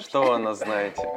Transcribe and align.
Что 0.00 0.22
вы 0.24 0.34
о 0.34 0.38
нас 0.38 0.58
знаете? 0.58 1.08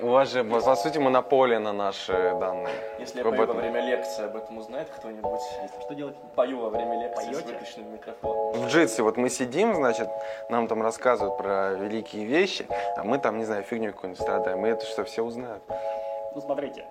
У 0.00 0.06
вас 0.06 0.32
же, 0.32 0.42
по 0.42 0.74
сути, 0.76 0.96
монополия 0.96 1.58
на 1.58 1.74
наши 1.74 2.14
данные. 2.40 2.74
Если 2.98 3.18
я 3.18 3.24
пою 3.24 3.46
во 3.46 3.52
время 3.52 3.82
лекции, 3.82 4.24
об 4.24 4.34
этом 4.34 4.56
узнает 4.56 4.88
кто-нибудь? 4.88 5.40
Что 5.82 5.94
делать? 5.94 6.16
Пою 6.34 6.58
во 6.58 6.70
время 6.70 7.02
лекции 7.02 7.24
с 7.24 7.36
Поете? 7.36 7.52
выключенным 7.52 7.92
микрофоном. 7.92 8.62
В 8.62 8.68
Джитсе 8.68 9.02
вот 9.02 9.18
мы 9.18 9.28
сидим, 9.28 9.74
значит, 9.74 10.08
нам 10.48 10.68
там 10.68 10.80
рассказывают 10.80 11.36
про 11.36 11.74
великие 11.74 12.24
вещи, 12.24 12.66
а 12.96 13.04
мы 13.04 13.18
там, 13.18 13.36
не 13.36 13.44
знаю, 13.44 13.62
фигню 13.62 13.92
какую-нибудь 13.92 14.22
страдаем. 14.22 14.64
И 14.64 14.70
это 14.70 14.86
что, 14.86 15.04
все 15.04 15.22
узнают? 15.22 15.62
Ну, 16.34 16.40
смотрите, 16.40 16.86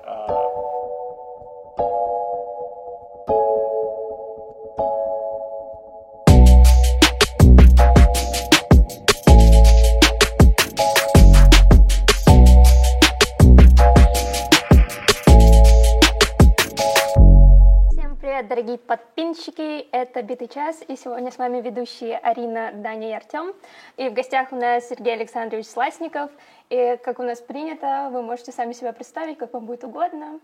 подписчики! 18.78 19.88
Это 19.92 20.22
«Битый 20.22 20.48
час», 20.48 20.84
и 20.88 20.96
сегодня 20.96 21.32
с 21.32 21.38
вами 21.38 21.62
ведущие 21.62 22.18
Арина, 22.18 22.72
Даня 22.74 23.10
и 23.10 23.14
Артем. 23.14 23.54
И 23.98 24.10
в 24.10 24.14
гостях 24.14 24.52
у 24.52 24.56
нас 24.56 24.88
Сергей 24.88 25.14
Александрович 25.14 25.66
Сласников. 25.66 26.32
И, 26.70 26.98
как 27.04 27.20
у 27.20 27.24
нас 27.24 27.42
принято, 27.42 28.10
вы 28.12 28.22
можете 28.22 28.52
сами 28.52 28.74
себя 28.74 28.94
представить, 28.94 29.38
как 29.38 29.54
вам 29.54 29.66
будет 29.66 29.84
угодно. 29.84 30.40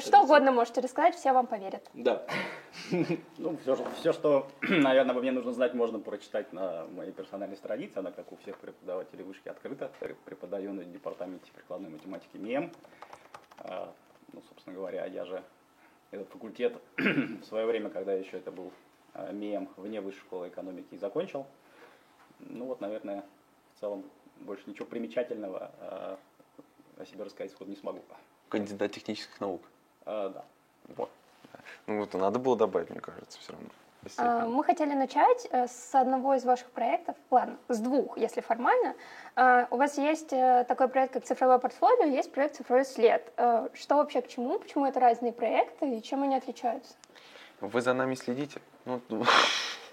Что 0.00 0.22
угодно 0.22 0.50
можете 0.50 0.80
рассказать, 0.80 1.14
все 1.14 1.32
вам 1.32 1.46
поверят. 1.46 1.88
Да. 1.94 2.26
ну, 3.38 3.56
все, 3.62 3.76
все, 4.00 4.12
что, 4.12 4.48
наверное, 4.62 5.14
мне 5.14 5.30
нужно 5.30 5.52
знать, 5.52 5.74
можно 5.74 6.00
прочитать 6.00 6.52
на 6.52 6.86
моей 6.86 7.12
персональной 7.12 7.56
странице. 7.56 7.98
Она, 7.98 8.10
как 8.10 8.32
у 8.32 8.36
всех 8.36 8.58
преподавателей 8.58 9.22
вышки, 9.22 9.48
открыта. 9.48 9.90
Пре- 10.00 10.16
Преподаю 10.24 10.72
на 10.72 10.84
департаменте 10.84 11.52
прикладной 11.52 11.90
математики 11.90 12.36
МИЭМ. 12.36 12.72
А, 13.58 13.92
Ну, 14.32 14.42
собственно 14.48 14.74
говоря, 14.74 15.06
я 15.06 15.24
же 15.24 15.40
этот 16.10 16.28
факультет 16.28 16.80
в 16.96 17.44
свое 17.44 17.66
время, 17.66 17.90
когда 17.90 18.12
еще 18.12 18.38
это 18.38 18.50
был 18.50 18.72
а, 19.14 19.32
МИЭМ 19.32 19.68
вне 19.76 20.00
высшей 20.00 20.20
школы 20.20 20.48
экономики, 20.48 20.86
и 20.92 20.98
закончил. 20.98 21.46
Ну 22.40 22.66
вот, 22.66 22.80
наверное, 22.80 23.24
в 23.74 23.80
целом 23.80 24.04
больше 24.40 24.64
ничего 24.66 24.86
примечательного 24.86 25.70
а, 25.80 26.18
о 26.98 27.06
себе 27.06 27.24
рассказать 27.24 27.52
сходу 27.52 27.70
не 27.70 27.76
смогу. 27.76 28.02
Кандидат 28.48 28.92
технических 28.92 29.40
наук. 29.40 29.62
А, 30.04 30.28
да. 30.30 30.44
Вот. 30.96 31.10
Ну, 31.86 32.00
вот 32.00 32.12
надо 32.14 32.38
было 32.38 32.56
добавить, 32.56 32.90
мне 32.90 33.00
кажется, 33.00 33.38
все 33.38 33.52
равно. 33.52 33.68
А, 34.16 34.46
Мы 34.46 34.64
хотели 34.64 34.94
начать 34.94 35.46
э, 35.50 35.66
с 35.66 35.94
одного 35.94 36.34
из 36.34 36.44
ваших 36.44 36.70
проектов, 36.70 37.16
ладно, 37.30 37.56
с 37.68 37.78
двух, 37.80 38.18
если 38.18 38.40
формально. 38.40 38.94
А, 39.34 39.66
У 39.70 39.76
вас 39.76 39.98
есть 39.98 40.32
э, 40.32 40.64
такой 40.68 40.88
проект, 40.88 41.12
как 41.14 41.24
цифровое 41.24 41.58
портфолио, 41.58 42.04
есть 42.04 42.32
проект 42.32 42.56
цифровой 42.56 42.84
след. 42.84 43.32
Э, 43.36 43.68
Что 43.74 43.96
вообще 43.96 44.20
к 44.22 44.28
чему, 44.28 44.58
почему 44.58 44.86
это 44.86 45.00
разные 45.00 45.32
проекты 45.32 45.96
и 45.96 46.02
чем 46.02 46.22
они 46.22 46.36
отличаются? 46.36 46.94
Вы 47.60 47.80
за 47.80 47.94
нами 47.94 48.14
следите? 48.14 48.60
Ну, 48.84 49.00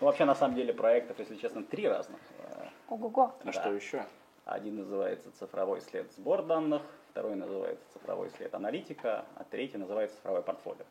Ну, 0.01 0.07
вообще, 0.07 0.25
на 0.25 0.35
самом 0.35 0.55
деле, 0.55 0.73
проектов, 0.73 1.17
если 1.19 1.35
честно, 1.35 1.63
три 1.63 1.87
разных. 1.87 2.19
Э, 2.39 2.65
Ого-го. 2.89 3.21
А 3.21 3.45
Да. 3.45 3.51
что 3.51 3.71
еще? 3.71 4.05
Один 4.45 4.77
называется 4.77 5.31
цифровой 5.39 5.79
след 5.79 6.11
сбор 6.13 6.43
данных, 6.43 6.81
второй 7.11 7.35
называется 7.35 7.85
цифровой 7.93 8.29
след 8.31 8.53
аналитика, 8.53 9.23
а 9.35 9.45
третий 9.49 9.77
называется 9.77 10.17
цифровое 10.17 10.41
портфолио. 10.41 10.83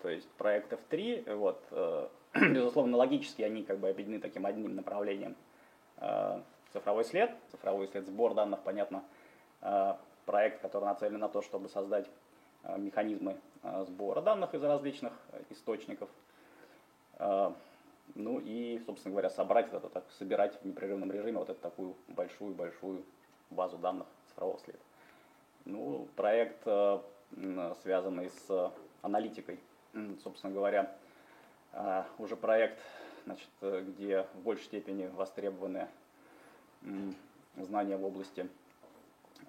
То 0.00 0.08
есть 0.08 0.26
проектов 0.30 0.80
три, 0.88 1.22
вот, 1.26 1.62
э, 1.72 2.08
безусловно, 2.34 2.96
логически 2.96 3.42
они 3.42 3.64
как 3.64 3.78
бы 3.78 3.88
объединены 3.88 4.20
таким 4.20 4.46
одним 4.46 4.76
направлением. 4.76 5.34
Э, 5.96 6.40
Цифровой 6.72 7.04
след, 7.04 7.32
цифровой 7.50 7.88
след 7.88 8.06
сбор 8.06 8.34
данных, 8.34 8.60
понятно, 8.60 9.02
э, 9.60 9.94
проект, 10.24 10.62
который 10.62 10.84
нацелен 10.84 11.18
на 11.18 11.28
то, 11.28 11.42
чтобы 11.42 11.68
создать 11.68 12.06
э, 12.62 12.78
механизмы 12.78 13.36
сбора 13.88 14.22
данных 14.22 14.54
из 14.54 14.62
различных 14.62 15.12
источников. 15.50 16.08
Ну 18.14 18.40
и, 18.42 18.80
собственно 18.86 19.12
говоря, 19.12 19.28
собрать 19.28 19.70
это, 19.70 19.90
так, 19.90 20.04
собирать 20.18 20.58
в 20.62 20.64
непрерывном 20.64 21.12
режиме 21.12 21.38
вот 21.38 21.50
эту 21.50 21.60
такую 21.60 21.94
большую-большую 22.08 23.04
базу 23.50 23.76
данных 23.76 24.06
цифрового 24.28 24.58
следа. 24.60 24.78
Ну, 25.66 26.08
проект, 26.16 26.62
связанный 27.82 28.30
с 28.30 28.72
аналитикой, 29.02 29.60
собственно 30.22 30.54
говоря, 30.54 30.90
уже 32.18 32.36
проект, 32.36 32.78
значит, 33.24 33.48
э, 33.60 33.82
где 33.82 34.26
в 34.34 34.40
большей 34.40 34.64
степени 34.64 35.06
востребованы 35.06 35.88
знания 37.56 37.96
в 37.96 38.04
области 38.04 38.48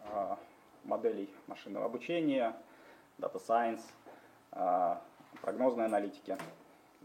э, 0.04 0.36
моделей 0.84 1.30
машинного 1.48 1.86
обучения, 1.86 2.56
Data 3.18 3.42
Science, 3.46 3.82
э, 4.52 4.96
прогнозной 5.42 5.86
аналитики. 5.86 6.38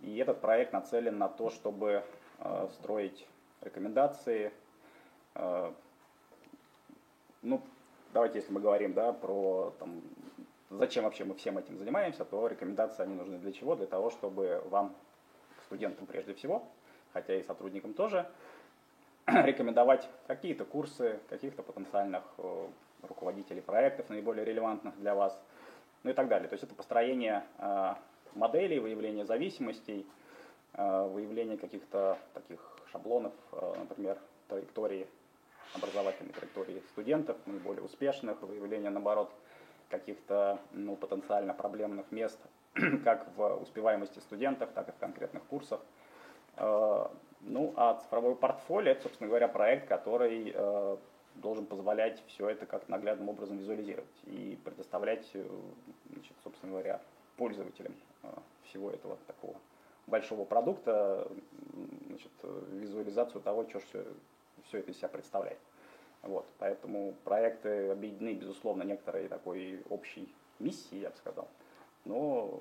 И 0.02 0.16
этот 0.18 0.40
проект 0.40 0.72
нацелен 0.72 1.18
на 1.18 1.28
то, 1.28 1.50
чтобы 1.50 2.04
э, 2.38 2.68
строить 2.74 3.26
рекомендации. 3.62 4.52
э, 5.34 5.72
ну, 7.42 7.62
давайте, 8.12 8.38
если 8.38 8.52
мы 8.52 8.60
говорим 8.60 8.92
да, 8.92 9.12
про 9.12 9.72
там, 9.78 10.02
зачем 10.70 11.04
вообще 11.04 11.24
мы 11.24 11.34
всем 11.34 11.58
этим 11.58 11.78
занимаемся, 11.78 12.24
то 12.24 12.46
рекомендации 12.46 13.02
они 13.02 13.14
нужны 13.14 13.38
для 13.38 13.52
чего? 13.52 13.76
Для 13.76 13.86
того, 13.86 14.10
чтобы 14.10 14.62
вам, 14.68 14.94
студентам 15.66 16.06
прежде 16.06 16.34
всего, 16.34 16.66
хотя 17.12 17.34
и 17.34 17.42
сотрудникам 17.42 17.94
тоже, 17.94 18.26
рекомендовать 19.26 20.08
какие-то 20.26 20.64
курсы, 20.64 21.18
каких-то 21.28 21.62
потенциальных 21.62 22.22
э, 22.38 22.66
руководителей 23.02 23.60
проектов, 23.60 24.08
наиболее 24.08 24.44
релевантных 24.44 24.98
для 24.98 25.14
вас, 25.14 25.40
ну 26.02 26.10
и 26.10 26.14
так 26.14 26.28
далее. 26.28 26.48
То 26.48 26.54
есть 26.54 26.64
это 26.64 26.74
построение 26.74 27.44
э, 27.58 27.94
моделей, 28.34 28.78
выявление 28.78 29.24
зависимостей, 29.24 30.06
э, 30.74 31.08
выявление 31.08 31.58
каких-то 31.58 32.18
таких 32.34 32.60
шаблонов, 32.92 33.32
например, 33.52 34.16
траектории, 34.48 35.08
образовательной 35.74 36.32
траектории 36.32 36.82
студентов, 36.92 37.36
наиболее 37.46 37.82
успешных, 37.82 38.40
выявление, 38.42 38.90
наоборот, 38.90 39.30
каких-то 39.88 40.58
ну, 40.72 40.96
потенциально 40.96 41.52
проблемных 41.52 42.10
мест, 42.12 42.38
как 43.04 43.26
в 43.36 43.62
успеваемости 43.62 44.18
студентов, 44.20 44.70
так 44.74 44.88
и 44.88 44.92
в 44.92 44.96
конкретных 44.96 45.42
курсах. 45.44 45.80
Э, 46.56 47.06
Ну, 47.42 47.72
а 47.76 47.94
цифровое 47.94 48.34
портфолио, 48.34 48.92
это, 48.92 49.02
собственно 49.02 49.28
говоря, 49.28 49.48
проект, 49.48 49.86
который 49.88 50.52
э, 50.54 50.96
должен 51.36 51.66
позволять 51.66 52.22
все 52.26 52.48
это 52.48 52.66
как 52.66 52.88
наглядным 52.88 53.28
образом 53.28 53.58
визуализировать 53.58 54.18
и 54.24 54.58
предоставлять, 54.64 55.30
э, 55.34 55.44
значит, 56.12 56.32
собственно 56.42 56.72
говоря, 56.72 57.00
пользователям 57.36 57.94
всего 58.64 58.90
этого 58.90 59.16
такого 59.26 59.54
большого 60.06 60.44
продукта 60.44 61.28
значит, 62.08 62.32
визуализацию 62.70 63.42
того, 63.42 63.68
что 63.68 63.80
все, 63.80 64.04
все 64.68 64.78
это 64.78 64.90
из 64.90 64.96
себя 64.96 65.08
представляет. 65.08 65.58
Вот, 66.22 66.46
поэтому 66.58 67.14
проекты 67.24 67.90
объединены, 67.90 68.34
безусловно, 68.34 68.82
некоторой 68.82 69.28
такой 69.28 69.82
общей 69.90 70.32
миссией, 70.58 71.02
я 71.02 71.10
бы 71.10 71.16
сказал, 71.16 71.48
но 72.06 72.60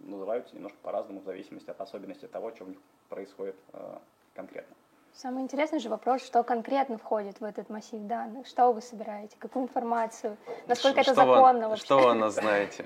называются 0.00 0.54
немножко 0.54 0.78
по-разному 0.82 1.20
в 1.20 1.24
зависимости 1.24 1.70
от 1.70 1.80
особенностей 1.80 2.26
того, 2.26 2.52
что 2.54 2.64
в 2.64 2.68
них 2.68 2.78
происходит 3.08 3.56
э, 3.72 3.98
конкретно. 4.34 4.74
Самый 5.14 5.42
интересный 5.42 5.78
же 5.78 5.88
вопрос, 5.88 6.22
что 6.22 6.42
конкретно 6.42 6.98
входит 6.98 7.40
в 7.40 7.44
этот 7.44 7.70
массив 7.70 7.98
данных, 8.02 8.46
что 8.46 8.70
вы 8.70 8.82
собираете, 8.82 9.34
какую 9.38 9.64
информацию, 9.64 10.36
насколько 10.66 11.00
это 11.00 11.12
что 11.14 11.24
вы- 11.24 11.34
законно 11.34 11.68
вообще. 11.70 11.84
Что 11.84 11.98
вы 12.00 12.14
нас 12.14 12.34
знаете? 12.34 12.84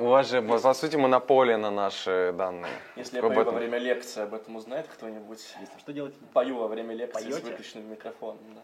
У 0.00 0.06
вас 0.06 0.30
же, 0.30 0.40
по 0.40 0.72
сути, 0.72 0.96
монополия 0.96 1.58
на 1.58 1.70
наши 1.70 2.32
данные. 2.38 2.72
Если 2.96 3.16
я 3.16 3.22
пою 3.22 3.44
во 3.44 3.50
время 3.52 3.76
лекции, 3.76 4.22
об 4.22 4.32
этом 4.32 4.56
узнает 4.56 4.86
кто-нибудь? 4.88 5.56
Если 5.60 5.78
что 5.78 5.92
делать? 5.92 6.14
Пою 6.32 6.56
во 6.56 6.68
время 6.68 6.94
лекции 6.94 7.30
с 7.30 7.40
выключенным 7.42 7.90
микрофоном, 7.90 8.38
да. 8.54 8.62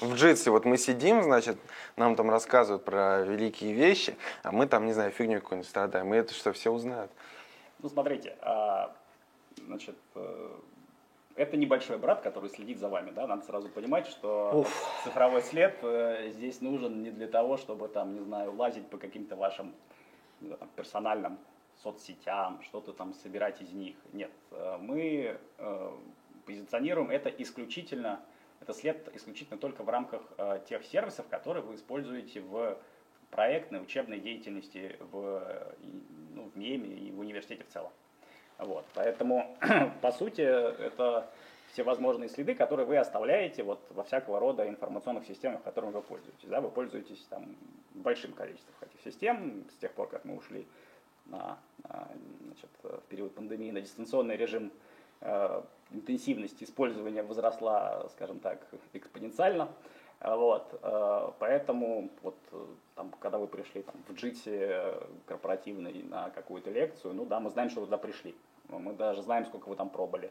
В 0.00 0.14
Джитсе 0.14 0.50
вот 0.50 0.64
мы 0.64 0.76
сидим, 0.76 1.22
значит, 1.22 1.56
нам 1.96 2.16
там 2.16 2.30
рассказывают 2.30 2.84
про 2.84 3.22
великие 3.22 3.72
вещи, 3.72 4.16
а 4.42 4.52
мы 4.52 4.66
там, 4.66 4.86
не 4.86 4.92
знаю, 4.92 5.10
фигню 5.12 5.40
какую-нибудь 5.40 5.68
страдаем. 5.68 6.12
И 6.12 6.16
это 6.16 6.34
что, 6.34 6.52
все 6.52 6.70
узнают? 6.70 7.10
Ну, 7.78 7.88
смотрите, 7.88 8.36
а, 8.42 8.94
значит, 9.66 9.96
э, 10.14 10.50
это 11.36 11.56
небольшой 11.56 11.98
брат, 11.98 12.20
который 12.22 12.50
следит 12.50 12.78
за 12.78 12.88
вами, 12.88 13.10
да, 13.10 13.26
надо 13.26 13.44
сразу 13.44 13.68
понимать, 13.68 14.06
что 14.08 14.66
цифровой 15.04 15.42
след 15.42 15.78
э, 15.82 16.30
здесь 16.32 16.60
нужен 16.60 17.02
не 17.02 17.10
для 17.10 17.28
того, 17.28 17.56
чтобы 17.56 17.88
там, 17.88 18.14
не 18.14 18.20
знаю, 18.20 18.54
лазить 18.54 18.86
по 18.88 18.98
каким-то 18.98 19.36
вашим 19.36 19.72
не 20.40 20.48
знаю, 20.48 20.58
там, 20.58 20.68
персональным 20.76 21.38
соцсетям, 21.82 22.60
что-то 22.62 22.92
там 22.92 23.14
собирать 23.14 23.62
из 23.62 23.72
них. 23.72 23.96
Нет, 24.12 24.30
э, 24.50 24.78
мы 24.80 25.38
позиционируем 26.44 27.10
это 27.10 27.28
исключительно, 27.28 28.20
это 28.60 28.72
след 28.74 29.14
исключительно 29.14 29.58
только 29.58 29.82
в 29.82 29.88
рамках 29.88 30.22
э, 30.36 30.60
тех 30.68 30.84
сервисов, 30.84 31.26
которые 31.28 31.62
вы 31.64 31.74
используете 31.74 32.40
в 32.40 32.78
проектной, 33.30 33.82
учебной 33.82 34.20
деятельности 34.20 34.96
в, 35.12 35.72
ну, 36.34 36.50
в 36.50 36.56
МИЭМе 36.56 36.88
и 36.88 37.10
в 37.12 37.20
университете 37.20 37.64
в 37.64 37.68
целом. 37.68 37.92
Вот, 38.58 38.84
поэтому, 38.94 39.56
по 40.02 40.12
сути, 40.12 40.42
это 40.42 41.30
все 41.72 41.82
возможные 41.82 42.28
следы, 42.28 42.54
которые 42.54 42.86
вы 42.86 42.96
оставляете 42.98 43.62
вот 43.62 43.80
во 43.90 44.02
всякого 44.04 44.40
рода 44.40 44.68
информационных 44.68 45.24
системах, 45.26 45.62
которыми 45.62 45.92
вы 45.92 46.02
пользуетесь. 46.02 46.48
Да? 46.48 46.60
Вы 46.60 46.68
пользуетесь 46.68 47.24
там 47.30 47.56
большим 47.94 48.32
количеством 48.32 48.74
этих 48.80 49.00
систем 49.02 49.64
с 49.70 49.76
тех 49.76 49.92
пор, 49.92 50.08
как 50.08 50.24
мы 50.24 50.36
ушли 50.36 50.66
на, 51.26 51.58
на, 51.84 52.08
значит, 52.44 52.70
в 52.82 53.00
период 53.08 53.34
пандемии 53.34 53.70
на 53.70 53.80
дистанционный 53.80 54.36
режим 54.36 54.72
интенсивность 55.90 56.62
использования 56.62 57.22
возросла, 57.22 58.08
скажем 58.10 58.38
так, 58.40 58.66
экспоненциально. 58.92 59.68
Вот, 60.20 60.78
э, 60.82 61.30
поэтому 61.38 62.10
вот 62.22 62.36
э, 62.52 62.66
там, 62.94 63.10
когда 63.20 63.38
вы 63.38 63.46
пришли 63.46 63.82
там, 63.82 63.94
в 64.06 64.12
джите 64.12 64.94
корпоративный 65.24 66.02
на 66.02 66.28
какую-то 66.28 66.70
лекцию, 66.70 67.14
ну 67.14 67.24
да, 67.24 67.40
мы 67.40 67.48
знаем, 67.48 67.70
что 67.70 67.80
вы 67.80 67.86
туда 67.86 67.96
пришли. 67.96 68.34
Мы 68.68 68.92
даже 68.92 69.22
знаем, 69.22 69.46
сколько 69.46 69.70
вы 69.70 69.76
там 69.76 69.88
пробовали. 69.88 70.30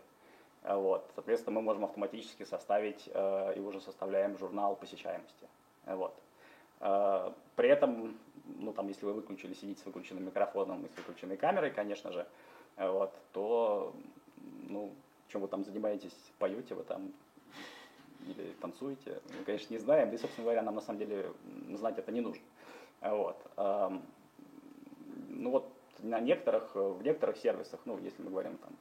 Вот, 0.61 1.09
соответственно, 1.15 1.55
мы 1.55 1.61
можем 1.63 1.85
автоматически 1.85 2.43
составить 2.43 3.09
э, 3.11 3.53
и 3.55 3.59
уже 3.59 3.81
составляем 3.81 4.37
журнал 4.37 4.75
посещаемости. 4.75 5.47
Вот. 5.85 6.13
При 7.55 7.67
этом, 7.67 8.17
ну 8.45 8.71
там, 8.71 8.87
если 8.87 9.05
вы 9.05 9.13
выключили, 9.13 9.53
сидите 9.53 9.81
с 9.81 9.85
выключенным 9.85 10.25
микрофоном 10.25 10.85
и 10.85 10.87
с 10.87 10.95
выключенной 10.95 11.35
камерой, 11.35 11.71
конечно 11.71 12.13
же, 12.13 12.25
вот, 12.77 13.13
то, 13.33 13.93
ну, 14.67 14.93
чем 15.29 15.41
вы 15.41 15.47
там 15.47 15.63
занимаетесь, 15.63 16.15
поете 16.37 16.75
вы 16.75 16.83
там 16.83 17.11
или 18.27 18.51
танцуете, 18.61 19.21
мы, 19.37 19.43
конечно, 19.45 19.73
не 19.73 19.79
знаем, 19.79 20.09
да 20.09 20.15
и, 20.15 20.19
собственно 20.19 20.43
говоря, 20.43 20.61
нам 20.61 20.75
на 20.75 20.81
самом 20.81 20.99
деле 20.99 21.31
знать 21.73 21.97
это 21.97 22.11
не 22.11 22.21
нужно. 22.21 22.43
Вот. 23.01 23.37
Ну 25.29 25.51
вот 25.51 25.71
на 25.99 26.19
некоторых, 26.19 26.75
в 26.75 27.01
некоторых 27.01 27.37
сервисах, 27.37 27.79
ну, 27.85 27.97
если 27.99 28.21
мы 28.21 28.29
говорим 28.29 28.57
там 28.57 28.71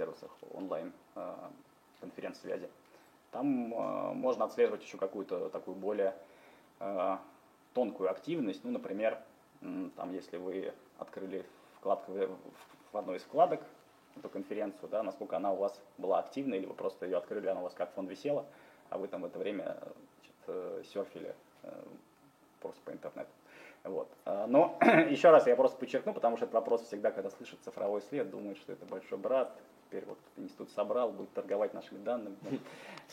сервисах 0.00 0.30
онлайн 0.52 0.92
а, 1.14 1.50
конференц-связи, 2.00 2.68
там 3.30 3.74
а, 3.76 4.12
можно 4.12 4.46
отслеживать 4.46 4.82
еще 4.82 4.96
какую-то 4.96 5.50
такую 5.50 5.76
более 5.76 6.14
а, 6.78 7.20
тонкую 7.74 8.10
активность. 8.10 8.64
Ну, 8.64 8.70
например, 8.70 9.18
там, 9.96 10.12
если 10.12 10.38
вы 10.38 10.72
открыли 10.98 11.44
вкладку 11.76 12.12
в 12.92 12.96
одной 12.96 13.18
из 13.18 13.22
вкладок, 13.22 13.60
эту 14.16 14.28
конференцию, 14.28 14.88
да, 14.88 15.02
насколько 15.02 15.36
она 15.36 15.52
у 15.52 15.56
вас 15.56 15.80
была 15.98 16.18
активна, 16.18 16.54
или 16.54 16.66
вы 16.66 16.74
просто 16.74 17.06
ее 17.06 17.18
открыли, 17.18 17.46
она 17.48 17.60
у 17.60 17.64
вас 17.64 17.74
как 17.74 17.92
фон 17.92 18.06
висела, 18.06 18.46
а 18.88 18.98
вы 18.98 19.08
там 19.08 19.22
в 19.22 19.26
это 19.26 19.38
время 19.38 19.76
значит, 20.18 20.34
э, 20.48 20.82
серфили 20.92 21.34
э, 21.62 21.82
просто 22.60 22.80
по 22.84 22.90
интернету. 22.90 23.30
Вот. 23.84 24.08
А, 24.26 24.46
но 24.46 24.76
еще 25.10 25.30
раз 25.30 25.46
я 25.46 25.56
просто 25.56 25.78
подчеркну, 25.78 26.12
потому 26.12 26.36
что 26.36 26.44
этот 26.44 26.54
вопрос 26.54 26.82
всегда, 26.82 27.10
когда 27.10 27.30
слышит 27.30 27.58
цифровой 27.64 28.02
след, 28.02 28.30
думает, 28.30 28.58
что 28.58 28.72
это 28.72 28.84
большой 28.84 29.18
брат, 29.18 29.52
теперь 29.86 30.04
вот 30.04 30.18
институт 30.36 30.70
собрал, 30.70 31.10
будет 31.10 31.32
торговать 31.32 31.74
нашими 31.74 31.98
данными. 31.98 32.36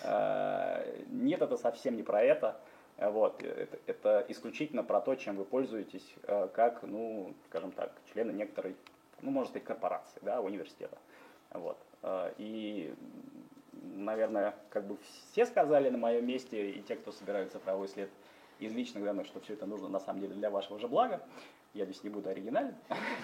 А, 0.04 0.86
нет, 1.08 1.42
это 1.42 1.58
совсем 1.58 1.96
не 1.96 2.04
про 2.04 2.22
это. 2.22 2.60
Вот. 2.98 3.42
Это, 3.42 3.80
это 3.88 4.26
исключительно 4.28 4.84
про 4.84 5.02
то, 5.02 5.16
чем 5.16 5.36
вы 5.36 5.44
пользуетесь, 5.44 6.08
э, 6.22 6.48
как, 6.54 6.84
ну, 6.84 7.34
скажем 7.48 7.72
так, 7.72 7.92
члены 8.14 8.32
некоторой 8.32 8.76
ну, 9.22 9.32
можно 9.32 9.50
сказать, 9.50 9.68
корпорации, 9.68 10.20
да, 10.22 10.42
университета. 10.42 10.98
Вот. 11.52 11.78
А, 12.02 12.34
и, 12.38 12.94
наверное, 13.74 14.56
как 14.70 14.88
бы 14.88 14.98
все 15.32 15.46
сказали 15.46 15.90
на 15.90 15.98
моем 15.98 16.26
месте, 16.26 16.72
и 16.72 16.82
те, 16.82 16.96
кто 16.96 17.12
собирает 17.12 17.52
цифровой 17.52 17.88
след 17.88 18.10
из 18.60 18.74
личных 18.74 19.04
данных, 19.04 19.28
что 19.28 19.40
все 19.40 19.54
это 19.54 19.66
нужно 19.66 19.88
на 19.88 20.00
самом 20.00 20.22
деле 20.22 20.34
для 20.34 20.50
вашего 20.50 20.80
же 20.80 20.88
блага. 20.88 21.22
Я 21.74 21.86
здесь 21.86 22.04
не 22.04 22.10
буду 22.10 22.30
оригинален. 22.30 22.76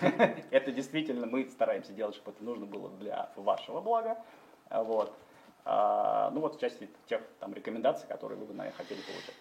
Это 0.52 0.72
действительно 0.72 1.26
мы 1.26 1.50
стараемся 1.50 1.92
делать, 1.92 2.14
чтобы 2.14 2.36
это 2.36 2.44
нужно 2.44 2.68
было 2.68 2.90
для 3.00 3.32
вашего 3.36 3.82
блага. 3.82 4.24
Вот. 4.70 5.12
А, 5.66 6.30
ну 6.32 6.42
вот 6.42 6.58
в 6.58 6.60
части 6.60 6.90
тех 7.08 7.22
там 7.40 7.54
рекомендаций, 7.54 8.08
которые 8.08 8.38
вы 8.38 8.46
бы, 8.46 8.54
наверное, 8.54 8.78
хотели 8.78 9.00
получать. 9.02 9.36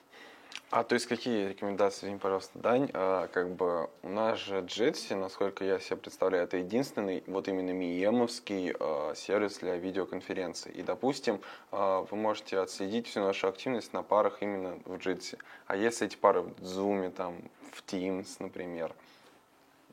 А 0.73 0.85
то 0.85 0.95
есть 0.95 1.05
какие 1.05 1.49
рекомендации, 1.49 2.07
извини, 2.07 2.19
пожалуйста, 2.19 2.59
Дань? 2.59 2.89
А, 2.95 3.27
как 3.27 3.51
бы 3.51 3.91
у 4.03 4.09
нас 4.09 4.39
же 4.39 4.61
Jitsi, 4.61 5.15
насколько 5.15 5.67
я 5.67 5.79
себе 5.79 5.99
представляю, 5.99 6.45
это 6.45 6.57
единственный 6.57 7.23
вот 7.27 7.47
именно 7.47 7.73
миемовский 7.73 8.75
а, 8.81 9.13
сервис 9.15 9.59
для 9.59 9.77
видеоконференций. 9.77 10.73
И, 10.73 10.83
допустим, 10.83 11.43
а, 11.73 12.07
вы 12.11 12.17
можете 12.17 12.59
отследить 12.59 13.07
всю 13.07 13.21
нашу 13.21 13.49
активность 13.49 13.93
на 13.93 14.03
парах 14.03 14.39
именно 14.41 14.79
в 14.87 14.95
Jitsi. 14.95 15.37
А 15.67 15.77
если 15.77 16.07
эти 16.07 16.17
пары 16.17 16.41
в 16.41 16.63
Zoom, 16.63 17.11
там, 17.11 17.37
в 17.71 17.85
Teams, 17.85 18.37
например, 18.39 18.95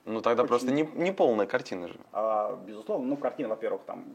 ну 0.06 0.22
тогда 0.22 0.44
Очень... 0.44 0.48
просто 0.48 0.72
не, 0.72 0.84
не 0.96 1.12
полная 1.12 1.46
картина 1.46 1.90
же. 1.90 2.00
А, 2.14 2.56
безусловно, 2.66 3.06
ну 3.06 3.18
картина, 3.18 3.50
во-первых, 3.50 3.82
там 3.86 4.06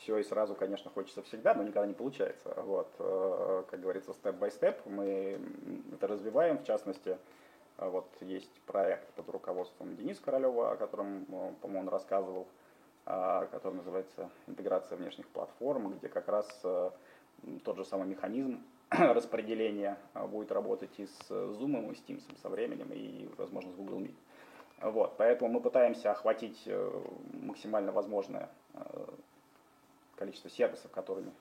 все 0.00 0.16
и 0.16 0.22
сразу, 0.22 0.54
конечно, 0.54 0.90
хочется 0.90 1.22
всегда, 1.22 1.54
но 1.54 1.62
никогда 1.62 1.86
не 1.86 1.94
получается. 1.94 2.54
Вот, 2.56 2.88
э, 2.98 3.64
как 3.70 3.80
говорится, 3.80 4.12
степ-бай-степ 4.14 4.86
мы 4.86 5.38
это 5.92 6.06
развиваем, 6.06 6.58
в 6.58 6.64
частности, 6.64 7.18
э, 7.78 7.88
вот 7.88 8.06
есть 8.20 8.50
проект 8.62 9.06
под 9.12 9.28
руководством 9.28 9.96
Дениса 9.96 10.22
Королева, 10.22 10.72
о 10.72 10.76
котором, 10.76 11.26
э, 11.28 11.52
по-моему, 11.60 11.80
он 11.80 11.88
рассказывал, 11.88 12.46
который 13.04 13.74
называется 13.74 14.30
«Интеграция 14.46 14.96
внешних 14.96 15.26
платформ», 15.28 15.94
где 15.94 16.08
как 16.08 16.28
раз 16.28 16.46
тот 17.64 17.76
же 17.76 17.84
самый 17.84 18.06
механизм 18.06 18.62
распределения 18.90 19.96
будет 20.28 20.52
работать 20.52 20.90
и 20.98 21.06
с 21.06 21.30
Zoom, 21.30 21.90
и 21.90 21.94
с 21.96 22.04
Teams 22.06 22.22
со 22.40 22.48
временем, 22.50 22.92
и, 22.92 23.28
возможно, 23.36 23.72
с 23.72 23.74
Google 23.74 24.00
Meet. 24.00 24.14
Вот, 24.82 25.16
поэтому 25.16 25.50
мы 25.50 25.60
пытаемся 25.60 26.12
охватить 26.12 26.68
максимально 27.32 27.90
возможное 27.90 28.50
количество 30.20 30.50
сервисов, 30.50 30.90
которыми 30.90 31.32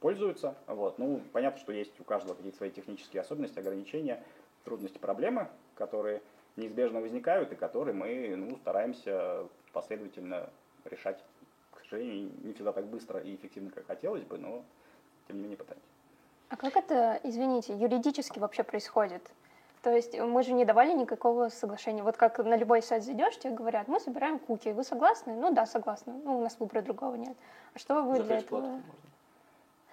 пользуются. 0.00 0.54
Вот. 0.66 0.98
Ну, 0.98 1.22
понятно, 1.32 1.58
что 1.58 1.72
есть 1.72 1.98
у 1.98 2.04
каждого 2.04 2.34
какие-то 2.34 2.58
свои 2.58 2.70
технические 2.70 3.22
особенности, 3.22 3.58
ограничения, 3.58 4.22
трудности, 4.64 4.98
проблемы, 4.98 5.48
которые 5.74 6.22
неизбежно 6.56 7.00
возникают 7.00 7.50
и 7.52 7.56
которые 7.56 7.94
мы 7.94 8.36
ну, 8.36 8.56
стараемся 8.58 9.48
последовательно 9.72 10.50
решать. 10.84 11.24
К 11.72 11.80
сожалению, 11.80 12.30
не 12.44 12.52
всегда 12.52 12.72
так 12.72 12.86
быстро 12.86 13.18
и 13.18 13.34
эффективно, 13.34 13.70
как 13.70 13.86
хотелось 13.86 14.24
бы, 14.24 14.36
но 14.36 14.62
тем 15.26 15.36
не 15.36 15.42
менее 15.42 15.56
пытаемся. 15.56 15.86
А 16.50 16.56
как 16.56 16.76
это, 16.76 17.18
извините, 17.24 17.74
юридически 17.74 18.38
вообще 18.38 18.62
происходит? 18.62 19.22
То 19.82 19.90
есть 19.90 20.16
мы 20.16 20.44
же 20.44 20.52
не 20.52 20.64
давали 20.64 20.92
никакого 20.92 21.48
соглашения. 21.48 22.04
Вот 22.04 22.16
как 22.16 22.38
на 22.38 22.56
любой 22.56 22.82
сайт 22.82 23.02
зайдешь, 23.02 23.36
тебе 23.38 23.52
говорят, 23.52 23.88
мы 23.88 23.98
собираем 23.98 24.38
куки, 24.38 24.68
вы 24.68 24.84
согласны? 24.84 25.34
Ну 25.34 25.52
да, 25.52 25.66
согласны. 25.66 26.14
Ну, 26.24 26.38
у 26.38 26.42
нас 26.42 26.58
выбора 26.60 26.82
другого 26.82 27.16
нет. 27.16 27.36
А 27.74 27.78
что 27.80 28.02
вы 28.02 28.16
Закрыть 28.16 28.26
для 28.26 28.38
этого? 28.38 28.60
Можно. 28.60 28.82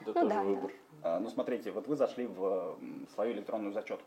Это 0.02 0.08
ну, 0.08 0.14
тоже 0.14 0.30
да, 0.30 0.44
выбор. 0.44 0.72
Да. 1.02 1.16
А, 1.16 1.20
ну, 1.20 1.30
смотрите, 1.30 1.72
вот 1.72 1.88
вы 1.88 1.96
зашли 1.96 2.28
в 2.28 2.78
свою 3.16 3.34
электронную 3.34 3.74
зачетку. 3.74 4.06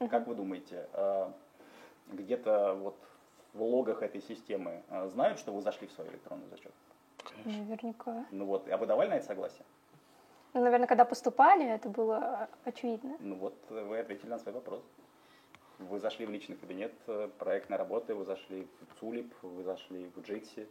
Uh-huh. 0.00 0.08
Как 0.08 0.26
вы 0.26 0.34
думаете, 0.34 0.88
а, 0.92 1.32
где-то 2.08 2.74
вот 2.74 2.96
в 3.54 3.62
логах 3.62 4.02
этой 4.02 4.20
системы 4.20 4.82
а, 4.90 5.08
знают, 5.08 5.38
что 5.38 5.52
вы 5.52 5.62
зашли 5.62 5.86
в 5.86 5.92
свою 5.92 6.10
электронную 6.10 6.50
зачетку? 6.50 6.78
Конечно. 7.18 7.64
Наверняка. 7.64 8.26
Ну 8.32 8.46
вот, 8.46 8.68
а 8.68 8.76
вы 8.76 8.86
давали 8.86 9.10
на 9.10 9.14
это 9.14 9.26
согласие? 9.26 9.64
Ну, 10.56 10.62
наверное, 10.62 10.86
когда 10.86 11.04
поступали, 11.04 11.66
это 11.66 11.90
было 11.90 12.48
очевидно. 12.64 13.14
Ну 13.20 13.34
вот, 13.34 13.54
вы 13.68 13.98
ответили 13.98 14.30
на 14.30 14.38
свой 14.38 14.54
вопрос. 14.54 14.82
Вы 15.78 16.00
зашли 16.00 16.24
в 16.24 16.30
личный 16.30 16.56
кабинет 16.56 16.94
э, 17.06 17.28
проектной 17.38 17.76
работы, 17.76 18.14
вы 18.14 18.24
зашли 18.24 18.66
в 18.80 18.98
Цулип, 18.98 19.34
вы 19.42 19.62
зашли 19.64 20.10
в 20.16 20.22
Джитси, 20.22 20.66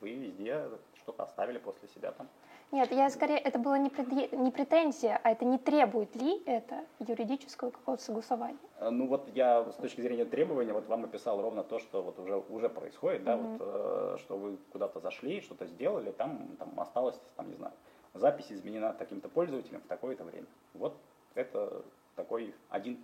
вы 0.00 0.14
везде 0.14 0.64
что-то 0.94 1.24
оставили 1.24 1.58
после 1.58 1.88
себя 1.88 2.12
там. 2.12 2.26
Нет, 2.72 2.90
я 2.90 3.10
скорее, 3.10 3.36
это 3.36 3.58
было 3.58 3.74
не, 3.74 3.90
пред, 3.90 4.32
не 4.32 4.50
претензия, 4.50 5.20
а 5.22 5.30
это 5.30 5.44
не 5.44 5.58
требует 5.58 6.16
ли 6.16 6.42
это 6.46 6.86
юридического 6.98 7.68
какого-то 7.68 8.02
согласования? 8.02 8.56
Э, 8.78 8.88
ну 8.88 9.08
вот 9.08 9.28
я 9.34 9.70
с 9.70 9.74
точки 9.74 10.00
зрения 10.00 10.24
требования 10.24 10.72
вот 10.72 10.86
вам 10.86 11.04
описал 11.04 11.42
ровно 11.42 11.64
то, 11.64 11.78
что 11.78 12.02
вот 12.02 12.18
уже, 12.18 12.36
уже 12.48 12.70
происходит, 12.70 13.20
mm-hmm. 13.20 13.24
да, 13.24 13.36
вот, 13.36 13.60
э, 13.60 14.16
что 14.20 14.38
вы 14.38 14.56
куда-то 14.72 15.00
зашли, 15.00 15.42
что-то 15.42 15.66
сделали, 15.66 16.12
там, 16.12 16.56
там 16.58 16.80
осталось, 16.80 17.20
там, 17.36 17.50
не 17.50 17.56
знаю, 17.56 17.74
запись 18.14 18.50
изменена 18.50 18.92
таким-то 18.92 19.28
пользователем 19.28 19.80
в 19.80 19.86
такое-то 19.86 20.24
время. 20.24 20.46
Вот 20.74 20.96
это 21.34 21.82
такой 22.16 22.54
один 22.68 22.98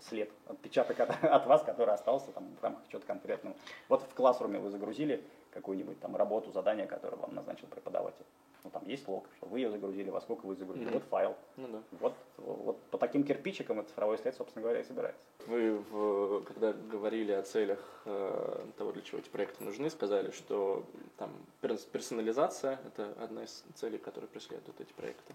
след, 0.00 0.30
отпечаток 0.46 1.00
от, 1.00 1.10
от 1.24 1.46
вас, 1.46 1.62
который 1.62 1.94
остался 1.94 2.32
там 2.32 2.56
в 2.60 2.62
рамках 2.62 2.86
чего-то 2.88 3.06
конкретного. 3.06 3.56
Вот 3.88 4.02
в 4.02 4.14
классруме 4.14 4.58
вы 4.58 4.70
загрузили 4.70 5.22
какую-нибудь 5.52 6.00
там 6.00 6.16
работу, 6.16 6.52
задание, 6.52 6.86
которое 6.86 7.16
вам 7.16 7.34
назначил 7.34 7.66
преподаватель. 7.68 8.24
Ну, 8.66 8.70
там 8.70 8.84
есть 8.84 9.06
лог, 9.06 9.28
что 9.36 9.46
вы 9.46 9.60
ее 9.60 9.70
загрузили, 9.70 10.10
во 10.10 10.20
сколько 10.20 10.44
вы 10.44 10.56
загрузили, 10.56 10.88
mm-hmm. 10.88 10.94
вот 10.94 11.04
файл. 11.04 11.36
Ну, 11.56 11.68
да. 11.68 11.82
вот, 12.00 12.14
вот 12.38 12.82
по 12.90 12.98
таким 12.98 13.22
кирпичикам 13.22 13.78
этот 13.78 13.90
цифровой 13.90 14.18
след, 14.18 14.34
собственно 14.34 14.64
говоря, 14.64 14.80
и 14.80 14.84
собирается. 14.84 15.22
Вы, 15.46 15.78
в, 15.78 16.40
когда 16.42 16.72
говорили 16.72 17.30
о 17.30 17.42
целях 17.42 17.78
э, 18.06 18.64
того, 18.76 18.90
для 18.90 19.02
чего 19.02 19.20
эти 19.20 19.28
проекты 19.28 19.62
нужны, 19.62 19.88
сказали, 19.88 20.32
что 20.32 20.84
там 21.16 21.30
персонализация– 21.60 22.80
это 22.88 23.14
одна 23.22 23.44
из 23.44 23.62
целей, 23.76 23.98
которые 23.98 24.28
преследуют 24.28 24.80
эти 24.80 24.92
проекты. 24.94 25.32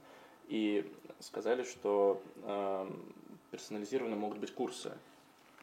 И 0.49 0.93
сказали, 1.19 1.63
что 1.63 2.21
э, 2.43 2.91
персонализированы 3.51 4.17
могут 4.17 4.39
быть 4.39 4.53
курсы. 4.53 4.91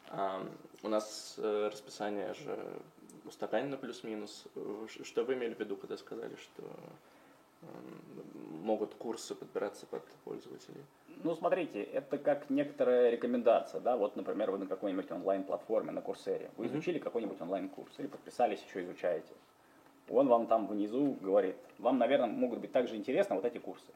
Э, 0.09 0.43
у 0.81 0.87
нас 0.87 1.35
э, 1.37 1.69
расписание 1.71 2.33
же 2.33 2.81
устаканено 3.25 3.77
плюс-минус. 3.77 4.47
Что 5.03 5.23
вы 5.23 5.35
имели 5.35 5.53
в 5.53 5.59
виду, 5.59 5.77
когда 5.77 5.97
сказали, 5.97 6.35
что 6.35 6.63
могут 8.61 8.93
курсы 8.95 9.35
подбираться 9.35 9.85
под 9.85 10.03
пользователей? 10.23 10.83
Ну, 11.23 11.35
смотрите, 11.35 11.83
это 11.83 12.17
как 12.17 12.49
некоторая 12.49 13.09
рекомендация, 13.09 13.81
да, 13.81 13.97
вот, 13.97 14.15
например, 14.15 14.51
вы 14.51 14.59
на 14.59 14.67
какой-нибудь 14.67 15.11
онлайн-платформе, 15.11 15.91
на 15.91 16.01
Курсере, 16.01 16.49
вы 16.55 16.67
изучили 16.67 16.99
mm-hmm. 16.99 17.03
какой-нибудь 17.03 17.41
онлайн-курс 17.41 17.91
или 17.97 18.07
подписались, 18.07 18.63
еще 18.63 18.83
изучаете. 18.83 19.33
Он 20.09 20.27
вам 20.27 20.47
там 20.47 20.67
внизу 20.67 21.17
говорит, 21.21 21.57
вам, 21.77 21.97
наверное, 21.97 22.27
могут 22.27 22.59
быть 22.59 22.71
также 22.71 22.95
интересны 22.95 23.35
вот 23.35 23.45
эти 23.45 23.57
курсы. 23.57 23.91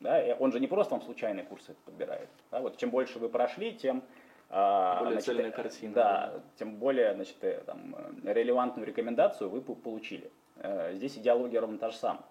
Да, 0.00 0.22
и 0.22 0.34
он 0.38 0.52
же 0.52 0.60
не 0.60 0.68
просто 0.68 0.94
вам 0.94 1.02
случайные 1.02 1.44
курсы 1.44 1.74
подбирает. 1.84 2.28
Да, 2.50 2.60
вот 2.60 2.76
чем 2.76 2.90
больше 2.90 3.18
вы 3.18 3.28
прошли, 3.28 3.74
тем 3.74 4.02
а, 4.48 5.00
более 5.00 5.12
значит, 5.12 5.26
цельная 5.26 5.50
картина. 5.50 5.94
Да, 5.94 6.32
тем 6.56 6.76
более 6.76 7.14
значит, 7.14 7.36
э, 7.42 7.62
там, 7.66 7.96
э, 8.22 8.32
релевантную 8.32 8.86
рекомендацию 8.86 9.50
вы 9.50 9.60
получили. 9.60 10.30
Э, 10.56 10.94
здесь 10.94 11.18
идеология 11.18 11.60
ровно 11.60 11.78
та 11.78 11.90
же 11.90 11.96
самая. 11.96 12.22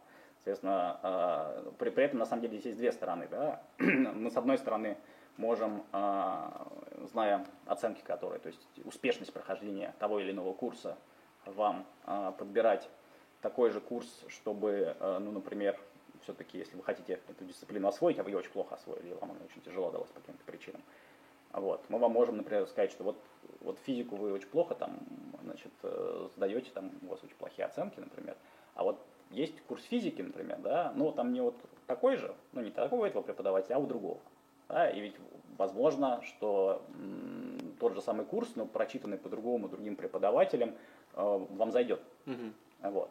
Соответственно, 0.48 0.98
а, 1.04 1.74
при, 1.78 1.90
при 1.90 2.06
этом 2.06 2.20
на 2.20 2.26
самом 2.26 2.42
деле 2.44 2.54
здесь 2.54 2.68
есть 2.68 2.78
две 2.78 2.94
стороны. 2.94 3.28
Да? 3.30 3.62
Мы 3.80 4.32
с 4.32 4.38
одной 4.38 4.58
стороны 4.58 4.98
можем, 5.36 5.84
а, 5.92 6.72
зная 7.12 7.46
оценки 7.66 8.02
которые, 8.02 8.40
то 8.40 8.48
есть 8.48 8.62
успешность 8.86 9.34
прохождения 9.34 9.94
того 10.00 10.22
или 10.22 10.32
иного 10.32 10.54
курса, 10.54 10.98
вам 11.46 11.86
а, 12.06 12.32
подбирать 12.32 12.90
такой 13.42 13.72
же 13.72 13.82
курс, 13.82 14.08
чтобы, 14.30 14.96
ну, 15.00 15.32
например, 15.32 15.78
все-таки, 16.24 16.58
если 16.58 16.78
вы 16.78 16.84
хотите 16.84 17.20
эту 17.28 17.44
дисциплину 17.44 17.90
освоить, 17.90 18.18
а 18.18 18.24
вы 18.24 18.32
ее 18.32 18.38
очень 18.38 18.52
плохо 18.52 18.76
освоили, 18.76 19.14
вам 19.16 19.32
она 19.32 19.40
очень 19.46 19.62
тяжело 19.62 19.92
далась 19.92 20.10
по 20.10 20.22
каким-то 20.22 20.44
причинам, 20.46 20.82
вот, 21.52 21.84
мы 21.90 22.00
вам 22.00 22.14
можем, 22.14 22.38
например, 22.38 22.66
сказать, 22.68 22.92
что 22.92 23.04
вот, 23.04 23.22
вот 23.60 23.78
физику 23.86 24.16
вы 24.16 24.32
очень 24.32 24.48
плохо 24.48 24.76
там, 24.76 24.98
значит, 25.44 25.72
э, 25.84 26.30
сдаете, 26.36 26.72
там 26.72 26.92
у 27.04 27.08
вас 27.08 27.24
очень 27.24 27.36
плохие 27.36 27.66
оценки, 27.66 28.00
например, 28.00 28.36
а 28.74 28.84
вот 28.84 29.00
есть 29.32 29.60
курс 29.62 29.84
физики, 29.84 30.22
например, 30.22 30.60
да, 30.60 30.94
но 30.96 31.12
там 31.12 31.34
не 31.34 31.42
вот 31.42 31.56
такой 31.86 32.18
же, 32.18 32.34
ну 32.54 32.62
не 32.62 32.72
такого 32.72 33.06
этого 33.06 33.24
преподавателя, 33.24 33.76
а 33.76 33.80
у 33.80 33.86
другого. 33.86 34.20
Да, 34.70 34.90
и 34.90 35.00
ведь 35.00 35.16
возможно, 35.58 36.22
что 36.24 36.82
м, 37.00 37.58
тот 37.80 37.94
же 37.94 38.02
самый 38.02 38.26
курс, 38.26 38.50
но 38.56 38.66
прочитанный 38.66 39.18
по-другому, 39.18 39.70
другим 39.70 39.96
преподавателем, 39.96 40.76
э, 41.14 41.46
вам 41.50 41.72
зайдет. 41.72 42.02
Угу. 42.26 42.92
Вот. 42.92 43.10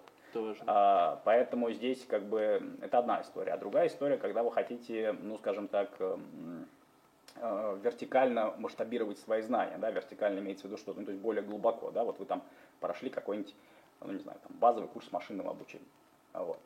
А, 0.66 1.20
поэтому 1.24 1.70
здесь 1.72 2.04
как 2.06 2.24
бы 2.24 2.62
это 2.82 2.98
одна 2.98 3.22
история. 3.22 3.52
А 3.52 3.56
другая 3.56 3.88
история, 3.88 4.18
когда 4.18 4.42
вы 4.42 4.52
хотите, 4.52 5.16
ну 5.22 5.38
скажем 5.38 5.66
так, 5.68 5.90
э, 5.98 6.18
э, 7.36 7.78
вертикально 7.82 8.54
масштабировать 8.58 9.18
свои 9.18 9.42
знания, 9.42 9.78
да, 9.78 9.90
вертикально 9.90 10.40
имеется 10.40 10.66
в 10.66 10.70
виду 10.70 10.76
что, 10.76 10.92
ну, 10.94 11.04
то 11.04 11.10
есть 11.10 11.22
более 11.22 11.42
глубоко, 11.42 11.90
да, 11.90 12.04
вот 12.04 12.18
вы 12.18 12.26
там 12.26 12.42
прошли 12.80 13.08
какой-нибудь, 13.08 13.54
ну 14.00 14.12
не 14.12 14.18
знаю, 14.18 14.38
там 14.46 14.56
базовый 14.58 14.88
курс 14.88 15.10
машинного 15.10 15.50
обучения, 15.50 15.86
вот. 16.42 16.58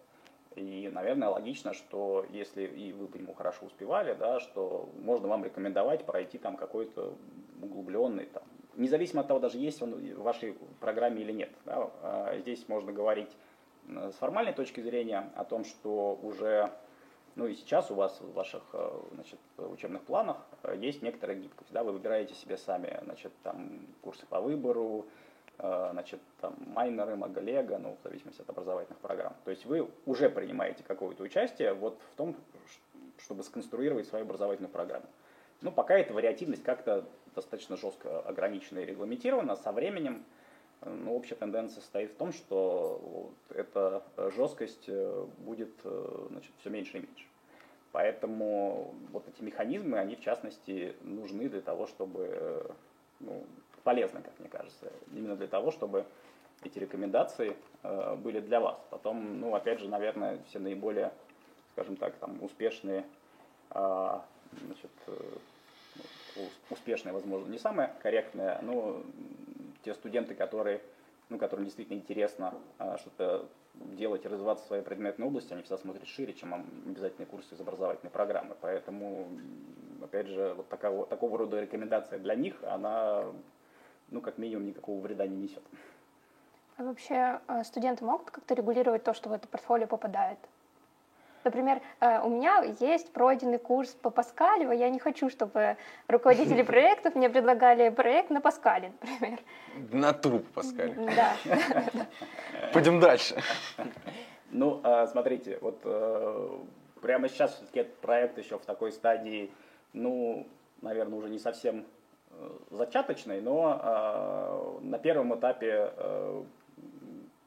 И, 0.56 0.90
наверное, 0.92 1.28
логично, 1.28 1.72
что 1.72 2.26
если 2.30 2.64
и 2.64 2.92
вы 2.92 3.06
по 3.06 3.16
нему 3.16 3.34
хорошо 3.34 3.66
успевали, 3.66 4.14
да, 4.14 4.40
что 4.40 4.88
можно 5.02 5.28
вам 5.28 5.44
рекомендовать 5.44 6.04
пройти 6.04 6.38
там 6.38 6.56
какой-то 6.56 7.14
углубленный, 7.62 8.26
там, 8.26 8.42
независимо 8.76 9.20
от 9.20 9.28
того, 9.28 9.38
даже 9.38 9.58
есть 9.58 9.80
он 9.80 9.94
в 9.94 10.22
вашей 10.22 10.56
программе 10.80 11.22
или 11.22 11.32
нет. 11.32 11.50
Да, 11.64 11.90
а 12.02 12.36
здесь 12.40 12.68
можно 12.68 12.92
говорить 12.92 13.30
с 13.86 14.14
формальной 14.14 14.52
точки 14.52 14.80
зрения 14.80 15.30
о 15.36 15.44
том, 15.44 15.64
что 15.64 16.18
уже 16.22 16.70
ну 17.36 17.46
и 17.46 17.54
сейчас 17.54 17.90
у 17.90 17.94
вас 17.94 18.20
в 18.20 18.32
ваших 18.32 18.62
э, 18.72 19.00
значит, 19.14 19.38
учебных 19.56 20.02
планах 20.02 20.36
э, 20.62 20.76
есть 20.78 21.00
некоторая 21.00 21.36
гибкость. 21.36 21.72
Да, 21.72 21.84
вы 21.84 21.92
выбираете 21.92 22.34
себе 22.34 22.56
сами 22.56 22.98
значит, 23.04 23.32
там, 23.42 23.86
курсы 24.02 24.26
по 24.26 24.40
выбору, 24.40 25.06
значит, 25.60 26.20
там, 26.40 26.54
майнеры, 26.66 27.16
магалега, 27.16 27.78
ну, 27.78 27.96
в 28.00 28.02
зависимости 28.02 28.40
от 28.40 28.48
образовательных 28.48 28.98
программ. 28.98 29.34
То 29.44 29.50
есть 29.50 29.66
вы 29.66 29.88
уже 30.06 30.30
принимаете 30.30 30.82
какое-то 30.86 31.22
участие 31.22 31.74
вот 31.74 31.98
в 32.12 32.16
том, 32.16 32.34
чтобы 33.18 33.42
сконструировать 33.42 34.08
свою 34.08 34.24
образовательную 34.24 34.72
программу. 34.72 35.06
Ну, 35.60 35.70
пока 35.70 35.98
эта 35.98 36.14
вариативность 36.14 36.62
как-то 36.62 37.04
достаточно 37.34 37.76
жестко 37.76 38.20
ограничена 38.20 38.78
и 38.78 38.86
регламентирована, 38.86 39.56
со 39.56 39.72
временем 39.72 40.24
ну, 40.82 41.14
общая 41.14 41.34
тенденция 41.34 41.82
состоит 41.82 42.12
в 42.12 42.16
том, 42.16 42.32
что 42.32 43.00
вот 43.02 43.56
эта 43.56 44.02
жесткость 44.34 44.84
э, 44.88 45.26
будет 45.38 45.70
э, 45.84 46.26
значит, 46.30 46.52
все 46.60 46.70
меньше 46.70 46.96
и 46.96 47.00
меньше. 47.00 47.26
Поэтому 47.92 48.94
вот 49.12 49.24
эти 49.28 49.42
механизмы, 49.42 49.98
они 49.98 50.16
в 50.16 50.20
частности 50.20 50.94
нужны 51.02 51.48
для 51.48 51.60
того, 51.60 51.86
чтобы 51.86 52.72
ну, 53.18 53.44
полезно, 53.84 54.22
как 54.22 54.38
мне 54.38 54.48
кажется, 54.48 54.92
именно 55.12 55.36
для 55.36 55.46
того, 55.46 55.70
чтобы 55.70 56.04
эти 56.62 56.78
рекомендации 56.78 57.56
э, 57.82 58.16
были 58.16 58.40
для 58.40 58.60
вас. 58.60 58.78
Потом, 58.90 59.40
ну, 59.40 59.54
опять 59.54 59.80
же, 59.80 59.88
наверное, 59.88 60.38
все 60.48 60.58
наиболее, 60.58 61.12
скажем 61.72 61.96
так, 61.96 62.14
там, 62.16 62.42
успешные, 62.42 63.04
э, 63.70 64.20
значит, 64.66 64.90
э, 65.06 66.40
успешные, 66.70 67.12
возможно, 67.12 67.50
не 67.50 67.58
самые 67.58 67.94
корректные, 68.02 68.58
но 68.62 69.02
те 69.84 69.94
студенты, 69.94 70.34
которые, 70.34 70.80
ну, 71.28 71.38
которым 71.38 71.64
действительно 71.64 71.96
интересно 71.96 72.54
э, 72.78 72.96
что-то 72.98 73.48
делать 73.74 74.24
и 74.24 74.28
развиваться 74.28 74.64
в 74.64 74.68
своей 74.68 74.82
предметной 74.82 75.26
области, 75.26 75.52
они 75.52 75.62
всегда 75.62 75.78
смотрят 75.78 76.06
шире, 76.06 76.34
чем 76.34 76.66
обязательные 76.86 77.26
курсы 77.26 77.54
из 77.54 77.60
образовательной 77.60 78.10
программы. 78.10 78.56
Поэтому, 78.60 79.28
опять 80.02 80.26
же, 80.26 80.54
вот 80.54 80.68
такого, 80.68 81.06
такого 81.06 81.38
рода 81.38 81.60
рекомендация 81.60 82.18
для 82.18 82.34
них, 82.34 82.62
она 82.64 83.24
ну, 84.10 84.20
как 84.20 84.38
минимум, 84.38 84.66
никакого 84.66 85.00
вреда 85.00 85.26
не 85.26 85.36
несет. 85.36 85.62
А 86.76 86.82
вообще 86.82 87.40
э, 87.48 87.64
студенты 87.64 88.04
могут 88.04 88.30
как-то 88.30 88.54
регулировать 88.54 89.04
то, 89.04 89.12
что 89.14 89.28
в 89.28 89.32
это 89.32 89.46
портфолио 89.48 89.86
попадает? 89.86 90.38
Например, 91.44 91.80
э, 92.00 92.20
у 92.20 92.28
меня 92.28 92.62
есть 92.80 93.12
пройденный 93.12 93.58
курс 93.58 93.90
по 93.90 94.10
Паскалю, 94.10 94.72
я 94.72 94.90
не 94.90 94.98
хочу, 94.98 95.30
чтобы 95.30 95.76
руководители 96.08 96.62
проектов 96.64 97.14
мне 97.14 97.30
предлагали 97.30 97.88
проект 97.90 98.30
на 98.30 98.40
Паскале, 98.40 98.92
например. 99.02 99.40
На 99.90 100.12
труп 100.12 100.46
Паскале. 100.54 100.94
Да. 101.16 101.36
Пойдем 102.72 103.00
дальше. 103.00 103.40
Ну, 104.50 104.80
а, 104.82 105.06
смотрите, 105.06 105.58
вот 105.60 105.78
э, 105.84 106.58
прямо 107.00 107.28
сейчас 107.28 107.54
все-таки 107.54 107.80
этот 107.80 107.96
проект 107.98 108.36
еще 108.38 108.58
в 108.58 108.64
такой 108.66 108.92
стадии, 108.92 109.50
ну, 109.92 110.46
наверное, 110.82 111.18
уже 111.18 111.28
не 111.28 111.38
совсем 111.38 111.86
зачаточной, 112.70 113.40
но 113.40 113.80
э, 113.82 114.84
на 114.84 114.98
первом 114.98 115.38
этапе 115.38 115.92
э, 115.96 116.44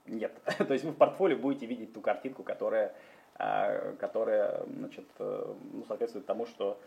нет. 0.07 0.33
То 0.57 0.73
есть 0.73 0.85
вы 0.85 0.91
в 0.91 0.95
портфолио 0.95 1.38
будете 1.38 1.65
видеть 1.65 1.93
ту 1.93 2.01
картинку, 2.01 2.43
которая, 2.43 2.93
э, 3.39 3.95
которая 4.00 4.63
значит, 4.67 5.05
э, 5.19 5.53
ну, 5.73 5.85
соответствует 5.85 6.25
тому, 6.25 6.45
что 6.45 6.77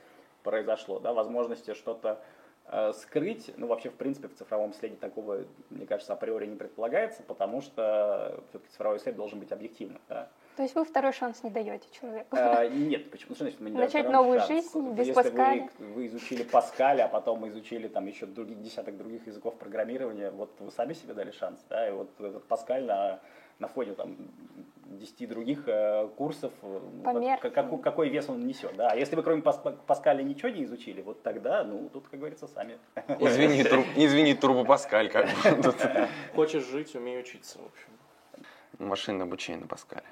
произошло. 0.42 1.00
Да? 1.00 1.12
Возможности 1.12 1.75
что-то 1.75 2.20
э, 2.66 2.92
скрыть, 2.92 3.52
ну 3.56 3.66
вообще 3.66 3.90
в 3.90 3.94
принципе 3.94 4.28
в 4.28 4.34
цифровом 4.34 4.72
следе 4.72 4.96
такого, 4.96 5.44
мне 5.70 5.86
кажется, 5.86 6.12
априори 6.12 6.46
не 6.46 6.56
предполагается, 6.56 7.22
потому 7.22 7.60
что 7.60 8.42
все-таки 8.48 8.72
цифровой 8.72 9.00
след 9.00 9.16
должен 9.16 9.40
быть 9.40 9.52
объективным. 9.52 10.00
Да? 10.08 10.28
То 10.56 10.62
есть 10.62 10.75
вы 10.75 10.84
второй 10.86 11.12
шанс 11.12 11.42
не 11.42 11.50
даете 11.50 11.86
человеку? 11.92 12.28
А, 12.32 12.66
нет, 12.66 13.10
почему? 13.10 13.34
Что 13.34 13.44
значит 13.44 13.60
мы 13.60 13.68
не 13.68 13.76
Начать 13.76 14.08
новую 14.08 14.38
шанс? 14.38 14.50
жизнь 14.50 14.90
без 14.92 15.08
Если 15.08 15.12
Паскаля? 15.12 15.68
Вы, 15.78 15.86
вы 15.86 16.06
изучили 16.06 16.42
Паскаля, 16.44 17.04
а 17.04 17.08
потом 17.08 17.46
изучили 17.48 17.88
там 17.88 18.06
еще 18.06 18.25
других, 18.25 18.62
десяток 18.62 18.96
других 18.96 19.26
языков 19.26 19.56
программирования, 19.58 20.30
вот 20.30 20.50
вы 20.60 20.70
сами 20.70 20.94
себе 20.94 21.12
дали 21.12 21.30
шанс, 21.30 21.60
да, 21.68 21.86
и 21.86 21.92
вот 21.92 22.08
этот 22.18 22.44
Паскаль 22.44 22.84
на, 22.84 23.20
на 23.58 23.68
фоне 23.68 23.92
там 23.92 24.16
10 24.86 25.28
других 25.28 25.64
э, 25.66 26.08
курсов, 26.16 26.54
Помер. 27.04 27.38
как, 27.38 27.52
как, 27.52 27.80
какой 27.82 28.08
вес 28.08 28.30
он 28.30 28.46
несет, 28.46 28.76
да. 28.76 28.92
А 28.92 28.96
если 28.96 29.14
вы 29.14 29.22
кроме 29.22 29.42
Паскаля 29.42 30.22
ничего 30.22 30.48
не 30.48 30.64
изучили, 30.64 31.02
вот 31.02 31.22
тогда, 31.22 31.64
ну, 31.64 31.90
тут, 31.92 32.08
как 32.08 32.18
говорится, 32.18 32.46
сами. 32.46 32.78
Извини, 33.20 33.62
тур, 33.62 33.80
извини 33.96 34.32
Турбо 34.32 34.64
Паскаль, 34.64 35.10
как 35.10 35.28
Хочешь 36.34 36.64
жить, 36.64 36.94
умей 36.94 37.20
учиться, 37.20 37.58
в 37.58 37.66
общем. 37.66 38.46
Машинное 38.78 39.26
обучение 39.26 39.60
на 39.60 39.66
Паскале. 39.66 40.04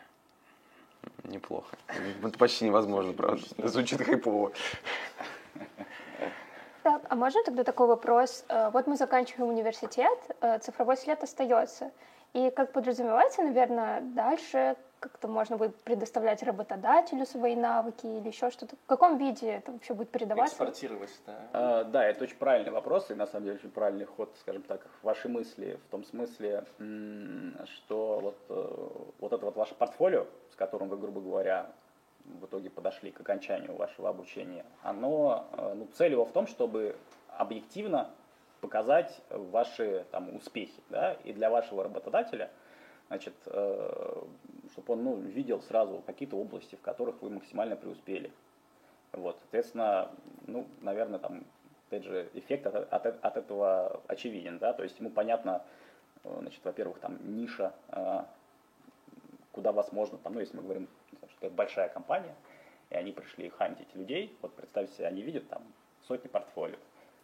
Неплохо. 1.24 1.76
Это 2.22 2.38
почти 2.38 2.66
невозможно, 2.66 3.12
правда. 3.12 3.42
Звучит 3.68 4.02
хайпово. 4.02 4.52
Так, 6.82 7.02
а 7.08 7.14
можно 7.14 7.42
тогда 7.44 7.64
такой 7.64 7.86
вопрос? 7.86 8.44
Э, 8.48 8.68
вот 8.70 8.86
мы 8.86 8.96
заканчиваем 8.96 9.48
университет, 9.48 10.18
э, 10.42 10.58
цифровой 10.58 10.98
след 10.98 11.22
остается. 11.22 11.92
И 12.34 12.50
как 12.50 12.72
подразумевается, 12.72 13.42
наверное, 13.42 14.02
дальше 14.02 14.76
как-то 15.04 15.28
можно 15.28 15.58
будет 15.58 15.76
предоставлять 15.82 16.42
работодателю 16.42 17.26
свои 17.26 17.54
навыки 17.54 18.06
или 18.06 18.28
еще 18.28 18.50
что-то. 18.50 18.74
В 18.74 18.86
каком 18.86 19.18
виде 19.18 19.46
это 19.50 19.70
вообще 19.72 19.92
будет 19.92 20.08
передаваться? 20.08 20.54
Экспортировать, 20.54 21.10
да. 21.26 21.38
А, 21.52 21.84
да, 21.84 22.06
это 22.06 22.24
очень 22.24 22.38
правильный 22.38 22.70
вопрос, 22.70 23.10
и 23.10 23.14
на 23.14 23.26
самом 23.26 23.44
деле 23.44 23.58
очень 23.58 23.70
правильный 23.70 24.06
ход, 24.06 24.34
скажем 24.40 24.62
так, 24.62 24.86
ваши 25.02 25.28
мысли, 25.28 25.78
в 25.86 25.90
том 25.90 26.04
смысле, 26.04 26.64
что 27.66 28.20
вот, 28.20 28.36
э, 28.48 28.88
вот 29.18 29.32
это 29.34 29.44
вот 29.44 29.56
ваше 29.56 29.74
портфолио, 29.74 30.26
с 30.50 30.56
которым 30.56 30.88
вы, 30.88 30.96
грубо 30.96 31.20
говоря, 31.20 31.70
в 32.24 32.46
итоге 32.46 32.70
подошли 32.70 33.10
к 33.10 33.20
окончанию 33.20 33.76
вашего 33.76 34.08
обучения, 34.08 34.64
оно, 34.82 35.46
э, 35.52 35.74
ну, 35.76 35.86
цель 35.92 36.12
его 36.12 36.24
в 36.24 36.32
том, 36.32 36.46
чтобы 36.46 36.96
объективно 37.28 38.08
показать 38.62 39.20
ваши 39.28 40.06
там, 40.10 40.34
успехи, 40.34 40.82
да, 40.88 41.12
и 41.24 41.34
для 41.34 41.50
вашего 41.50 41.84
работодателя– 41.84 42.48
значит, 43.08 43.34
э, 43.46 44.22
чтобы 44.74 44.94
он 44.94 45.04
ну, 45.04 45.16
видел 45.16 45.62
сразу 45.62 46.02
какие-то 46.04 46.36
области, 46.36 46.74
в 46.74 46.80
которых 46.80 47.22
вы 47.22 47.30
максимально 47.30 47.76
преуспели. 47.76 48.32
Вот, 49.12 49.38
соответственно, 49.38 50.10
ну, 50.48 50.66
наверное, 50.80 51.20
там, 51.20 51.44
опять 51.86 52.02
же, 52.02 52.28
эффект 52.34 52.66
от, 52.66 52.92
от, 52.92 53.24
от 53.24 53.36
этого 53.36 54.02
очевиден, 54.08 54.58
да, 54.58 54.72
то 54.72 54.82
есть 54.82 54.98
ему 54.98 55.10
понятно, 55.10 55.64
э, 56.24 56.36
значит, 56.40 56.60
во-первых, 56.64 56.98
там 56.98 57.18
ниша, 57.36 57.72
э, 57.90 58.24
куда 59.52 59.70
вас 59.70 59.92
можно, 59.92 60.18
там, 60.18 60.34
ну, 60.34 60.40
если 60.40 60.56
мы 60.56 60.64
говорим, 60.64 60.88
что 61.30 61.46
это 61.46 61.54
большая 61.54 61.88
компания, 61.88 62.34
и 62.90 62.96
они 62.96 63.12
пришли 63.12 63.50
хантить 63.50 63.94
людей, 63.94 64.36
вот 64.42 64.54
представьте 64.54 64.92
себе, 64.96 65.06
они 65.06 65.22
видят 65.22 65.48
там 65.48 65.62
сотни 66.08 66.26
портфолио. 66.26 66.78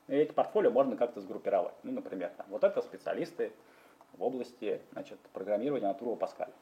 И 0.07 0.14
эти 0.14 0.30
портфолио 0.30 0.71
можно 0.71 0.97
как-то 0.97 1.21
сгруппировать. 1.21 1.75
Ну, 1.83 1.90
например, 1.90 2.30
там, 2.37 2.47
вот 2.49 2.62
это 2.62 2.80
специалисты 2.80 3.52
в 4.12 4.23
области 4.23 4.80
значит, 4.92 5.19
программирования 5.33 5.88
на 5.88 5.95
Турбо 5.95 6.14
Паскале. 6.14 6.52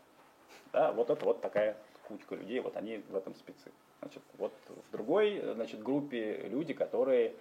Да, 0.72 0.92
вот 0.92 1.10
это 1.10 1.24
вот 1.24 1.40
такая 1.40 1.76
кучка 2.06 2.34
людей, 2.34 2.60
вот 2.60 2.76
они 2.76 2.98
в 3.08 3.16
этом 3.16 3.34
спецы. 3.34 3.70
Значит, 4.00 4.22
вот 4.38 4.52
в 4.68 4.92
другой 4.92 5.40
значит, 5.54 5.82
группе 5.82 6.48
люди, 6.48 6.72
которые 6.72 7.34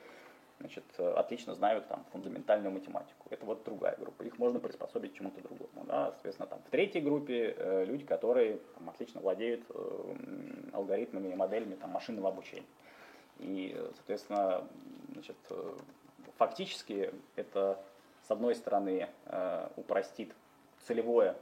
значит, 0.60 0.84
отлично 1.00 1.54
знают 1.54 1.88
там, 1.88 2.04
фундаментальную 2.12 2.72
математику. 2.72 3.28
Это 3.30 3.46
вот 3.46 3.64
другая 3.64 3.96
группа. 3.98 4.24
Их 4.24 4.38
можно 4.40 4.60
приспособить 4.60 5.14
к 5.14 5.18
чему-то 5.18 5.42
другому. 5.42 5.86
Да? 5.86 6.12
Соответственно, 6.12 6.48
там, 6.48 6.60
в 6.66 6.70
третьей 6.70 7.02
группе 7.02 7.54
э, 7.56 7.86
люди, 7.86 8.04
которые 8.06 8.58
там, 8.76 8.90
отлично 8.90 9.22
владеют 9.22 9.64
э, 9.70 10.14
алгоритмами 10.74 11.30
и 11.30 11.36
моделями 11.36 11.76
там, 11.76 11.92
машинного 11.92 12.30
обучения. 12.30 12.66
И, 13.40 13.80
соответственно, 13.96 14.68
значит, 15.14 15.38
э, 15.52 15.78
фактически 16.38 17.14
это, 17.36 17.80
с 18.24 18.32
одной 18.32 18.56
стороны, 18.56 19.10
э, 19.26 19.70
упростит 19.76 20.34
целевое 20.88 21.36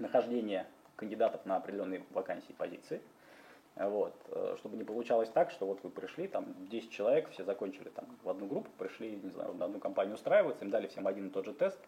нахождение 0.00 0.66
кандидатов 0.96 1.46
на 1.46 1.56
определенные 1.56 2.04
вакансии 2.10 2.52
позиции. 2.52 3.00
Вот. 3.76 4.14
Э, 4.28 4.56
чтобы 4.58 4.76
не 4.76 4.84
получалось 4.84 5.30
так, 5.30 5.50
что 5.50 5.66
вот 5.66 5.82
вы 5.82 5.90
пришли, 5.90 6.26
там 6.26 6.54
10 6.68 6.90
человек, 6.90 7.30
все 7.30 7.44
закончили 7.44 7.88
там 7.88 8.04
в 8.22 8.28
одну 8.28 8.46
группу, 8.46 8.70
пришли, 8.78 9.12
не 9.22 9.30
знаю, 9.30 9.54
на 9.54 9.66
одну 9.66 9.78
компанию 9.78 10.14
устраиваться, 10.14 10.64
им 10.64 10.70
дали 10.70 10.88
всем 10.88 11.06
один 11.06 11.28
и 11.28 11.30
тот 11.30 11.46
же 11.46 11.54
тест, 11.54 11.78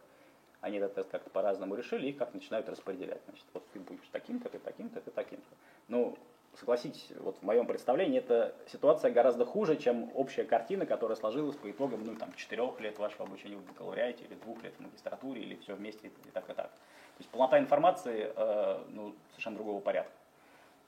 они 0.61 0.79
этот 0.79 0.95
тест 0.95 1.11
как-то 1.11 1.29
по-разному 1.29 1.75
решили, 1.75 2.09
и 2.09 2.13
как 2.13 2.33
начинают 2.35 2.69
распределять. 2.69 3.21
Значит, 3.27 3.45
вот 3.53 3.67
ты 3.73 3.81
будешь 3.81 4.09
таким-то, 4.13 4.49
ты 4.49 4.59
таким-то, 4.59 5.01
ты 5.01 5.11
таким-то. 5.11 5.57
Ну, 5.89 6.17
согласитесь, 6.59 7.09
вот 7.19 7.37
в 7.39 7.43
моем 7.43 7.67
представлении 7.67 8.19
эта 8.19 8.55
ситуация 8.67 9.11
гораздо 9.11 9.45
хуже, 9.45 9.77
чем 9.77 10.11
общая 10.15 10.45
картина, 10.45 10.87
которая 10.87 11.17
сложилась 11.17 11.57
по 11.57 11.71
итогам 11.71 12.05
ну, 12.05 12.15
там, 12.17 12.33
четырех 12.35 12.79
лет 12.81 12.99
вашего 12.99 13.25
обучения 13.25 13.57
в 13.57 13.65
бакалавриате, 13.65 14.25
или 14.25 14.35
двух 14.35 14.63
лет 14.63 14.75
в 14.77 14.81
магистратуре, 14.81 15.43
или 15.43 15.57
все 15.57 15.75
вместе, 15.75 16.09
и 16.09 16.31
так 16.33 16.49
и 16.51 16.55
так. 16.55 16.69
То 16.69 17.19
есть 17.19 17.31
полнота 17.31 17.59
информации 17.59 18.33
э, 18.35 18.85
ну, 18.89 19.15
совершенно 19.31 19.57
другого 19.57 19.81
порядка. 19.81 20.13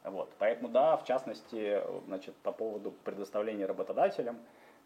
Вот. 0.05 0.31
Поэтому 0.39 0.69
да, 0.69 0.97
в 0.99 1.05
частности, 1.05 1.81
значит, 2.07 2.35
по 2.37 2.53
поводу 2.53 2.93
предоставления 3.05 3.65
работодателям 3.65 4.39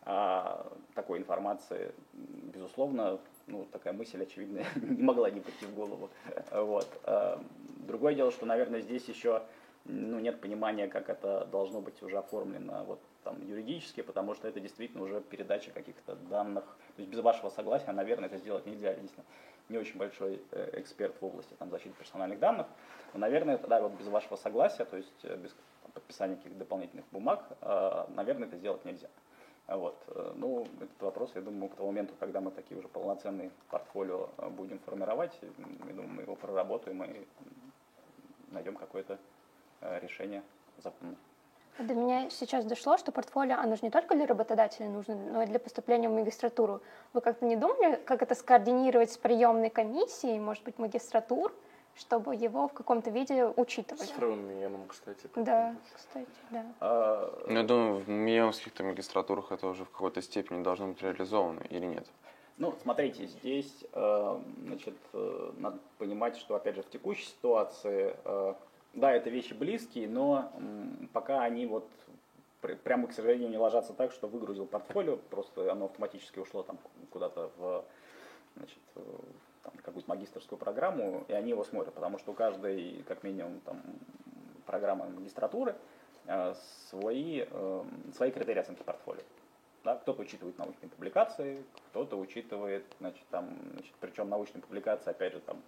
а, 0.03 0.65
такой 0.95 1.19
информации, 1.19 1.93
безусловно, 2.13 3.19
ну, 3.49 3.67
такая 3.73 3.93
мысль, 3.93 4.23
очевидно, 4.23 4.65
не 4.77 5.03
могла 5.03 5.29
не 5.31 5.41
прийти 5.41 5.67
в 5.67 5.75
голову. 5.75 6.09
Вот. 6.53 6.89
А, 7.03 7.43
другое 7.87 8.15
дело, 8.15 8.31
что, 8.31 8.47
наверное, 8.47 8.81
здесь 8.81 9.09
еще 9.09 9.43
ну, 9.88 10.21
нет 10.21 10.40
понимания, 10.40 10.87
как 10.87 11.09
это 11.09 11.47
должно 11.50 11.80
быть 11.80 12.00
уже 12.02 12.18
оформлено 12.18 12.85
вот, 12.85 13.00
там, 13.25 13.45
юридически, 13.47 14.02
потому 14.02 14.35
что 14.35 14.47
это 14.47 14.61
действительно 14.61 15.02
уже 15.02 15.21
передача 15.21 15.71
каких-то 15.71 16.14
данных. 16.14 16.64
То 16.97 17.02
есть 17.02 17.11
без 17.11 17.21
вашего 17.21 17.49
согласия, 17.49 17.92
наверное, 17.92 18.26
это 18.26 18.37
сделать 18.37 18.66
нельзя. 18.66 18.92
Единственное, 18.92 19.26
не 19.68 19.78
очень 19.78 19.99
большой 19.99 20.42
э, 20.52 20.80
эксперт 20.80 21.21
в 21.21 21.25
области 21.25 21.54
там, 21.54 21.71
защиты 21.71 21.95
персональных 21.99 22.38
данных. 22.38 22.66
Но, 23.14 23.21
наверное, 23.21 23.59
тогда 23.59 23.80
вот 23.80 23.92
без 23.92 24.07
вашего 24.07 24.37
согласия, 24.37 24.85
то 24.85 24.97
есть 24.97 25.25
э, 25.25 25.37
без 25.37 25.50
там, 25.83 25.92
подписания 25.92 26.37
каких-то 26.37 26.59
дополнительных 26.59 27.07
бумаг, 27.11 27.45
э, 27.61 28.04
наверное, 28.14 28.49
это 28.49 28.57
сделать 28.57 28.85
нельзя. 28.85 29.09
Вот. 29.66 30.02
Ну, 30.37 30.66
этот 30.80 31.02
вопрос, 31.02 31.30
я 31.35 31.42
думаю, 31.42 31.68
к 31.68 31.75
тому 31.75 31.88
моменту, 31.88 32.14
когда 32.18 32.40
мы 32.40 32.50
такие 32.50 32.78
уже 32.78 32.88
полноценные 32.88 33.51
портфолио 33.68 34.31
будем 34.53 34.79
формировать, 34.79 35.38
я 35.42 35.92
думаю, 35.92 36.09
мы 36.09 36.22
его 36.22 36.37
проработаем 36.37 37.05
и 37.05 37.27
найдем 38.51 38.77
какое-то 38.77 39.18
решение 39.81 40.43
законное. 40.83 41.17
До 41.79 41.95
меня 41.95 42.29
сейчас 42.31 42.64
дошло, 42.64 42.97
что 42.97 43.12
портфолио, 43.12 43.57
оно 43.57 43.77
же 43.77 43.83
не 43.83 43.91
только 43.91 44.17
для 44.17 44.27
работодателя 44.27 44.88
нужно, 44.88 45.14
но 45.14 45.43
и 45.43 45.47
для 45.47 45.61
поступления 45.61 46.09
в 46.09 46.12
магистратуру. 46.12 46.83
Вы 47.12 47.21
как-то 47.21 47.47
не 47.47 47.55
думали, 47.55 48.01
как 48.05 48.21
это 48.21 48.35
скоординировать 48.35 49.12
с 49.12 49.17
приемной 49.17 49.71
комиссией, 49.71 50.41
может 50.41 50.64
быть, 50.64 50.79
магистратур, 50.79 51.53
чтобы 51.95 52.35
его 52.35 52.67
в 52.67 52.73
каком-то 52.73 53.11
виде 53.11 53.45
учитывали? 53.45 54.07
С 54.07 54.19
МИЭМом, 54.19 54.88
кстати. 54.88 55.29
Да, 55.37 55.77
кстати, 55.95 56.27
да. 56.51 56.64
А, 56.81 57.45
ну, 57.47 57.59
я 57.59 57.62
думаю, 57.62 57.99
в 57.99 58.09
МИЭМских 58.09 58.77
магистратурах 58.81 59.53
это 59.53 59.69
уже 59.69 59.85
в 59.85 59.91
какой-то 59.91 60.21
степени 60.21 60.64
должно 60.64 60.88
быть 60.88 61.03
реализовано 61.03 61.61
или 61.71 61.87
нет? 61.87 62.07
Ну, 62.57 62.75
смотрите, 62.83 63.27
здесь, 63.27 63.85
э, 63.93 64.41
значит, 64.64 64.97
э, 65.12 65.53
надо 65.59 65.79
понимать, 65.99 66.37
что, 66.37 66.57
опять 66.57 66.75
же, 66.75 66.83
в 66.83 66.91
текущей 66.91 67.27
ситуации 67.27 68.17
э, 68.25 68.55
да, 68.94 69.12
это 69.12 69.31
вещи 69.31 69.55
близкие, 69.55 70.09
но 70.09 70.53
пока 71.12 71.42
они 71.42 71.66
вот 71.66 71.88
прямо, 72.61 73.07
к 73.07 73.12
сожалению, 73.12 73.48
не 73.48 73.59
ложатся 73.59 73.92
так, 73.92 74.12
что 74.12 74.27
выгрузил 74.27 74.66
портфолио, 74.66 75.16
просто 75.16 75.70
оно 75.70 75.87
автоматически 75.87 76.38
ушло 76.38 76.62
там 76.62 76.79
куда-то 77.11 77.51
в 77.57 77.85
значит, 78.57 78.79
там, 79.62 79.72
какую-то 79.83 80.09
магистрскую 80.09 80.59
программу, 80.59 81.24
и 81.29 81.33
они 81.33 81.51
его 81.51 81.64
смотрят, 81.64 81.94
потому 81.94 82.18
что 82.18 82.33
у 82.33 82.35
каждой, 82.35 83.05
как 83.07 83.22
минимум, 83.22 83.61
там, 83.61 83.81
программы 84.66 85.09
магистратуры 85.09 85.74
э, 86.27 86.55
свои, 86.90 87.44
э, 87.48 87.85
свои 88.14 88.31
критерии 88.31 88.61
оценки 88.61 88.83
портфолио. 88.83 89.22
Да, 89.85 89.96
кто-то 89.96 90.22
учитывает 90.22 90.59
научные 90.59 90.90
публикации, 90.90 91.64
кто-то 91.90 92.18
учитывает, 92.18 92.85
значит, 92.98 93.24
там, 93.31 93.48
значит, 93.74 93.94
причем 94.01 94.29
научные 94.29 94.61
публикации, 94.61 95.11
опять 95.11 95.33
же, 95.33 95.40
там, 95.40 95.62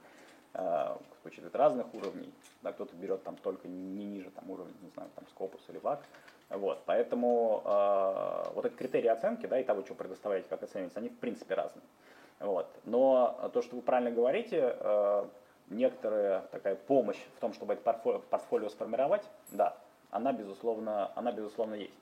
э, 0.54 0.96
учитывает 1.24 1.54
разных 1.56 1.92
уровней, 1.94 2.32
да, 2.62 2.72
кто-то 2.72 2.94
берет 2.96 3.22
там 3.22 3.36
только 3.36 3.68
не 3.68 4.04
ниже 4.04 4.30
там, 4.30 4.50
уровня, 4.50 4.74
не 4.82 4.90
знаю, 4.90 5.10
там 5.14 5.24
Scopus 5.34 5.60
или 5.68 5.80
VAC. 5.80 6.00
Вот, 6.50 6.82
поэтому 6.84 7.62
э, 7.64 8.52
вот 8.54 8.66
эти 8.66 8.74
критерии 8.74 9.08
оценки, 9.08 9.46
да, 9.46 9.60
и 9.60 9.64
того, 9.64 9.82
что 9.84 9.94
предоставляете, 9.94 10.48
как 10.48 10.62
оценивается, 10.62 10.98
они 10.98 11.08
в 11.08 11.18
принципе 11.18 11.54
разные. 11.54 11.84
Вот. 12.40 12.66
Но 12.84 13.50
то, 13.52 13.62
что 13.62 13.76
вы 13.76 13.82
правильно 13.82 14.10
говорите, 14.10 14.76
э, 14.78 15.24
некоторая 15.68 16.40
такая 16.50 16.74
помощь 16.74 17.18
в 17.36 17.40
том, 17.40 17.52
чтобы 17.52 17.74
это 17.74 17.82
портфолио, 17.82 18.18
портфолио 18.18 18.68
сформировать, 18.68 19.24
да, 19.52 19.76
она 20.10 20.32
безусловно, 20.32 21.12
она 21.14 21.32
безусловно 21.32 21.74
есть. 21.74 21.94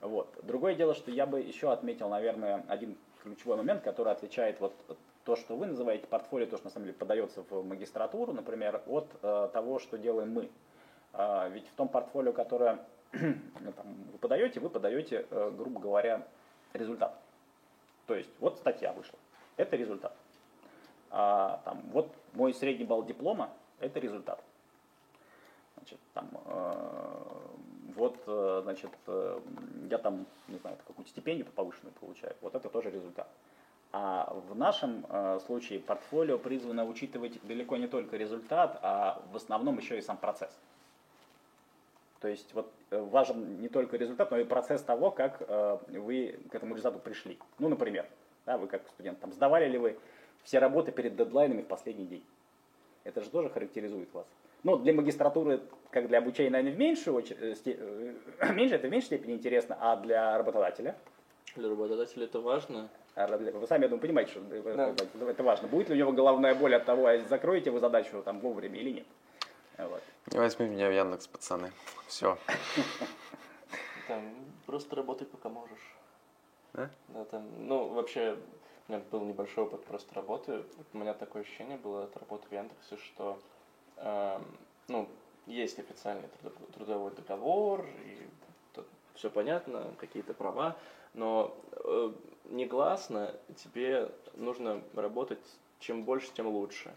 Вот. 0.00 0.28
Другое 0.42 0.74
дело, 0.74 0.94
что 0.94 1.10
я 1.10 1.26
бы 1.26 1.40
еще 1.40 1.72
отметил, 1.72 2.08
наверное, 2.08 2.64
один 2.68 2.96
ключевой 3.22 3.56
момент, 3.56 3.82
который 3.82 4.12
отличает 4.12 4.60
вот 4.60 4.74
то, 5.28 5.36
что 5.36 5.56
вы 5.56 5.66
называете 5.66 6.06
портфолио, 6.06 6.46
то, 6.46 6.56
что 6.56 6.68
на 6.68 6.70
самом 6.70 6.86
деле 6.86 6.96
подается 6.96 7.42
в 7.50 7.62
магистратуру, 7.62 8.32
например, 8.32 8.80
от 8.86 9.06
э, 9.20 9.50
того, 9.52 9.78
что 9.78 9.98
делаем 9.98 10.32
мы. 10.32 10.48
Э, 11.12 11.50
ведь 11.50 11.68
в 11.68 11.72
том 11.74 11.86
портфолио, 11.86 12.32
которое 12.32 12.78
ну, 13.12 13.72
там, 13.76 13.86
вы 14.10 14.16
подаете, 14.18 14.58
вы 14.58 14.70
подаете, 14.70 15.26
э, 15.30 15.52
грубо 15.54 15.80
говоря, 15.80 16.26
результат. 16.72 17.14
То 18.06 18.14
есть 18.14 18.30
вот 18.40 18.56
статья 18.56 18.94
вышла, 18.94 19.18
это 19.58 19.76
результат. 19.76 20.16
А, 21.10 21.60
там, 21.66 21.82
вот 21.92 22.10
мой 22.32 22.54
средний 22.54 22.86
балл 22.86 23.04
диплома, 23.04 23.50
это 23.80 24.00
результат. 24.00 24.42
Значит, 25.76 25.98
там, 26.14 26.30
э, 26.46 27.18
вот, 27.96 28.16
э, 28.26 28.60
значит, 28.62 28.92
э, 29.06 29.40
я 29.90 29.98
там, 29.98 30.24
не 30.48 30.56
знаю, 30.56 30.78
какую-то 30.86 31.10
стипендию 31.10 31.46
повышенную 31.54 31.92
получаю, 32.00 32.34
вот 32.40 32.54
это 32.54 32.70
тоже 32.70 32.90
результат. 32.90 33.28
А 33.90 34.34
в 34.48 34.54
нашем 34.54 35.06
э, 35.08 35.40
случае 35.46 35.80
портфолио 35.80 36.38
призвано 36.38 36.84
учитывать 36.84 37.38
далеко 37.46 37.76
не 37.78 37.86
только 37.86 38.16
результат, 38.16 38.78
а 38.82 39.22
в 39.32 39.36
основном 39.36 39.78
еще 39.78 39.96
и 39.96 40.02
сам 40.02 40.18
процесс. 40.18 40.54
То 42.20 42.28
есть 42.28 42.52
вот 42.52 42.70
э, 42.90 43.00
важен 43.00 43.60
не 43.60 43.68
только 43.68 43.96
результат, 43.96 44.30
но 44.30 44.38
и 44.38 44.44
процесс 44.44 44.82
того, 44.82 45.10
как 45.10 45.40
э, 45.40 45.78
вы 45.88 46.38
к 46.50 46.54
этому 46.54 46.74
результату 46.74 46.98
пришли. 46.98 47.38
Ну, 47.58 47.68
например, 47.68 48.06
да, 48.44 48.58
вы 48.58 48.66
как 48.66 48.86
студент, 48.88 49.20
там, 49.20 49.32
сдавали 49.32 49.68
ли 49.68 49.78
вы 49.78 49.96
все 50.42 50.58
работы 50.58 50.92
перед 50.92 51.16
дедлайнами 51.16 51.62
в 51.62 51.66
последний 51.66 52.06
день? 52.06 52.24
Это 53.04 53.22
же 53.22 53.30
тоже 53.30 53.48
характеризует 53.48 54.12
вас. 54.12 54.26
Ну, 54.64 54.76
для 54.76 54.92
магистратуры, 54.92 55.62
как 55.90 56.08
для 56.08 56.18
обучения, 56.18 56.50
наверное, 56.50 56.74
в 56.74 56.78
меньшую 56.78 57.16
очередь, 57.16 57.64
меньше, 58.54 58.74
это 58.74 58.88
в 58.88 58.90
меньшей 58.90 59.06
степени 59.06 59.34
интересно, 59.34 59.78
а 59.80 59.96
для 59.96 60.36
работодателя? 60.36 60.96
Для 61.56 61.68
работодателя 61.70 62.24
это 62.24 62.40
важно, 62.40 62.90
вы 63.26 63.66
сами, 63.66 63.82
я 63.82 63.88
думаю, 63.88 64.00
понимаете, 64.00 64.30
что 64.32 64.40
да. 64.40 65.30
это 65.30 65.42
важно. 65.42 65.68
Будет 65.68 65.88
ли 65.88 65.96
у 65.96 65.98
него 65.98 66.12
головная 66.12 66.54
боль 66.54 66.74
от 66.74 66.84
того, 66.84 67.06
а 67.06 67.18
закроете 67.18 67.70
вы 67.70 67.80
задачу 67.80 68.22
там 68.22 68.40
вовремя 68.40 68.78
или 68.78 68.90
нет. 68.90 69.06
Вот. 69.78 70.02
Не 70.32 70.38
возьми 70.38 70.68
меня 70.68 70.88
в 70.88 70.92
Яндекс, 70.92 71.26
пацаны. 71.26 71.72
Все. 72.06 72.38
Там 74.08 74.22
просто 74.66 74.96
работай, 74.96 75.26
пока 75.26 75.48
можешь. 75.48 75.96
Да? 76.72 76.90
Да, 77.08 77.24
там, 77.24 77.46
ну, 77.66 77.88
вообще, 77.88 78.36
у 78.88 78.92
меня 78.92 79.02
был 79.10 79.24
небольшой 79.24 79.64
опыт 79.64 79.84
просто 79.84 80.14
работы. 80.14 80.64
У 80.92 80.98
меня 80.98 81.14
такое 81.14 81.42
ощущение 81.42 81.76
было 81.76 82.04
от 82.04 82.16
работы 82.16 82.48
в 82.48 82.52
Яндексе, 82.52 82.96
что 82.96 83.38
э, 83.96 84.40
ну, 84.88 85.08
есть 85.46 85.78
официальный 85.78 86.28
трудовой 86.74 87.12
договор, 87.12 87.86
и 88.04 88.28
все 89.18 89.30
понятно, 89.30 89.92
какие-то 89.98 90.32
права, 90.32 90.76
но 91.14 91.56
э, 91.72 92.12
негласно 92.50 93.34
тебе 93.56 94.10
нужно 94.34 94.80
работать 94.94 95.38
чем 95.80 96.04
больше, 96.04 96.30
тем 96.34 96.46
лучше. 96.46 96.94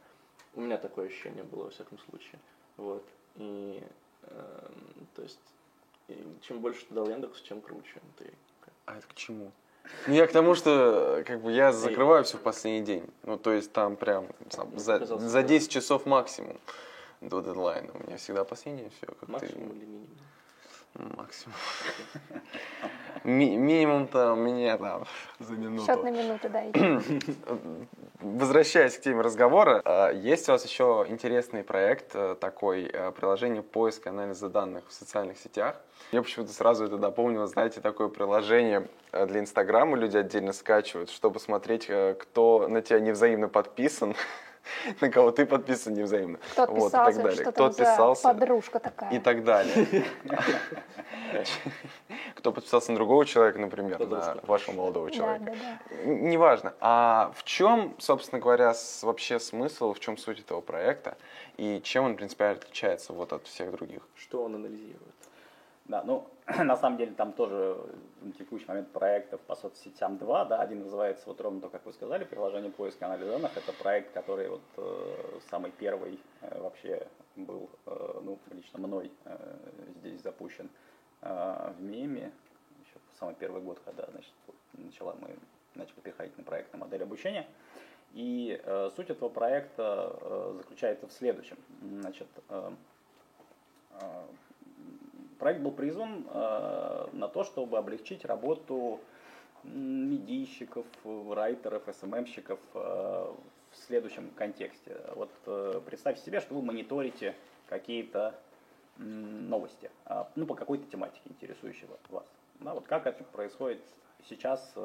У 0.54 0.62
меня 0.62 0.78
такое 0.78 1.08
ощущение 1.08 1.44
было, 1.44 1.66
во 1.66 1.70
всяком 1.70 1.98
случае. 2.10 2.40
Вот. 2.78 3.04
И, 3.36 3.82
э, 4.24 4.70
то 5.16 5.22
есть, 5.24 5.40
и 6.08 6.18
чем 6.42 6.60
больше 6.60 6.86
ты 6.86 6.94
дал 6.94 7.10
Яндексу, 7.10 7.44
чем 7.44 7.62
круче 7.62 8.02
ты. 8.18 8.32
А 8.86 8.98
это 8.98 9.08
к 9.08 9.16
чему? 9.16 9.52
Ну, 10.08 10.14
я 10.14 10.28
к 10.28 10.32
тому, 10.32 10.54
что 10.54 11.24
как 11.26 11.42
бы 11.42 11.52
я 11.52 11.72
закрываю 11.72 12.24
все 12.24 12.38
в 12.38 12.42
последний 12.42 12.86
день. 12.86 13.10
Ну, 13.24 13.38
то 13.38 13.52
есть 13.52 13.72
там 13.72 13.96
прям 13.96 14.28
там, 14.50 14.78
за, 14.78 15.06
за 15.06 15.44
10 15.44 15.72
часов 15.72 16.06
максимум 16.06 16.58
до 17.20 17.42
дедлайна. 17.42 17.92
У 17.94 18.04
меня 18.04 18.18
всегда 18.18 18.44
последнее 18.44 18.92
все. 18.98 19.08
Как 19.08 19.30
максимум 19.30 19.70
ты... 19.70 19.76
или 19.76 19.86
минимум? 19.86 20.08
Максимум. 20.96 21.56
Ми- 23.24 23.58
минимум-то 23.58 24.34
у 24.34 24.36
меня 24.36 24.78
там 24.78 25.06
за 25.40 25.54
минуту. 25.54 25.86
Счет 25.86 26.04
на 26.04 26.10
минуту, 26.12 26.50
да. 26.50 26.64
Возвращаясь 28.20 28.98
к 28.98 29.02
теме 29.02 29.22
разговора, 29.22 29.82
а, 29.86 30.12
есть 30.12 30.50
у 30.50 30.52
вас 30.52 30.66
еще 30.66 31.06
интересный 31.08 31.64
проект 31.64 32.16
э, 32.16 32.36
такой, 32.40 32.84
э, 32.86 33.12
приложение 33.12 33.62
поиска 33.62 34.10
и 34.10 34.12
анализа 34.12 34.50
данных 34.50 34.84
в 34.88 34.94
социальных 34.94 35.38
сетях. 35.38 35.76
Я 36.12 36.22
почему-то 36.22 36.52
сразу 36.52 36.86
это 36.86 36.98
дополнил, 36.98 37.46
знаете, 37.48 37.80
такое 37.80 38.10
приложение 38.10 38.88
э, 39.12 39.26
для 39.28 39.40
Инстаграма 39.40 39.98
люди 39.98 40.18
отдельно 40.18 40.52
скачивают, 40.54 41.10
чтобы 41.10 41.40
смотреть, 41.40 41.90
кто 42.20 42.68
на 42.68 42.82
тебя 42.82 43.00
невзаимно 43.00 43.48
подписан. 43.48 44.16
на 45.02 45.10
кого 45.10 45.32
ты 45.32 45.46
подписан 45.46 45.94
невзаимно. 45.94 46.40
Кто 46.52 46.66
вот, 46.68 46.92
писался, 46.92 47.20
и 47.20 47.24
так 47.24 47.24
далее. 47.24 47.42
Что 47.42 47.52
Кто 47.52 47.70
писался, 47.70 48.24
подружка 48.24 48.80
такая. 48.80 49.12
И 49.12 49.20
так 49.20 49.44
далее. 49.44 50.06
Кто 52.36 52.52
подписался 52.52 52.92
на 52.92 52.98
другого 52.98 53.26
человека, 53.26 53.60
например, 53.60 54.00
на 54.08 54.38
вашего 54.44 54.76
молодого 54.76 55.12
человека. 55.12 55.56
Неважно. 56.04 56.74
А 56.80 57.32
в 57.36 57.44
чем, 57.44 57.96
собственно 58.00 58.40
говоря, 58.40 58.74
вообще 59.02 59.40
смысл, 59.40 59.94
в 59.94 60.00
чем 60.00 60.18
суть 60.18 60.40
этого 60.40 60.62
проекта 60.62 61.18
и 61.58 61.82
чем 61.84 62.06
он 62.06 62.16
принципиально 62.16 62.58
отличается 62.58 63.14
вот 63.14 63.34
от 63.34 63.48
всех 63.48 63.72
других? 63.72 64.02
Что 64.16 64.44
он 64.44 64.56
анализирует? 64.56 65.21
Да, 65.92 66.04
ну, 66.06 66.26
на 66.64 66.78
самом 66.78 66.98
деле 66.98 67.12
там 67.12 67.34
тоже 67.34 67.78
на 68.22 68.32
текущий 68.32 68.66
момент 68.66 68.94
проектов 68.94 69.42
по 69.42 69.56
соцсетям 69.56 70.18
два, 70.18 70.46
да, 70.46 70.62
один 70.62 70.84
называется 70.84 71.24
вот 71.26 71.42
ровно 71.42 71.60
то, 71.60 71.68
как 71.68 71.86
вы 71.86 71.92
сказали, 71.92 72.24
приложение 72.24 72.72
поиска 72.72 73.08
анализа 73.08 73.32
данных, 73.32 73.58
это 73.58 73.74
проект, 73.74 74.14
который 74.14 74.48
вот 74.48 74.62
э, 74.78 75.40
самый 75.50 75.72
первый 75.72 76.18
э, 76.40 76.62
вообще 76.62 77.06
был, 77.36 77.70
э, 77.86 78.22
ну, 78.24 78.40
лично 78.52 78.80
мной 78.80 79.12
э, 79.26 79.58
здесь 80.00 80.22
запущен 80.22 80.70
э, 81.24 81.74
в 81.78 81.82
МИМе, 81.82 82.32
еще 82.86 82.98
в 83.14 83.20
самый 83.20 83.36
первый 83.36 83.62
год, 83.62 83.82
когда, 83.84 84.08
значит, 84.12 84.32
начала, 84.76 85.14
мы 85.20 85.36
начали 85.76 86.00
переходить 86.00 86.38
на 86.38 86.46
проектную 86.46 86.86
модель 86.86 87.04
обучения. 87.04 87.46
И 88.14 88.62
э, 88.64 88.90
суть 88.96 89.10
этого 89.10 89.28
проекта 89.28 90.16
э, 90.22 90.54
заключается 90.56 91.08
в 91.08 91.12
следующем. 91.12 91.58
Значит, 91.82 92.28
э, 92.48 92.72
э, 94.00 94.24
Проект 95.42 95.62
был 95.62 95.72
призван 95.72 96.24
э, 96.30 97.08
на 97.14 97.28
то, 97.28 97.44
чтобы 97.44 97.80
облегчить 97.80 98.26
работу 98.26 99.00
медийщиков, 99.64 100.86
райтеров, 101.04 101.82
СММщиков 102.00 102.60
э, 102.76 102.78
в 102.78 103.76
следующем 103.88 104.30
контексте. 104.36 105.02
Вот 105.16 105.32
э, 105.48 105.82
представьте 105.84 106.24
себе, 106.24 106.42
что 106.42 106.54
вы 106.54 106.62
мониторите 106.62 107.34
какие-то 107.68 108.40
новости, 108.98 109.90
э, 110.06 110.26
ну, 110.36 110.46
по 110.46 110.54
какой-то 110.54 110.86
тематике, 110.92 111.24
интересующей 111.26 111.88
вас. 112.10 112.24
Да, 112.60 112.76
вот 112.76 112.86
как 112.86 113.08
это 113.08 113.24
происходит 113.24 113.82
сейчас 114.30 114.76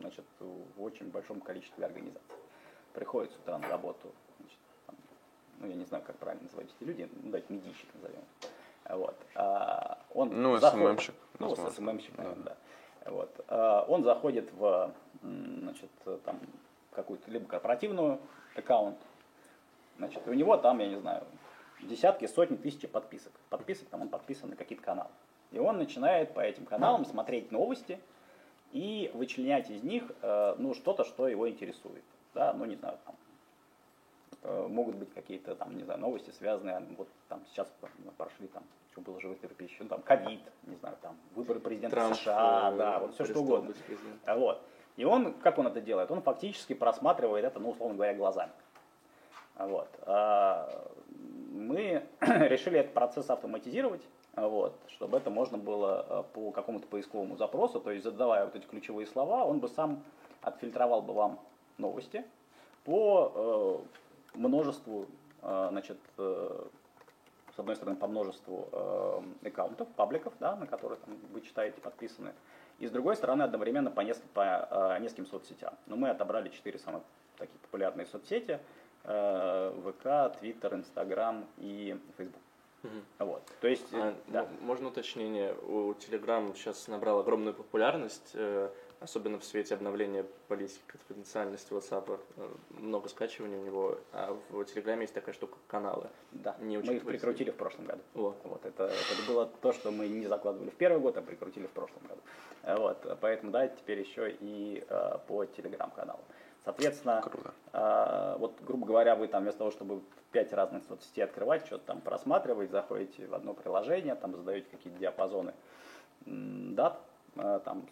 значит, 0.00 0.24
в 0.40 0.82
очень 0.82 1.08
большом 1.08 1.40
количестве 1.40 1.86
организаций. 1.86 2.34
Приходят 2.94 3.30
с 3.30 3.36
утра 3.36 3.58
на 3.58 3.68
работу, 3.68 4.10
значит, 4.40 4.58
там, 4.88 4.96
ну, 5.60 5.68
я 5.68 5.76
не 5.76 5.84
знаю, 5.84 6.02
как 6.04 6.16
правильно 6.16 6.42
называть 6.46 6.66
эти 6.76 6.88
люди, 6.88 7.08
ну, 7.12 7.26
давайте 7.26 7.46
медийщик 7.54 7.86
назовем. 7.94 8.22
Вот. 8.88 9.16
А, 9.34 9.98
он 10.14 10.42
ну, 10.42 10.56
заходит, 10.58 10.86
СММщик. 10.86 11.14
Ну, 11.38 11.56
с 11.56 11.74
СММщик, 11.74 12.18
наверное, 12.18 12.44
да. 12.44 12.56
да. 13.04 13.10
Вот. 13.10 13.44
А, 13.48 13.84
он 13.88 14.04
заходит 14.04 14.52
в 14.52 14.92
значит, 15.22 15.90
там, 16.24 16.40
какую-то 16.92 17.30
либо 17.30 17.46
корпоративную 17.46 18.18
аккаунт, 18.56 18.98
значит, 19.98 20.26
и 20.26 20.30
у 20.30 20.34
него 20.34 20.56
там, 20.56 20.80
я 20.80 20.88
не 20.88 20.98
знаю, 20.98 21.24
десятки, 21.82 22.26
сотни, 22.26 22.56
тысячи 22.56 22.86
подписок. 22.86 23.32
Подписок, 23.50 23.88
там 23.88 24.02
он 24.02 24.08
подписан 24.08 24.50
на 24.50 24.56
какие-то 24.56 24.84
каналы. 24.84 25.10
И 25.50 25.58
он 25.58 25.78
начинает 25.78 26.32
по 26.34 26.40
этим 26.40 26.64
каналам 26.64 27.04
смотреть 27.04 27.52
новости 27.52 28.00
и 28.72 29.10
вычленять 29.14 29.70
из 29.70 29.82
них 29.82 30.04
э, 30.22 30.54
ну, 30.58 30.74
что-то, 30.74 31.04
что 31.04 31.28
его 31.28 31.48
интересует. 31.48 32.04
Да, 32.34 32.54
ну, 32.54 32.64
не 32.64 32.76
знаю, 32.76 32.98
там, 33.04 33.14
могут 34.44 34.96
быть 34.96 35.12
какие-то 35.14 35.54
там, 35.54 35.76
не 35.76 35.84
знаю, 35.84 36.00
новости, 36.00 36.30
связанные, 36.30 36.82
вот 36.96 37.08
там 37.28 37.42
сейчас 37.46 37.68
прошли 38.16 38.48
там, 38.48 38.64
что 38.92 39.00
было 39.00 39.20
живых 39.20 39.38
пищи, 39.38 39.76
ну, 39.80 39.88
там, 39.88 40.02
ковид, 40.02 40.40
не 40.64 40.76
знаю, 40.76 40.96
там, 41.00 41.16
выборы 41.34 41.60
президента 41.60 41.96
Трамп, 41.96 42.14
США, 42.14 42.70
э, 42.72 42.76
да, 42.76 42.98
вот 42.98 43.14
все 43.14 43.24
что 43.24 43.40
угодно. 43.40 43.74
Вот. 44.26 44.62
И 44.96 45.04
он, 45.04 45.32
как 45.34 45.58
он 45.58 45.66
это 45.66 45.80
делает? 45.80 46.10
Он 46.10 46.20
фактически 46.20 46.74
просматривает 46.74 47.44
это, 47.44 47.58
ну, 47.58 47.70
условно 47.70 47.96
говоря, 47.96 48.14
глазами. 48.14 48.52
Вот. 49.56 49.88
А 50.02 50.86
мы 51.52 52.06
решили 52.20 52.80
этот 52.80 52.92
процесс 52.92 53.30
автоматизировать, 53.30 54.02
вот, 54.36 54.78
чтобы 54.88 55.16
это 55.16 55.30
можно 55.30 55.56
было 55.56 56.06
э, 56.08 56.22
по 56.34 56.50
какому-то 56.52 56.86
поисковому 56.86 57.36
запросу, 57.36 57.80
то 57.80 57.90
есть 57.90 58.04
задавая 58.04 58.44
вот 58.44 58.56
эти 58.56 58.66
ключевые 58.66 59.06
слова, 59.06 59.44
он 59.44 59.60
бы 59.60 59.68
сам 59.68 60.02
отфильтровал 60.42 61.02
бы 61.02 61.14
вам 61.14 61.38
новости 61.78 62.24
по 62.84 63.82
множеству, 64.34 65.06
э, 65.42 65.68
значит, 65.70 65.98
э, 66.18 66.64
с 67.54 67.58
одной 67.58 67.76
стороны, 67.76 67.96
по 67.96 68.06
множеству 68.06 68.68
э, 68.72 69.48
аккаунтов, 69.48 69.88
пабликов, 69.88 70.32
да, 70.40 70.56
на 70.56 70.66
которые 70.66 70.98
там, 71.04 71.16
вы 71.32 71.40
читаете, 71.42 71.80
подписаны, 71.80 72.32
и 72.78 72.86
с 72.86 72.90
другой 72.90 73.16
стороны, 73.16 73.42
одновременно 73.42 73.90
по, 73.90 74.00
неск- 74.00 74.22
по 74.34 74.98
нескольким 75.00 75.26
соцсетям. 75.26 75.74
Но 75.86 75.96
мы 75.96 76.08
отобрали 76.08 76.48
четыре 76.48 76.78
самых 76.78 77.02
такие 77.36 77.58
популярные 77.60 78.06
соцсети, 78.06 78.58
ВК, 79.02 80.38
Твиттер, 80.38 80.74
Инстаграм 80.74 81.44
и 81.58 81.98
Фейсбук. 82.16 82.40
Угу. 82.84 83.26
Вот. 83.26 83.42
То 83.60 83.68
есть, 83.68 83.92
а, 83.92 84.14
да. 84.28 84.46
Можно 84.60 84.88
уточнение? 84.88 85.54
У 85.54 85.92
Telegram 85.92 86.54
сейчас 86.54 86.88
набрал 86.88 87.20
огромную 87.20 87.54
популярность 87.54 88.36
особенно 89.02 89.38
в 89.38 89.44
свете 89.44 89.74
обновления 89.74 90.24
политики 90.48 90.82
конфиденциальности 90.86 91.72
WhatsApp, 91.72 92.20
э, 92.36 92.48
много 92.70 93.08
скачиваний 93.08 93.56
у 93.56 93.62
него, 93.64 93.98
а 94.12 94.36
в 94.50 94.64
Телеграме 94.64 95.02
есть 95.02 95.14
такая 95.14 95.34
штука 95.34 95.58
каналы. 95.66 96.08
Да, 96.32 96.56
не 96.60 96.78
мы 96.78 96.94
их 96.94 97.04
прикрутили 97.04 97.50
в 97.50 97.56
прошлом 97.56 97.86
году. 97.86 98.02
Вот. 98.14 98.36
Вот, 98.44 98.64
это, 98.64 98.84
это 98.84 99.26
было 99.28 99.46
то, 99.46 99.72
что 99.72 99.90
мы 99.90 100.08
не 100.08 100.26
закладывали 100.26 100.70
в 100.70 100.74
первый 100.74 101.00
год, 101.00 101.16
а 101.16 101.22
прикрутили 101.22 101.66
в 101.66 101.70
прошлом 101.70 102.02
году. 102.08 102.20
Вот, 102.80 103.18
поэтому, 103.20 103.50
да, 103.50 103.68
теперь 103.68 104.00
еще 104.00 104.30
и 104.30 104.84
э, 104.88 105.18
по 105.26 105.44
Телеграм-каналу. 105.44 106.20
Соответственно, 106.64 107.22
э, 107.72 108.36
вот, 108.38 108.60
грубо 108.62 108.86
говоря, 108.86 109.16
вы 109.16 109.26
там 109.26 109.42
вместо 109.42 109.58
того, 109.58 109.70
чтобы 109.72 110.02
пять 110.30 110.52
разных 110.52 110.84
соцсетей 110.84 111.24
открывать, 111.24 111.66
что-то 111.66 111.86
там 111.86 112.00
просматривать, 112.00 112.70
заходите 112.70 113.26
в 113.26 113.34
одно 113.34 113.52
приложение, 113.52 114.14
там 114.14 114.36
задаете 114.36 114.68
какие-то 114.70 114.98
диапазоны 114.98 115.54
дат, 116.26 117.00
э, 117.36 117.60
там, 117.64 117.86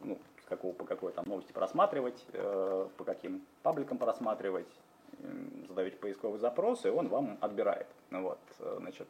ну, 0.00 0.18
какого, 0.56 0.72
по 0.72 0.84
какой 0.84 1.12
там 1.12 1.24
новости 1.26 1.52
просматривать, 1.52 2.24
э, 2.32 2.88
по 2.96 3.04
каким 3.04 3.42
пабликам 3.62 3.98
просматривать, 3.98 4.68
задаете 5.68 5.96
поисковый 5.96 6.38
запрос, 6.38 6.84
и 6.84 6.88
он 6.88 7.08
вам 7.08 7.38
отбирает. 7.40 7.86
Ну, 8.10 8.22
вот, 8.22 8.38
э, 8.60 8.76
значит, 8.80 9.08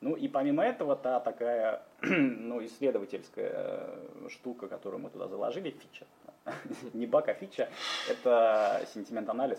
ну 0.00 0.14
и 0.16 0.28
помимо 0.28 0.64
этого, 0.64 0.96
та 0.96 1.20
такая 1.20 1.82
ну, 2.02 2.64
исследовательская 2.64 3.52
э, 3.52 4.28
штука, 4.30 4.68
которую 4.68 5.02
мы 5.02 5.10
туда 5.10 5.28
заложили, 5.28 5.70
фича. 5.70 6.06
Не 6.94 7.06
баг, 7.06 7.28
а 7.28 7.34
фича, 7.34 7.68
это 8.08 8.86
сентимент-анализ. 8.94 9.58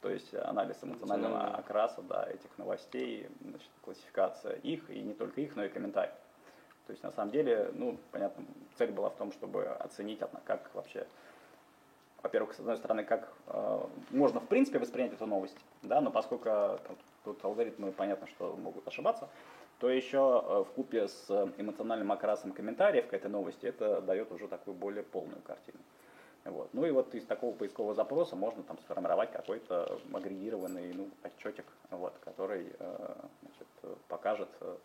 То 0.00 0.10
есть 0.10 0.34
анализ 0.34 0.76
эмоционального 0.82 1.54
окраса 1.54 2.02
да, 2.02 2.28
этих 2.28 2.50
новостей, 2.58 3.28
значит, 3.40 3.68
классификация 3.84 4.54
их, 4.56 4.90
и 4.90 5.00
не 5.00 5.14
только 5.14 5.40
их, 5.40 5.54
но 5.56 5.64
и 5.64 5.68
комментариев. 5.68 6.14
То 6.86 6.92
есть 6.92 7.02
на 7.02 7.12
самом 7.12 7.30
деле, 7.30 7.70
ну, 7.74 7.96
понятно, 8.10 8.44
цель 8.76 8.90
была 8.90 9.10
в 9.10 9.16
том, 9.16 9.32
чтобы 9.32 9.64
оценить, 9.66 10.20
как 10.44 10.70
вообще, 10.74 11.06
во-первых, 12.22 12.54
с 12.54 12.60
одной 12.60 12.76
стороны, 12.76 13.04
как 13.04 13.32
э, 13.46 13.80
можно 14.10 14.40
в 14.40 14.46
принципе 14.46 14.78
воспринять 14.78 15.12
эту 15.12 15.26
новость, 15.26 15.56
да, 15.82 16.00
но 16.00 16.10
поскольку 16.10 16.78
тут, 16.88 16.98
тут 17.24 17.44
алгоритмы 17.44 17.92
понятно, 17.92 18.26
что 18.26 18.56
могут 18.56 18.86
ошибаться, 18.88 19.28
то 19.78 19.90
еще 19.90 20.42
э, 20.44 20.64
в 20.64 20.72
купе 20.74 21.08
с 21.08 21.28
эмоциональным 21.56 22.10
окрасом 22.12 22.52
комментариев 22.52 23.08
к 23.08 23.14
этой 23.14 23.30
новости 23.30 23.66
это 23.66 24.00
дает 24.00 24.30
уже 24.32 24.48
такую 24.48 24.74
более 24.74 25.02
полную 25.02 25.42
картину. 25.42 25.78
Вот. 26.44 26.70
Ну 26.72 26.84
и 26.84 26.90
вот 26.90 27.14
из 27.14 27.24
такого 27.24 27.54
поискового 27.54 27.94
запроса 27.94 28.34
можно 28.34 28.64
там 28.64 28.76
сформировать 28.78 29.30
какой-то 29.30 30.00
агрегированный 30.12 30.92
ну, 30.92 31.08
отчетик, 31.22 31.64
вот, 31.90 32.14
который 32.24 32.72
э, 32.78 33.14
значит, 33.42 33.98
покажет, 34.08 34.48
э, 34.60 34.76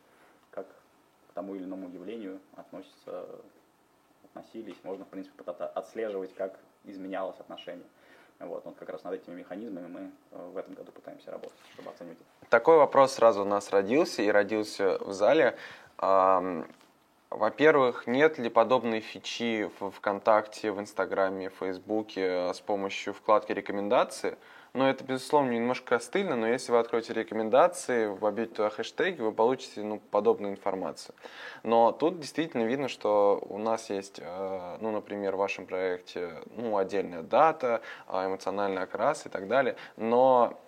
тому 1.37 1.53
или 1.53 1.65
иному 1.65 1.87
явлению 1.89 2.39
относятся, 2.55 3.27
относились. 4.23 4.75
Можно, 4.83 5.05
в 5.05 5.09
принципе, 5.09 5.43
отслеживать, 5.43 6.33
как 6.33 6.57
изменялось 6.83 7.39
отношение. 7.39 7.85
Вот, 8.39 8.65
вот 8.65 8.75
как 8.77 8.89
раз 8.89 9.03
над 9.03 9.13
этими 9.13 9.35
механизмами 9.35 9.87
мы 9.87 10.11
э, 10.31 10.49
в 10.53 10.57
этом 10.57 10.73
году 10.73 10.91
пытаемся 10.91 11.29
работать, 11.29 11.57
чтобы 11.73 11.91
оценивать. 11.91 12.17
Такой 12.49 12.77
вопрос 12.77 13.13
сразу 13.13 13.43
у 13.43 13.45
нас 13.45 13.69
родился 13.69 14.23
и 14.23 14.29
родился 14.29 14.97
в 14.97 15.13
зале. 15.13 15.55
Во-первых, 17.29 18.07
нет 18.07 18.39
ли 18.39 18.49
подобной 18.49 19.01
фичи 19.01 19.69
в 19.79 19.91
ВКонтакте, 19.91 20.71
в 20.71 20.79
Инстаграме, 20.79 21.49
в 21.49 21.55
Фейсбуке 21.55 22.51
с 22.53 22.61
помощью 22.61 23.13
вкладки 23.13 23.51
рекомендации? 23.51 24.37
Но 24.77 24.87
это, 24.87 25.03
безусловно, 25.03 25.53
немножко 25.53 25.97
стыльно, 25.97 26.35
но 26.35 26.47
если 26.47 26.71
вы 26.71 26.77
откроете 26.77 27.11
рекомендации, 27.11 28.05
вобьете 28.05 28.53
туда 28.53 28.69
хэштеги, 28.69 29.21
вы 29.21 29.31
получите 29.31 29.81
ну, 29.81 29.99
подобную 30.11 30.53
информацию. 30.53 31.15
Но 31.63 31.91
тут 31.91 32.19
действительно 32.19 32.61
видно, 32.61 32.87
что 32.87 33.43
у 33.49 33.57
нас 33.57 33.89
есть, 33.89 34.19
э, 34.19 34.77
ну, 34.79 34.91
например, 34.91 35.35
в 35.35 35.39
вашем 35.39 35.65
проекте 35.65 36.43
ну, 36.55 36.77
отдельная 36.77 37.23
дата, 37.23 37.81
а, 38.05 38.27
эмоциональный 38.27 38.83
окрас 38.83 39.25
и 39.25 39.29
так 39.29 39.47
далее. 39.47 39.77
Но 39.95 40.59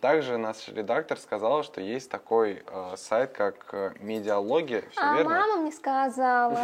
также 0.00 0.38
наш 0.38 0.66
редактор 0.66 1.16
сказал, 1.16 1.62
что 1.62 1.80
есть 1.80 2.10
такой 2.10 2.64
э, 2.66 2.94
сайт, 2.96 3.30
как 3.30 3.68
э, 3.70 3.92
Медиалогия. 4.00 4.82
Все 4.90 5.00
а 5.00 5.14
верно? 5.18 5.30
мама 5.30 5.56
мне 5.58 5.70
сказала. 5.70 6.58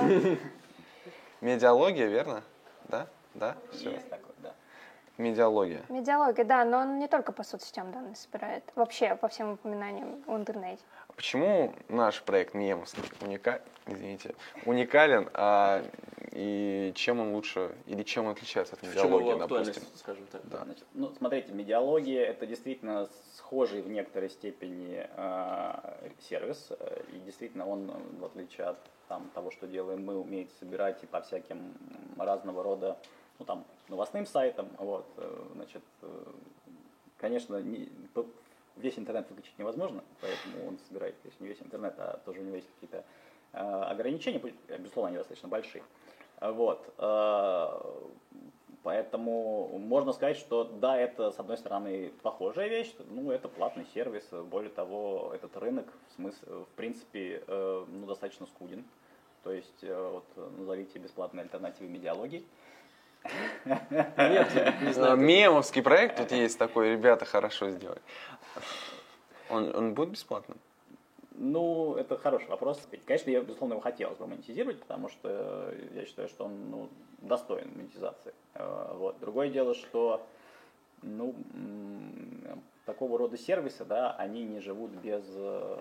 Медиалогия, 1.41 2.07
верно? 2.07 2.43
Да? 2.89 3.07
Да? 3.35 3.57
Все. 3.71 3.93
Есть 3.93 4.11
такой, 4.11 4.35
да. 4.38 4.38
Медиалогия. 5.19 5.83
Медиалогия, 5.89 6.45
да, 6.45 6.65
но 6.65 6.79
он 6.79 7.01
не 7.01 7.09
только 7.09 7.33
по 7.33 7.43
соцсетям 7.43 7.91
данные 7.91 8.15
собирает, 8.15 8.63
вообще 8.77 9.17
по 9.17 9.27
всем 9.27 9.53
упоминаниям 9.53 10.23
в 10.27 10.37
интернете. 10.37 10.83
Почему 11.17 11.75
наш 11.89 12.23
проект 12.23 12.55
Мемос 12.55 12.95
уника... 13.21 13.61
извините, 13.87 14.37
уникален, 14.65 15.29
а 15.35 15.83
и 16.31 16.93
чем 16.95 17.19
он 17.19 17.35
лучше, 17.35 17.75
или 17.87 18.05
чем 18.05 18.27
он 18.27 18.33
отличается 18.33 18.77
от 18.77 18.83
медиалогии, 18.85 19.37
допустим? 19.37 19.83
скажем 19.97 20.25
так. 20.31 20.41
Да. 20.45 20.63
Значит, 20.65 20.85
ну, 20.95 21.13
смотрите, 21.19 21.53
медиалогия 21.53 22.25
это 22.25 22.47
действительно 22.47 23.09
схожий 23.35 23.83
в 23.83 23.89
некоторой 23.89 24.31
степени 24.31 25.05
э, 25.17 26.11
сервис, 26.21 26.71
и 27.13 27.19
действительно 27.19 27.67
он, 27.67 27.91
в 28.21 28.25
отличие 28.25 28.69
от 28.69 28.79
там, 29.09 29.29
того, 29.35 29.51
что 29.51 29.67
делаем 29.67 30.05
мы, 30.05 30.17
умеет 30.17 30.53
собирать 30.61 31.03
и 31.03 31.07
по 31.07 31.21
всяким 31.23 31.75
разного 32.17 32.63
рода 32.63 32.99
ну, 33.39 33.45
там, 33.45 33.65
новостным 33.89 34.27
сайтам, 34.27 34.69
вот, 34.79 35.07
э, 35.17 35.47
значит, 35.55 35.83
э, 36.03 36.25
конечно, 37.19 37.61
не, 37.61 37.89
весь 38.77 38.99
интернет 38.99 39.29
выключить 39.31 39.59
невозможно, 39.59 40.03
поэтому 40.21 40.69
он 40.69 40.79
собирает, 40.89 41.21
то 41.23 41.29
есть 41.29 41.41
не 41.41 41.49
весь 41.49 41.63
интернет, 41.63 41.95
а 41.99 42.21
тоже 42.25 42.41
у 42.41 42.45
него 42.45 42.57
есть 42.57 42.69
какие-то 42.75 43.05
э, 43.53 43.59
ограничения, 43.59 44.41
безусловно, 44.79 45.09
они 45.09 45.19
достаточно 45.19 45.49
большие. 45.49 45.83
Вот. 46.41 46.95
Поэтому 48.85 49.77
можно 49.79 50.13
сказать, 50.13 50.37
что 50.37 50.63
да, 50.63 50.97
это 50.97 51.33
с 51.33 51.41
одной 51.41 51.59
стороны 51.59 52.13
похожая 52.23 52.69
вещь, 52.69 52.95
ну 53.11 53.33
это 53.33 53.49
платный 53.49 53.85
сервис, 53.93 54.25
более 54.31 54.71
того, 54.71 55.33
этот 55.35 55.57
рынок 55.57 55.93
в 56.11 56.13
смысле, 56.15 56.49
в 56.49 56.69
принципе, 56.77 57.43
ну 57.49 58.07
достаточно 58.07 58.47
скуден. 58.47 58.85
То 59.43 59.51
есть 59.51 59.83
вот 59.83 60.25
назовите 60.57 61.01
бесплатные 61.01 61.43
альтернативы 61.43 61.91
медиалогии. 61.91 62.47
Нет, 63.65 64.83
не 64.83 64.93
знаю. 64.93 65.17
Мемовский 65.17 65.83
проект 65.83 66.17
тут 66.17 66.33
есть 66.33 66.59
такой, 66.59 66.93
ребята 66.93 67.25
хорошо 67.25 67.71
сделали. 67.71 68.01
Он, 69.51 69.75
он 69.75 69.95
будет 69.95 70.11
бесплатным? 70.11 70.59
Ну, 71.41 71.95
это 71.95 72.17
хороший 72.17 72.49
вопрос. 72.49 72.81
Конечно, 73.07 73.31
я, 73.31 73.41
безусловно, 73.41 73.75
его 73.75 73.81
хотелось 73.81 74.19
бы 74.19 74.27
монетизировать, 74.27 74.81
потому 74.81 75.09
что 75.09 75.73
я 75.95 76.05
считаю, 76.05 76.29
что 76.29 76.47
он 76.47 76.71
ну, 76.71 76.89
достоин 77.19 77.71
монетизации. 77.77 78.35
Э, 78.55 78.93
вот. 78.95 79.21
Другое 79.21 79.49
дело, 79.49 79.75
что 79.75 80.27
ну, 81.03 81.35
такого 82.87 83.19
рода 83.19 83.39
сервисы, 83.39 83.85
да, 83.85 84.13
они 84.17 84.43
не 84.43 84.59
живут 84.59 84.91
без 84.91 85.23
э, 85.29 85.79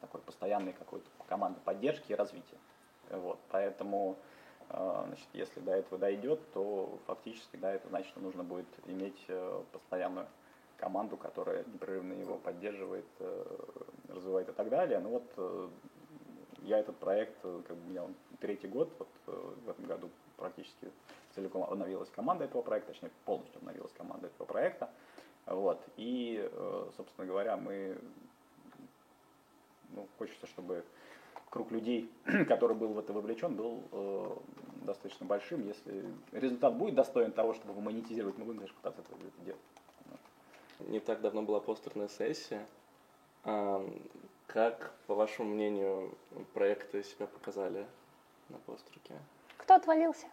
такой 0.00 0.20
постоянной 0.22 0.72
какой-то 0.72 1.06
команды 1.28 1.60
поддержки 1.64 2.10
и 2.10 2.14
развития. 2.16 2.58
Вот. 3.10 3.38
Поэтому, 3.50 4.16
э, 4.18 4.31
значит, 4.72 5.28
если 5.34 5.60
до 5.60 5.72
этого 5.72 5.98
дойдет, 5.98 6.40
то 6.52 6.98
фактически 7.06 7.56
да, 7.56 7.72
это 7.72 7.88
значит, 7.88 8.10
что 8.10 8.20
нужно 8.20 8.42
будет 8.42 8.66
иметь 8.86 9.26
постоянную 9.72 10.26
команду, 10.82 11.16
которая 11.16 11.64
непрерывно 11.64 12.12
его 12.14 12.38
поддерживает, 12.38 13.06
э, 13.20 13.44
развивает 14.08 14.48
и 14.48 14.52
так 14.52 14.68
далее. 14.68 14.98
Ну 14.98 15.10
вот 15.10 15.24
э, 15.36 15.68
я 16.62 16.80
этот 16.80 16.96
проект, 16.96 17.36
э, 17.44 17.62
как 17.68 17.76
бы 17.76 17.86
у 17.86 17.90
меня 17.90 18.02
он 18.02 18.14
третий 18.40 18.66
год, 18.66 18.92
вот 18.98 19.08
в 19.62 19.70
этом 19.70 19.84
году 19.84 20.10
практически 20.36 20.90
целиком 21.36 21.62
обновилась 21.62 22.10
команда 22.10 22.46
этого 22.46 22.62
проекта, 22.62 22.92
точнее 22.92 23.12
полностью 23.24 23.58
обновилась 23.58 23.92
команда 23.92 24.26
этого 24.26 24.44
проекта. 24.44 24.90
Вот. 25.46 25.80
И, 25.96 26.50
собственно 26.96 27.26
говоря, 27.26 27.56
мы 27.56 27.96
ну, 29.90 30.08
хочется, 30.18 30.46
чтобы 30.48 30.84
круг 31.52 31.70
людей, 31.70 32.10
который 32.48 32.76
был 32.76 32.88
в 32.94 32.98
это 32.98 33.12
вовлечен, 33.12 33.54
был 33.54 33.84
э, 33.92 34.36
достаточно 34.86 35.26
большим. 35.26 35.68
Если 35.68 36.04
результат 36.32 36.74
будет 36.74 36.96
достоин 36.96 37.30
того, 37.30 37.54
чтобы 37.54 37.80
монетизировать, 37.80 38.36
мы 38.38 38.46
будем, 38.46 38.58
конечно, 38.58 38.76
пытаться 38.82 39.02
это 39.02 39.44
делать 39.44 39.60
не 40.88 41.00
так 41.00 41.20
давно 41.20 41.42
была 41.42 41.60
постерная 41.60 42.08
сессия. 42.08 42.66
Как, 44.46 44.92
по 45.06 45.14
вашему 45.14 45.54
мнению, 45.54 46.14
проекты 46.54 47.02
себя 47.02 47.26
показали 47.26 47.86
на 48.48 48.58
постерке? 48.58 49.14
Кто 49.56 49.74
отвалился? 49.74 50.26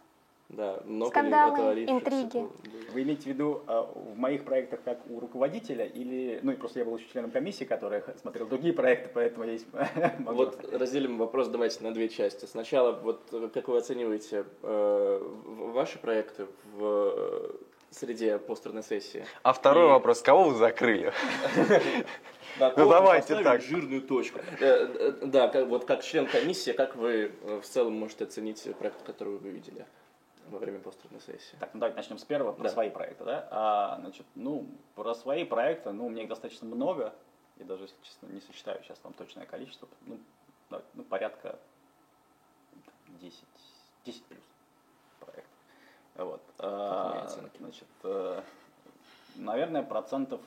Да, 0.50 0.82
много 0.84 1.10
Скандалы, 1.10 1.84
интриги. 1.84 2.48
Вы 2.92 3.02
имеете 3.02 3.22
в 3.22 3.26
виду 3.26 3.62
а, 3.68 3.82
в 3.82 4.18
моих 4.18 4.44
проектах 4.44 4.80
как 4.84 4.98
у 5.08 5.20
руководителя 5.20 5.84
или, 5.84 6.40
ну 6.42 6.50
и 6.50 6.56
просто 6.56 6.80
я 6.80 6.84
был 6.84 6.96
еще 6.96 7.08
членом 7.12 7.30
комиссии, 7.30 7.64
которая 7.64 8.02
смотрел 8.20 8.48
другие 8.48 8.74
проекты, 8.74 9.10
поэтому 9.14 9.44
я 9.44 9.52
есть. 9.52 9.66
Вот 10.18 10.58
разделим 10.72 11.18
вопрос 11.18 11.48
давайте 11.48 11.84
на 11.84 11.92
две 11.92 12.08
части. 12.08 12.46
Сначала 12.46 12.92
вот 12.92 13.22
как 13.54 13.68
вы 13.68 13.78
оцениваете 13.78 14.44
э, 14.62 15.22
ваши 15.72 15.98
проекты 16.00 16.46
в 16.74 17.54
среде 17.90 18.38
постерной 18.38 18.82
сессии. 18.82 19.24
А 19.42 19.52
второй 19.52 19.86
и... 19.86 19.88
вопрос, 19.90 20.22
кого 20.22 20.50
вы 20.50 20.56
закрыли? 20.56 21.12
Ну 22.58 22.88
давайте 22.88 23.42
так. 23.42 23.62
жирную 23.62 24.02
точку. 24.02 24.40
Э, 24.58 24.64
э, 24.64 25.12
да, 25.22 25.64
вот 25.64 25.84
как 25.84 26.02
член 26.02 26.26
комиссии, 26.26 26.72
как 26.72 26.96
вы 26.96 27.30
э, 27.42 27.60
в 27.62 27.64
целом 27.64 27.94
можете 27.94 28.24
оценить 28.24 28.68
проект, 28.76 29.02
который 29.02 29.38
вы 29.38 29.50
видели? 29.50 29.86
Во 30.50 30.58
время 30.58 30.80
постерной 30.80 31.20
сессии. 31.20 31.56
Так, 31.58 31.70
ну 31.74 31.80
давайте 31.80 31.96
начнем 31.96 32.18
с 32.18 32.24
первого, 32.24 32.52
про 32.52 32.64
да. 32.64 32.70
свои 32.70 32.90
проекты, 32.90 33.24
да? 33.24 33.48
А, 33.50 33.98
значит, 34.00 34.26
ну, 34.34 34.66
про 34.94 35.14
свои 35.14 35.44
проекты, 35.44 35.92
ну, 35.92 36.06
у 36.06 36.08
меня 36.08 36.24
их 36.24 36.28
достаточно 36.28 36.66
много, 36.66 37.14
и 37.56 37.64
даже, 37.64 37.84
если 37.84 37.96
честно, 38.02 38.26
не 38.26 38.40
сочетаю 38.40 38.82
сейчас 38.82 38.98
вам 39.02 39.12
точное 39.14 39.46
количество, 39.46 39.88
ну, 40.06 40.18
ну 40.94 41.02
порядка 41.04 41.58
10, 43.20 43.44
10 44.04 44.24
плюс. 44.24 44.40
Вот. 46.16 46.42
А, 46.58 47.26
значит, 47.58 47.88
э, 48.04 48.42
наверное, 49.36 49.82
процентов 49.82 50.40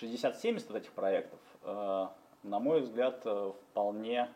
60-70 0.00 0.70
от 0.70 0.76
этих 0.76 0.92
проектов, 0.92 1.40
э, 1.62 2.06
на 2.44 2.58
мой 2.58 2.80
взгляд, 2.80 3.20
э, 3.24 3.52
вполне 3.70 4.30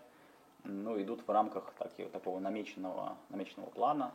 ну, 0.65 1.01
идут 1.01 1.27
в 1.27 1.31
рамках 1.31 1.73
таких, 1.79 2.11
такого 2.11 2.39
намеченного, 2.39 3.17
намеченного 3.31 3.71
плана. 3.71 4.13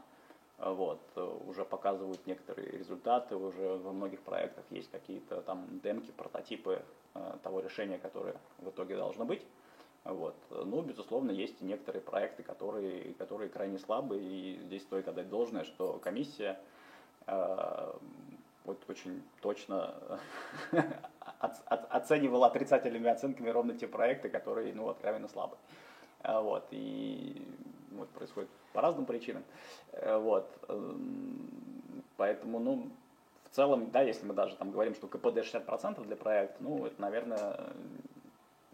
Вот, 0.57 0.99
уже 1.45 1.63
показывают 1.65 2.25
некоторые 2.25 2.71
результаты, 2.71 3.35
уже 3.35 3.77
во 3.77 3.91
многих 3.91 4.21
проектах 4.21 4.65
есть 4.71 4.89
какие-то 4.89 5.41
там 5.41 5.79
демки, 5.83 6.09
прототипы 6.11 6.81
того 7.43 7.59
решения, 7.59 7.99
которое 7.99 8.35
в 8.57 8.69
итоге 8.69 8.95
должно 8.95 9.23
быть. 9.23 9.45
Вот. 10.03 10.35
Ну, 10.49 10.81
безусловно, 10.81 11.31
есть 11.31 11.61
некоторые 11.61 12.01
проекты, 12.01 12.41
которые, 12.41 13.13
которые 13.15 13.49
крайне 13.49 13.77
слабые, 13.77 14.21
и 14.23 14.59
здесь 14.63 14.83
стоит 14.83 15.07
отдать 15.07 15.29
должное, 15.29 15.63
что 15.63 15.99
комиссия 15.99 16.59
э, 17.27 17.93
вот 18.63 18.83
очень 18.87 19.21
точно 19.41 20.19
оценивала 21.39 22.47
отрицательными 22.47 23.09
оценками 23.09 23.49
ровно 23.49 23.75
те 23.75 23.87
проекты, 23.87 24.29
которые, 24.29 24.73
ну, 24.73 24.89
откровенно 24.89 25.27
слабые. 25.27 25.59
А, 26.21 26.41
вот, 26.41 26.67
и 26.71 27.45
вот, 27.91 28.09
происходит 28.09 28.49
по 28.73 28.81
разным 28.81 29.05
причинам. 29.05 29.43
Э, 29.93 30.17
вот. 30.17 30.49
Поэтому, 32.17 32.59
ну, 32.59 32.89
в 33.45 33.55
целом, 33.55 33.89
да, 33.91 34.01
если 34.01 34.25
мы 34.25 34.33
даже 34.33 34.55
там 34.55 34.71
говорим, 34.71 34.95
что 34.95 35.07
КПД 35.07 35.37
60% 35.37 36.03
для 36.05 36.15
проекта, 36.15 36.57
ну, 36.59 36.85
это, 36.85 37.01
наверное, 37.01 37.59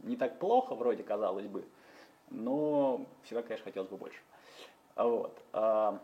не 0.03 0.15
так 0.15 0.39
плохо, 0.39 0.75
вроде 0.75 1.03
казалось 1.03 1.47
бы, 1.47 1.65
но 2.29 3.05
всегда, 3.23 3.43
конечно, 3.43 3.65
хотелось 3.65 3.89
бы 3.89 3.97
больше. 3.97 4.19
Вот. 4.95 5.37
А, 5.53 5.99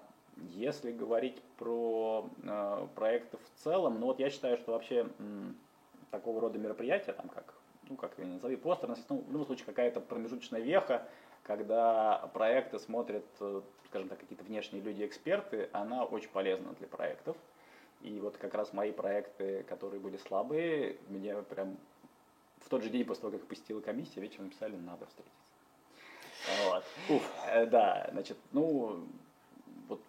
Если 0.56 0.92
говорить 0.92 1.42
про 1.58 2.30
э, 2.44 2.88
проекты 2.96 3.38
в 3.38 3.64
целом, 3.64 4.00
ну 4.00 4.08
вот 4.08 4.20
я 4.20 4.30
считаю, 4.30 4.58
что 4.58 4.72
вообще 4.72 5.06
такого 6.12 6.40
рода 6.40 6.58
мероприятия, 6.58 7.12
там 7.12 7.28
как, 7.28 7.54
ну 7.90 7.98
как 7.98 8.14
я 8.18 8.26
назови, 8.26 8.56
постерность, 8.56 9.04
ну 9.10 9.18
в 9.28 9.32
любом 9.32 9.46
случае 9.46 9.66
какая-то 9.66 10.00
промежуточная 10.00 10.62
веха, 10.62 11.08
когда 11.50 12.30
проекты 12.32 12.78
смотрят, 12.78 13.26
э, 13.40 13.62
скажем 13.86 14.08
так, 14.08 14.20
какие-то 14.20 14.44
внешние 14.44 14.84
люди-эксперты, 14.84 15.68
она 15.74 16.04
очень 16.06 16.30
полезна 16.30 16.74
для 16.74 16.88
проектов. 16.88 17.36
И 18.02 18.20
вот 18.20 18.38
как 18.38 18.54
раз 18.54 18.72
мои 18.72 18.92
проекты, 18.92 19.64
которые 19.64 20.00
были 20.00 20.18
слабые, 20.18 20.98
мне 21.08 21.34
прям 21.42 21.76
в 22.60 22.70
тот 22.70 22.84
же 22.84 22.92
день 22.92 23.04
после 23.04 23.22
того, 23.22 23.38
как 23.40 23.48
посетила 23.48 23.82
комиссия, 23.82 24.22
вечером 24.22 24.46
написали, 24.46 24.76
надо 24.76 25.08
встретиться. 25.08 25.40
Вот. 26.66 26.84
Уф. 27.10 27.32
Э, 27.48 27.66
да, 27.66 28.08
значит, 28.12 28.38
ну, 28.52 29.08
вот 29.88 30.02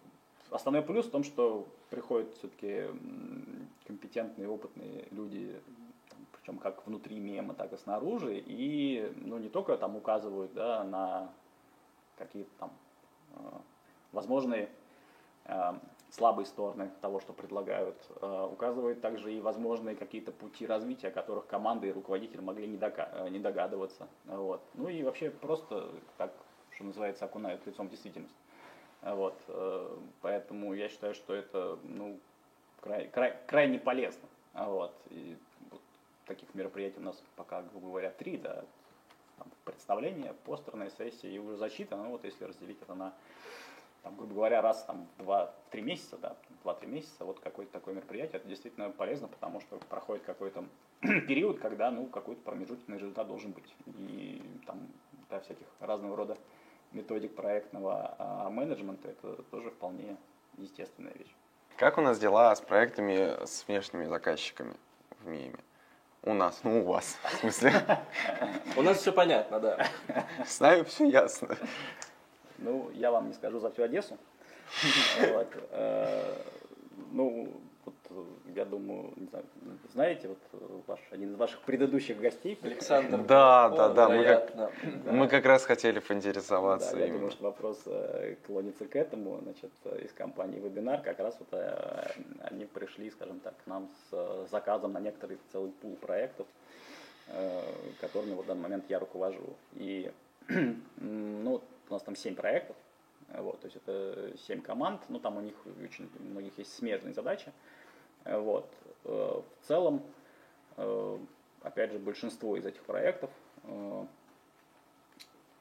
основной 0.51 0.83
плюс 0.83 1.07
в 1.07 1.11
том, 1.11 1.23
что 1.23 1.67
приходят 1.89 2.31
все-таки 2.35 2.85
компетентные, 3.87 4.47
опытные 4.47 5.07
люди, 5.09 5.59
причем 6.41 6.57
как 6.57 6.85
внутри 6.87 7.19
мема, 7.19 7.53
так 7.53 7.71
и 7.71 7.77
снаружи, 7.77 8.37
и 8.37 9.13
ну, 9.17 9.37
не 9.37 9.49
только 9.49 9.77
там 9.77 9.95
указывают 9.95 10.53
да, 10.53 10.83
на 10.83 11.29
какие-то 12.17 12.49
там 12.59 12.71
э, 13.35 13.39
возможные 14.11 14.69
э, 15.45 15.73
слабые 16.09 16.47
стороны 16.47 16.89
того, 17.01 17.19
что 17.19 17.33
предлагают, 17.33 17.95
э, 18.21 18.47
указывает 18.51 19.01
также 19.01 19.31
и 19.31 19.39
возможные 19.39 19.95
какие-то 19.95 20.31
пути 20.31 20.65
развития, 20.65 21.09
о 21.09 21.11
которых 21.11 21.45
команды 21.45 21.89
и 21.89 21.91
руководители 21.91 22.41
могли 22.41 22.67
не, 22.67 22.77
дога- 22.77 23.27
не 23.29 23.39
догадываться. 23.39 24.07
Вот. 24.25 24.61
Ну 24.73 24.89
и 24.89 25.03
вообще 25.03 25.29
просто, 25.29 25.89
как 26.17 26.33
что 26.71 26.85
называется, 26.85 27.25
окунают 27.25 27.65
лицом 27.67 27.87
в 27.87 27.91
действительность. 27.91 28.33
Вот. 29.03 29.35
Поэтому 30.21 30.73
я 30.73 30.89
считаю, 30.89 31.13
что 31.13 31.35
это 31.35 31.77
ну, 31.83 32.17
край, 32.79 33.07
край, 33.09 33.37
крайне 33.45 33.77
полезно. 33.77 34.27
Вот. 34.53 34.93
И 35.09 35.37
таких 36.33 36.53
мероприятий 36.55 36.99
у 36.99 37.03
нас 37.03 37.21
пока, 37.35 37.61
грубо 37.61 37.87
говоря, 37.87 38.09
три, 38.11 38.37
да, 38.37 38.63
там, 39.37 39.47
представление, 39.65 40.33
постерная 40.45 40.89
сессия 40.89 41.29
и 41.29 41.37
уже 41.39 41.57
защита, 41.57 41.97
ну 41.97 42.09
вот 42.09 42.23
если 42.23 42.45
разделить 42.45 42.81
это 42.81 42.93
на, 42.95 43.13
там, 44.03 44.15
грубо 44.15 44.33
говоря, 44.35 44.61
раз 44.61 44.83
там 44.85 45.07
два-три 45.17 45.81
месяца, 45.81 46.17
да, 46.17 46.35
два-три 46.63 46.87
месяца, 46.87 47.25
вот 47.25 47.39
какое-то 47.39 47.73
такое 47.73 47.93
мероприятие, 47.93 48.37
это 48.37 48.47
действительно 48.47 48.89
полезно, 48.91 49.27
потому 49.27 49.59
что 49.59 49.77
проходит 49.89 50.23
какой-то 50.23 50.63
период, 51.01 51.59
когда, 51.59 51.91
ну, 51.91 52.05
какой-то 52.05 52.41
промежуточный 52.41 52.97
результат 52.97 53.27
должен 53.27 53.51
быть. 53.51 53.75
И 53.87 54.41
там, 54.65 54.87
да, 55.29 55.39
всяких 55.41 55.67
разного 55.79 56.15
рода 56.15 56.37
методик 56.93 57.35
проектного 57.35 58.15
а, 58.17 58.49
менеджмента, 58.49 59.09
это 59.09 59.43
тоже 59.43 59.69
вполне 59.69 60.17
естественная 60.57 61.13
вещь. 61.13 61.33
Как 61.77 61.97
у 61.97 62.01
нас 62.01 62.19
дела 62.19 62.55
с 62.55 62.61
проектами 62.61 63.43
с 63.45 63.67
внешними 63.67 64.05
заказчиками 64.05 64.75
в 65.19 65.27
МИМе? 65.27 65.57
У 66.23 66.33
нас, 66.33 66.59
ну 66.63 66.81
у 66.81 66.83
вас, 66.83 67.17
в 67.23 67.37
смысле. 67.37 67.73
У 68.77 68.83
нас 68.83 68.99
все 68.99 69.11
понятно, 69.11 69.59
да. 69.59 69.87
С 70.45 70.59
нами 70.59 70.83
все 70.83 71.09
ясно. 71.09 71.57
Ну, 72.59 72.91
я 72.93 73.09
вам 73.09 73.27
не 73.27 73.33
скажу 73.33 73.59
за 73.59 73.71
всю 73.71 73.83
Одессу. 73.83 74.17
Э, 75.71 76.35
ну, 77.11 77.49
я 78.55 78.65
думаю, 78.65 79.13
не 79.15 79.27
знаю, 79.27 79.45
знаете, 79.93 80.27
вот 80.27 80.83
ваш, 80.87 80.99
один 81.11 81.33
из 81.33 81.35
ваших 81.35 81.61
предыдущих 81.61 82.19
гостей. 82.19 82.57
Александр. 82.61 83.17
Да, 83.27 83.69
да, 83.69 83.89
да. 83.89 84.09
Мы 84.09 84.23
как, 84.23 84.53
мы 85.05 85.27
как 85.27 85.45
раз 85.45 85.65
хотели 85.65 85.99
поинтересоваться. 85.99 86.95
Да, 86.95 87.05
я 87.05 87.13
думаю, 87.13 87.31
что 87.31 87.43
вопрос 87.43 87.81
э, 87.85 88.35
клонится 88.45 88.85
к 88.85 88.95
этому. 88.95 89.39
Значит, 89.41 89.71
из 90.03 90.11
компании 90.11 90.59
Вебинар 90.59 91.01
как 91.01 91.19
раз 91.19 91.37
вот 91.39 91.49
э, 91.51 92.11
они 92.41 92.65
пришли, 92.65 93.09
скажем 93.11 93.39
так, 93.39 93.53
к 93.63 93.67
нам 93.67 93.89
с 94.09 94.47
заказом 94.49 94.93
на 94.93 94.99
некоторый 94.99 95.37
целый 95.51 95.71
пул 95.71 95.95
проектов, 95.95 96.47
которыми 97.99 98.33
в 98.33 98.45
данный 98.45 98.61
момент 98.61 98.85
я 98.89 98.99
руковожу. 98.99 99.55
И 99.75 100.11
ну, 100.97 101.61
у 101.89 101.93
нас 101.93 102.03
там 102.03 102.15
7 102.15 102.35
проектов, 102.35 102.75
вот, 103.33 103.59
то 103.61 103.67
есть 103.67 103.77
это 103.77 104.33
7 104.47 104.61
команд, 104.61 105.01
ну 105.09 105.19
там 105.19 105.37
у 105.37 105.41
них 105.41 105.55
очень 105.83 106.09
у 106.19 106.23
многих 106.23 106.57
есть 106.57 106.73
смежные 106.73 107.13
задачи. 107.13 107.51
Вот. 108.25 108.69
Э, 109.05 109.41
в 109.61 109.67
целом, 109.67 110.03
э, 110.77 111.17
опять 111.61 111.91
же, 111.91 111.99
большинство 111.99 112.55
из 112.57 112.65
этих 112.65 112.83
проектов, 112.83 113.29
э, 113.63 114.05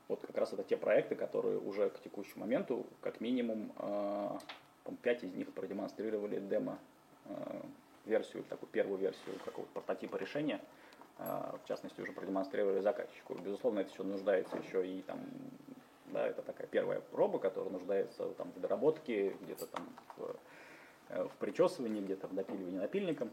вот 0.08 0.20
как 0.20 0.36
раз 0.36 0.52
это 0.52 0.64
те 0.64 0.76
проекты, 0.76 1.14
которые 1.14 1.58
уже 1.58 1.90
к 1.90 2.00
текущему 2.00 2.40
моменту, 2.40 2.84
как 3.00 3.20
минимум, 3.20 3.70
5 5.02 5.22
из 5.22 5.34
них 5.34 5.52
продемонстрировали 5.52 6.40
демо 6.40 6.80
версию, 8.06 8.42
такую 8.48 8.68
первую 8.70 8.98
версию 8.98 9.38
какого-то 9.44 9.72
прототипа 9.72 10.16
решения, 10.16 10.60
в 11.16 11.60
частности, 11.68 12.00
уже 12.00 12.10
продемонстрировали 12.10 12.80
заказчику. 12.80 13.36
Безусловно, 13.36 13.80
это 13.80 13.92
все 13.92 14.02
нуждается 14.02 14.56
еще 14.56 14.84
и 14.84 15.02
там 15.02 15.20
да, 16.12 16.26
это 16.26 16.42
такая 16.42 16.66
первая 16.66 17.00
проба, 17.00 17.38
которая 17.38 17.70
нуждается 17.70 18.24
там, 18.30 18.50
в 18.52 18.60
доработке, 18.60 19.30
где-то 19.42 19.66
там 19.66 19.88
в, 20.16 20.22
э, 20.24 20.34
в 21.14 21.36
причесывании, 21.38 22.00
где-то 22.00 22.26
в 22.28 22.34
допиливании 22.34 22.78
напильником. 22.78 23.30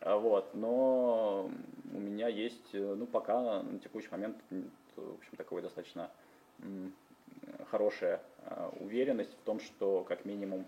А, 0.00 0.16
вот. 0.16 0.54
Но 0.54 1.50
у 1.92 1.98
меня 1.98 2.28
есть, 2.28 2.74
э, 2.74 2.94
ну, 2.94 3.06
пока 3.06 3.62
на 3.62 3.78
текущий 3.78 4.08
момент, 4.10 4.36
в 4.50 5.14
общем, 5.14 5.36
такой 5.36 5.62
достаточно 5.62 6.10
хорошая 7.70 8.20
а, 8.44 8.70
уверенность 8.80 9.32
в 9.32 9.44
том, 9.44 9.60
что 9.60 10.04
как 10.04 10.24
минимум 10.24 10.66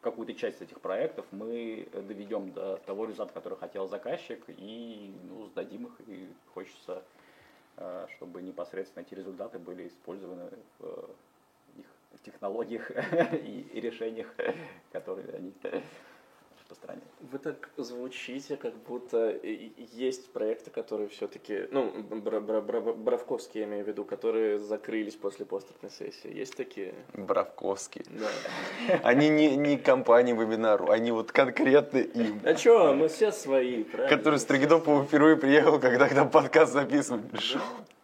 какую-то 0.00 0.34
часть 0.34 0.62
этих 0.62 0.80
проектов 0.80 1.26
мы 1.32 1.88
доведем 1.92 2.52
до 2.52 2.76
того 2.86 3.06
результата, 3.06 3.32
который 3.32 3.58
хотел 3.58 3.88
заказчик, 3.88 4.40
и 4.46 5.12
ну, 5.28 5.46
сдадим 5.46 5.86
их, 5.86 5.92
и 6.06 6.28
хочется 6.54 7.02
Э, 7.78 8.06
чтобы 8.16 8.40
непосредственно 8.40 9.02
эти 9.02 9.12
результаты 9.12 9.58
были 9.58 9.88
использованы 9.88 10.48
в 10.78 11.10
технологиях 12.26 12.90
и 13.32 13.80
решениях, 13.80 14.26
которые 14.92 15.28
они 15.34 15.52
распространяют. 16.58 17.04
Вы 17.20 17.38
так 17.38 17.70
звучите, 17.76 18.56
как 18.56 18.74
будто 18.74 19.38
есть 19.42 20.32
проекты, 20.32 20.70
которые 20.70 21.08
все-таки, 21.08 21.68
ну, 21.70 21.92
Бравковские, 22.02 23.62
я 23.62 23.68
имею 23.68 23.84
в 23.84 23.88
виду, 23.88 24.04
которые 24.04 24.58
закрылись 24.58 25.14
после 25.14 25.46
постерной 25.46 25.90
сессии. 25.90 26.32
Есть 26.32 26.56
такие? 26.56 26.94
Бравковские. 27.14 28.04
Да. 28.10 29.00
Они 29.02 29.28
не, 29.28 29.56
не 29.56 29.78
компании 29.78 30.32
вебинару, 30.32 30.90
они 30.90 31.12
вот 31.12 31.32
конкретно 31.32 31.98
им. 31.98 32.40
А 32.44 32.56
что, 32.56 32.94
мы 32.94 33.08
все 33.08 33.32
свои, 33.32 33.84
правильно? 33.84 34.16
Который 34.16 34.38
Стригидопов 34.38 35.06
впервые 35.06 35.36
приехал, 35.36 35.78
когда 35.80 36.08
там 36.08 36.30
подкаст 36.30 36.72
записывали. 36.72 37.22
Э, 37.32 37.95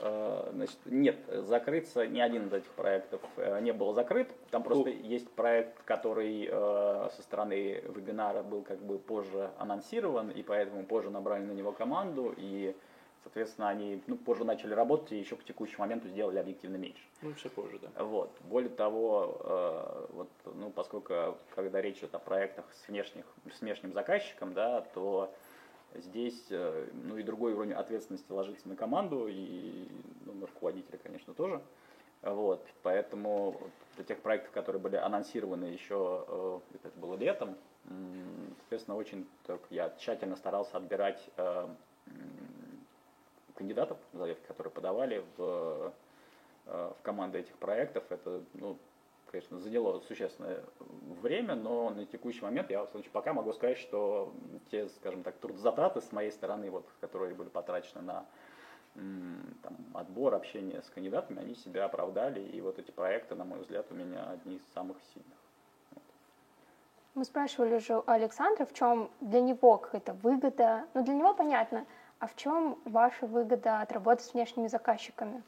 значит, 0.00 0.78
нет, 0.84 1.16
закрыться 1.28 2.06
ни 2.06 2.20
один 2.20 2.46
из 2.46 2.52
этих 2.52 2.70
проектов 2.70 3.20
э, 3.36 3.60
не 3.60 3.72
был 3.72 3.92
закрыт. 3.92 4.28
Там 4.50 4.62
просто 4.62 4.90
ну, 4.90 4.94
есть 4.94 5.30
проект, 5.30 5.82
который 5.84 6.48
э, 6.50 7.08
со 7.16 7.22
стороны 7.22 7.82
вебинара 7.88 8.42
был 8.42 8.62
как 8.62 8.78
бы 8.78 8.98
позже 8.98 9.50
анонсирован, 9.58 10.30
и 10.30 10.42
поэтому 10.42 10.84
позже 10.84 11.10
набрали 11.10 11.44
на 11.44 11.52
него 11.52 11.72
команду, 11.72 12.32
и, 12.36 12.76
соответственно, 13.24 13.68
они 13.68 14.02
ну, 14.06 14.16
позже 14.16 14.44
начали 14.44 14.72
работать, 14.72 15.12
и 15.12 15.18
еще 15.18 15.36
к 15.36 15.44
текущему 15.44 15.80
моменту 15.80 16.08
сделали 16.08 16.38
объективно 16.38 16.76
меньше. 16.76 17.02
Ну, 17.22 17.34
все 17.34 17.48
позже, 17.48 17.80
да. 17.80 18.04
Вот. 18.04 18.30
Более 18.42 18.70
того, 18.70 20.06
вот, 20.12 20.28
ну, 20.44 20.70
поскольку 20.70 21.36
когда 21.54 21.82
речь 21.82 21.98
идет 21.98 22.14
о 22.14 22.20
проектах 22.20 22.64
с, 22.72 22.88
внешних, 22.88 23.24
с 23.52 23.60
внешним 23.60 23.92
заказчиком, 23.92 24.54
да, 24.54 24.82
то 24.94 25.34
Здесь, 25.94 26.46
э, 26.50 26.88
ну 26.92 27.16
и 27.16 27.22
другой 27.22 27.54
уровень 27.54 27.72
ответственности 27.72 28.30
ложится 28.30 28.68
на 28.68 28.76
команду 28.76 29.26
и 29.28 29.88
ну, 30.26 30.34
на 30.34 30.46
руководителя, 30.46 30.98
конечно, 30.98 31.34
тоже. 31.34 31.62
Вот, 32.20 32.66
поэтому 32.82 33.60
для 33.94 34.04
тех 34.04 34.20
проектов, 34.20 34.50
которые 34.52 34.82
были 34.82 34.96
анонсированы 34.96 35.64
еще, 35.66 36.24
э, 36.28 36.60
это 36.84 36.98
было 36.98 37.16
летом, 37.16 37.56
соответственно, 38.58 38.96
очень 38.96 39.26
так, 39.46 39.60
я 39.70 39.94
тщательно 39.98 40.36
старался 40.36 40.76
отбирать 40.76 41.30
э, 41.36 41.68
кандидатов, 43.54 43.98
заявки, 44.12 44.44
которые 44.46 44.72
подавали 44.72 45.24
в, 45.36 45.92
в 46.66 46.96
команды 47.02 47.38
этих 47.38 47.54
проектов. 47.56 48.04
Это 48.10 48.42
ну, 48.54 48.78
конечно, 49.30 49.58
заняло 49.58 50.00
существенное 50.00 50.62
время, 51.20 51.54
но 51.54 51.90
на 51.90 52.04
текущий 52.06 52.42
момент 52.42 52.70
я, 52.70 52.84
в 52.84 52.90
случае, 52.90 53.10
пока 53.10 53.32
могу 53.32 53.52
сказать, 53.52 53.78
что 53.78 54.32
те, 54.70 54.88
скажем 54.88 55.22
так, 55.22 55.36
трудозатраты 55.36 56.00
с 56.00 56.12
моей 56.12 56.30
стороны, 56.30 56.70
вот, 56.70 56.86
которые 57.00 57.34
были 57.34 57.48
потрачены 57.48 58.02
на 58.02 58.26
там, 58.94 59.76
отбор, 59.94 60.34
общение 60.34 60.82
с 60.82 60.90
кандидатами, 60.90 61.40
они 61.40 61.54
себя 61.54 61.84
оправдали, 61.84 62.40
и 62.40 62.60
вот 62.60 62.78
эти 62.78 62.90
проекты, 62.90 63.34
на 63.34 63.44
мой 63.44 63.60
взгляд, 63.60 63.86
у 63.90 63.94
меня 63.94 64.30
одни 64.30 64.56
из 64.56 64.66
самых 64.74 64.96
сильных. 65.14 65.38
Мы 67.14 67.24
спрашивали 67.24 67.74
уже 67.74 67.98
у 67.98 68.04
Александра, 68.06 68.64
в 68.64 68.72
чем 68.72 69.10
для 69.20 69.40
него 69.40 69.78
какая-то 69.78 70.12
выгода. 70.14 70.86
Ну, 70.94 71.04
для 71.04 71.14
него 71.14 71.34
понятно. 71.34 71.84
А 72.20 72.26
в 72.26 72.36
чем 72.36 72.78
ваша 72.84 73.26
выгода 73.26 73.80
от 73.80 73.92
работы 73.92 74.22
с 74.22 74.34
внешними 74.34 74.68
заказчиками? 74.68 75.42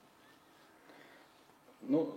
Ну, 1.82 2.12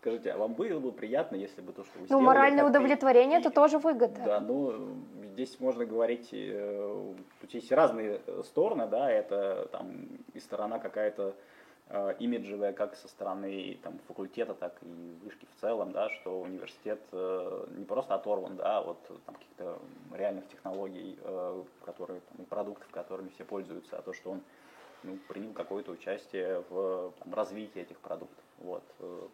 скажите, 0.00 0.32
а 0.32 0.38
вам 0.38 0.54
было 0.54 0.80
бы 0.80 0.92
приятно, 0.92 1.36
если 1.36 1.60
бы 1.60 1.72
то, 1.72 1.84
что 1.84 1.92
вы 1.96 2.00
Ну, 2.02 2.06
сделали... 2.06 2.24
моральное 2.24 2.64
как-то 2.64 2.78
удовлетворение 2.78 3.38
и- 3.38 3.40
это 3.42 3.50
тоже 3.50 3.78
выгода. 3.78 4.20
Да, 4.24 4.40
ну, 4.40 4.94
здесь 5.32 5.60
можно 5.60 5.84
говорить, 5.84 6.30
э, 6.32 7.14
тут 7.40 7.50
есть 7.54 7.70
разные 7.70 8.20
э, 8.26 8.42
стороны, 8.44 8.86
да, 8.86 9.10
это 9.10 9.68
там 9.72 9.90
и 10.32 10.40
сторона 10.40 10.78
какая-то 10.78 11.34
э, 11.90 12.14
имиджевая, 12.18 12.72
как 12.72 12.94
со 12.96 13.08
стороны 13.08 13.78
там, 13.82 13.98
факультета, 14.08 14.54
так 14.54 14.74
и 14.82 15.16
вышки 15.24 15.46
в 15.56 15.60
целом, 15.60 15.92
да, 15.92 16.08
что 16.08 16.40
университет 16.40 17.00
э, 17.12 17.66
не 17.76 17.84
просто 17.84 18.14
оторван, 18.14 18.56
да, 18.56 18.80
от 18.80 18.98
там, 19.26 19.34
каких-то 19.34 19.78
реальных 20.16 20.48
технологий, 20.48 21.18
э, 21.22 21.62
которые, 21.84 22.20
там, 22.20 22.44
и 22.44 22.48
продуктов, 22.48 22.88
которыми 22.90 23.28
все 23.28 23.44
пользуются, 23.44 23.98
а 23.98 24.02
то, 24.02 24.14
что 24.14 24.30
он 24.30 24.40
ну, 25.02 25.18
принял 25.28 25.52
какое-то 25.52 25.92
участие 25.92 26.64
в 26.68 27.12
там, 27.18 27.34
развитии 27.34 27.80
этих 27.80 27.98
продуктов. 27.98 28.44
Вот. 28.58 28.84
э, 28.98 29.28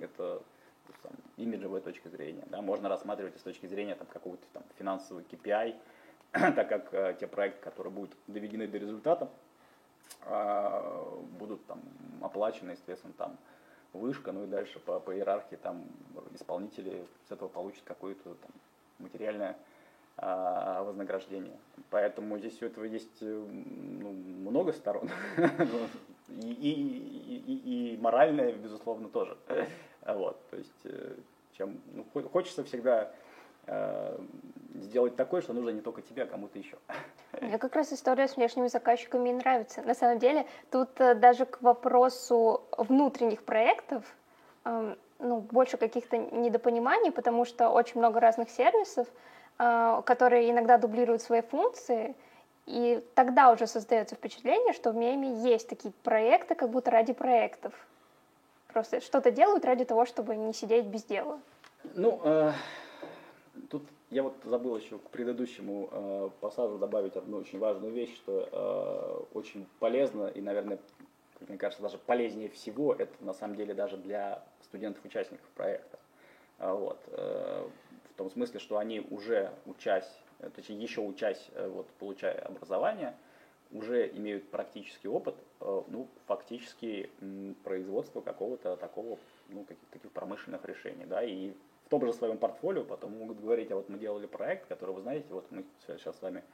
Это 0.00 0.42
там, 1.02 1.12
имиджевая 1.36 1.80
точка 1.80 2.08
зрения. 2.08 2.44
Да? 2.46 2.60
Можно 2.62 2.88
рассматривать 2.88 3.38
с 3.38 3.42
точки 3.42 3.66
зрения 3.66 3.94
там, 3.94 4.06
какого-то 4.06 4.44
там, 4.52 4.62
финансового 4.78 5.22
KPI, 5.22 5.76
так 6.32 6.68
как 6.68 6.94
э, 6.94 7.16
те 7.18 7.26
проекты, 7.26 7.62
которые 7.62 7.92
будут 7.92 8.16
доведены 8.26 8.66
до 8.66 8.78
результата, 8.78 9.28
а, 10.22 11.18
будут 11.38 11.64
там 11.66 11.80
оплачены, 12.20 12.72
естественно, 12.72 13.12
там 13.16 13.36
вышка, 13.92 14.32
ну 14.32 14.44
и 14.44 14.46
дальше 14.46 14.78
по, 14.80 15.00
по 15.00 15.14
иерархии 15.14 15.56
там 15.56 15.84
исполнители 16.34 17.06
с 17.28 17.32
этого 17.32 17.48
получат 17.48 17.82
какое-то 17.84 18.34
там 18.34 18.50
материальное 18.98 19.56
вознаграждение. 20.16 21.56
Поэтому 21.90 22.38
здесь 22.38 22.60
у 22.62 22.66
этого 22.66 22.84
есть 22.84 23.22
э, 23.22 23.26
ну, 23.26 24.10
много 24.50 24.72
сторон. 24.72 25.08
И, 26.28 26.52
и, 26.52 27.42
и, 27.46 27.94
и- 27.94 27.98
моральное, 28.00 28.52
безусловно, 28.52 29.08
тоже. 29.08 29.36
Вот, 30.06 30.38
то 30.50 30.56
есть, 30.56 30.80
э, 30.84 31.16
чем, 31.58 31.80
ну, 31.92 32.06
хо- 32.14 32.28
хочется 32.28 32.62
всегда 32.62 33.10
э, 33.66 34.18
сделать 34.76 35.16
такое, 35.16 35.42
что 35.42 35.52
нужно 35.52 35.70
не 35.70 35.80
только 35.80 36.02
тебе, 36.02 36.22
а 36.22 36.26
кому-то 36.26 36.56
еще. 36.56 36.76
Мне 37.40 37.58
как 37.58 37.74
раз 37.74 37.92
история 37.92 38.28
с 38.28 38.36
внешними 38.36 38.68
заказчиками 38.68 39.30
и 39.30 39.32
нравится. 39.32 39.82
На 39.82 39.94
самом 39.94 40.20
деле, 40.20 40.46
тут 40.70 40.90
даже 40.94 41.46
к 41.46 41.60
вопросу 41.62 42.62
внутренних 42.78 43.42
проектов 43.42 44.04
эм, 44.64 44.96
ну, 45.18 45.40
больше 45.40 45.78
каких-то 45.78 46.16
недопониманий, 46.16 47.10
потому 47.10 47.44
что 47.44 47.70
очень 47.70 47.98
много 47.98 48.20
разных 48.20 48.50
сервисов, 48.50 49.08
которые 49.60 50.50
иногда 50.50 50.78
дублируют 50.78 51.20
свои 51.20 51.42
функции, 51.42 52.14
и 52.66 53.04
тогда 53.14 53.50
уже 53.50 53.66
создается 53.66 54.14
впечатление, 54.14 54.72
что 54.72 54.92
в 54.92 54.96
меме 54.96 55.42
есть 55.42 55.68
такие 55.68 55.92
проекты, 56.02 56.54
как 56.54 56.70
будто 56.70 56.90
ради 56.90 57.12
проектов. 57.12 57.74
Просто 58.68 59.00
что-то 59.00 59.30
делают 59.30 59.64
ради 59.64 59.84
того, 59.84 60.06
чтобы 60.06 60.36
не 60.36 60.52
сидеть 60.52 60.86
без 60.86 61.02
дела. 61.04 61.40
Ну, 61.94 62.20
э, 62.22 62.52
тут 63.68 63.82
я 64.10 64.22
вот 64.22 64.34
забыл 64.44 64.76
еще 64.76 64.98
к 64.98 65.10
предыдущему 65.10 65.88
э, 65.90 66.30
пассажу 66.40 66.78
добавить 66.78 67.16
одну 67.16 67.38
очень 67.38 67.58
важную 67.58 67.92
вещь, 67.92 68.14
что 68.16 68.48
э, 68.52 69.36
очень 69.36 69.66
полезно 69.80 70.28
и, 70.28 70.40
наверное, 70.40 70.78
как 71.38 71.48
мне 71.48 71.58
кажется, 71.58 71.82
даже 71.82 71.98
полезнее 71.98 72.50
всего, 72.50 72.94
это 72.94 73.12
на 73.20 73.32
самом 73.32 73.56
деле 73.56 73.74
даже 73.74 73.96
для 73.96 74.44
студентов-участников 74.62 75.46
проекта. 75.56 75.98
А, 76.58 76.74
Вот. 76.74 76.98
Том 78.20 78.30
смысле, 78.30 78.60
что 78.60 78.76
они 78.76 79.00
уже 79.00 79.50
учась, 79.64 80.06
э, 80.40 80.50
точнее 80.54 80.76
еще 80.76 81.00
учась, 81.00 81.48
э, 81.54 81.66
вот, 81.68 81.86
получая 81.98 82.38
образование, 82.42 83.14
уже 83.72 84.06
имеют 84.08 84.50
практический 84.50 85.08
опыт, 85.08 85.36
э, 85.60 85.82
ну, 85.88 86.06
фактически 86.26 87.08
производства 87.64 88.20
какого-то 88.20 88.76
такого, 88.76 89.18
ну, 89.48 89.64
каких-то 89.64 89.92
таких 89.92 90.10
промышленных 90.10 90.62
решений, 90.66 91.06
да, 91.06 91.22
и 91.22 91.52
в 91.86 91.88
том 91.88 92.04
же 92.04 92.12
своем 92.12 92.36
портфолио 92.36 92.84
потом 92.84 93.16
могут 93.16 93.40
говорить, 93.40 93.70
а 93.70 93.76
вот 93.76 93.88
мы 93.88 93.98
делали 93.98 94.26
проект, 94.26 94.66
который, 94.68 94.94
вы 94.94 95.00
знаете, 95.00 95.26
вот 95.30 95.50
мы 95.50 95.64
сейчас 95.86 96.14
с 96.14 96.20
вами 96.20 96.44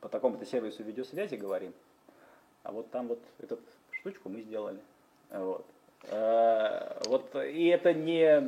по 0.00 0.08
такому-то 0.08 0.44
сервису 0.44 0.82
видеосвязи 0.82 1.36
говорим, 1.36 1.72
а 2.64 2.72
вот 2.72 2.90
там 2.90 3.06
вот 3.06 3.20
эту 3.38 3.60
штучку 3.92 4.28
мы 4.28 4.40
сделали. 4.40 4.80
Вот. 5.30 5.64
Вот, 7.06 7.36
и 7.36 7.66
это 7.68 7.94
не, 7.94 8.40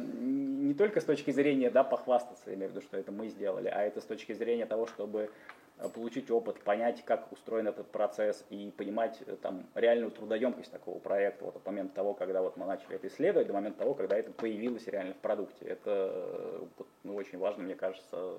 не 0.65 0.75
только 0.75 1.01
с 1.01 1.05
точки 1.05 1.31
зрения 1.31 1.71
да, 1.71 1.85
похвастаться, 1.85 2.51
я 2.51 2.55
имею 2.57 2.71
в 2.71 2.75
виду, 2.75 2.85
что 2.85 2.97
это 2.97 3.13
мы 3.13 3.29
сделали, 3.29 3.69
а 3.69 3.83
это 3.83 4.01
с 4.01 4.05
точки 4.05 4.33
зрения 4.33 4.67
того, 4.67 4.87
чтобы 4.87 5.31
э, 5.79 5.89
получить 5.89 6.31
опыт, 6.31 6.61
понять, 6.61 7.05
как 7.05 7.31
устроен 7.33 7.69
этот 7.69 7.91
процесс 7.91 8.45
и 8.51 8.73
понимать 8.77 9.19
э, 9.27 9.37
там, 9.41 9.67
реальную 9.75 10.11
трудоемкость 10.11 10.73
такого 10.73 10.99
проекта 10.99 11.45
вот, 11.45 11.57
от 11.57 11.67
момента 11.67 11.95
того, 11.95 12.15
когда 12.15 12.43
вот, 12.43 12.57
мы 12.57 12.67
начали 12.67 12.97
это 12.97 13.09
исследовать, 13.09 13.47
до 13.47 13.53
момента 13.53 13.81
того, 13.81 13.95
когда 13.95 14.17
это 14.17 14.33
появилось 14.33 14.87
реально 14.87 15.15
в 15.15 15.19
продукте. 15.19 15.65
Это 15.67 16.11
э, 16.13 16.67
ну, 17.05 17.15
очень 17.15 17.39
важно, 17.39 17.63
мне 17.65 17.75
кажется, 17.75 18.37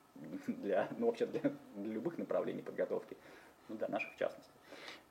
для, 0.46 0.88
ну, 0.98 1.06
вообще 1.06 1.26
для, 1.26 1.52
для 1.76 1.92
любых 1.92 2.18
направлений 2.18 2.62
подготовки, 2.62 3.16
ну, 3.68 3.76
для 3.76 3.88
наших 3.88 4.12
в 4.14 4.18
частности. 4.18 4.57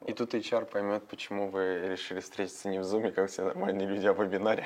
И 0.06 0.14
тут 0.14 0.34
HR 0.36 0.66
поймет, 0.66 1.04
почему 1.08 1.50
вы 1.50 1.88
решили 1.88 2.20
встретиться 2.20 2.70
не 2.70 2.80
в 2.80 2.84
зуме, 2.84 3.12
как 3.12 3.30
все 3.30 3.44
нормальные 3.44 3.88
люди, 3.88 4.06
а 4.06 4.14
в 4.14 4.24
вебинаре. 4.24 4.66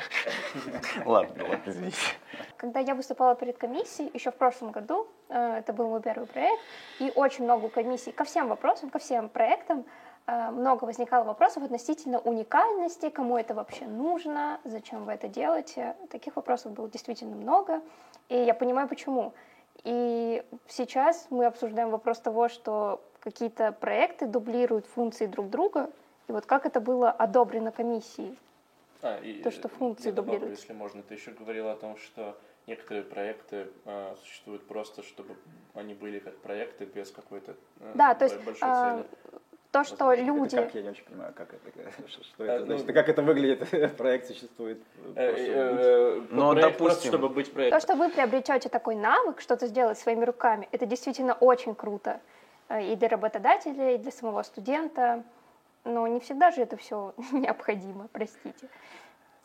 Ладно, 1.06 1.44
ладно, 1.44 1.62
извините. 1.66 1.98
Когда 2.58 2.80
я 2.80 2.96
выступала 2.96 3.36
перед 3.36 3.58
комиссией, 3.58 4.12
еще 4.14 4.32
в 4.32 4.36
прошлом 4.36 4.72
году, 4.72 5.08
э, 5.30 5.60
это 5.60 5.72
был 5.72 5.88
мой 5.88 6.02
первый 6.02 6.28
проект, 6.28 6.62
и 7.00 7.12
очень 7.16 7.46
много 7.46 7.70
комиссий 7.70 8.12
ко 8.12 8.26
всем 8.26 8.50
вопросам, 8.50 8.90
ко 8.90 9.00
всем 9.00 9.30
проектам, 9.30 9.86
э, 10.28 10.52
много 10.52 10.84
возникало 10.84 11.24
вопросов 11.24 11.64
относительно 11.64 12.20
уникальности, 12.20 13.10
кому 13.10 13.38
это 13.38 13.54
вообще 13.54 13.86
нужно, 13.86 14.60
зачем 14.66 15.06
вы 15.06 15.14
это 15.14 15.30
делаете. 15.30 15.96
Таких 16.10 16.36
вопросов 16.36 16.74
было 16.74 16.90
действительно 16.90 17.38
много, 17.38 17.82
и 18.28 18.38
я 18.38 18.54
понимаю, 18.54 18.90
почему. 18.90 19.34
И 19.86 20.44
сейчас 20.68 21.28
мы 21.30 21.46
обсуждаем 21.46 21.90
вопрос 21.90 22.20
того, 22.20 22.50
что 22.50 23.02
какие-то 23.22 23.72
проекты 23.72 24.26
дублируют 24.26 24.86
функции 24.88 25.28
друг 25.28 25.50
друга, 25.50 25.90
и 26.28 26.32
вот 26.32 26.46
как 26.46 26.66
это 26.66 26.82
было 26.82 27.10
одобрено 27.10 27.72
комиссией. 27.72 28.38
А, 29.02 29.20
и, 29.20 29.42
То, 29.42 29.52
что 29.52 29.68
э, 29.68 29.72
функции 29.72 30.10
я 30.10 30.14
добавлю, 30.14 30.40
дублируются. 30.40 30.64
Если 30.64 30.74
можно, 30.74 31.02
ты 31.02 31.14
еще 31.16 31.32
говорил 31.32 31.70
о 31.70 31.76
том, 31.76 31.98
что 31.98 32.38
некоторые 32.68 33.04
проекты 33.04 33.68
э, 33.86 34.16
существуют 34.22 34.68
просто, 34.68 35.02
чтобы 35.04 35.36
они 35.74 35.94
были 35.94 36.20
как 36.20 36.38
проекты 36.38 36.86
без 36.86 37.12
какой-то 37.12 37.56
э, 37.80 37.92
Да, 37.96 38.14
то 38.14 38.26
есть 38.26 38.36
большой 38.44 38.70
а, 38.70 38.98
цели. 38.98 39.08
то, 39.72 39.84
что 39.84 40.06
Возможно, 40.06 40.22
это 40.22 40.24
люди... 40.24 40.56
Это 40.56 40.66
как? 40.66 40.76
Я 40.76 40.82
не 40.84 40.90
очень 40.90 41.06
понимаю, 41.06 41.34
как 41.34 41.54
это, 41.54 41.92
что 42.08 42.24
что 42.24 42.44
Э, 42.44 42.48
это 42.48 42.60
ну, 42.60 42.66
значит, 42.68 42.90
и 42.90 42.94
как 42.94 43.10
это 43.10 43.22
выглядит, 43.24 43.98
проект 43.98 44.28
существует. 44.28 44.84
Э, 45.16 45.36
э, 45.36 46.22
Но, 46.30 46.52
проект 46.52 46.72
допустим, 46.78 47.12
чтобы 47.12 47.30
быть 47.30 47.48
То, 47.48 47.54
проектом. 47.54 47.82
что 47.82 47.96
вы 47.96 48.10
приобретете 48.10 48.70
такой 48.70 48.96
навык, 48.96 49.42
что-то 49.42 49.66
сделать 49.66 49.98
своими 49.98 50.26
руками, 50.26 50.70
это 50.72 50.86
действительно 50.86 51.34
очень 51.34 51.74
круто. 51.74 52.20
Э, 52.72 52.94
И 52.94 52.96
для 52.96 53.10
работодателя, 53.10 53.96
и 53.96 53.98
для 53.98 54.12
самого 54.12 54.44
студента. 54.44 55.24
Но 55.84 56.08
не 56.08 56.20
всегда 56.20 56.52
же 56.52 56.62
это 56.62 56.78
все 56.78 57.14
необходимо, 57.32 58.08
простите. 58.12 58.70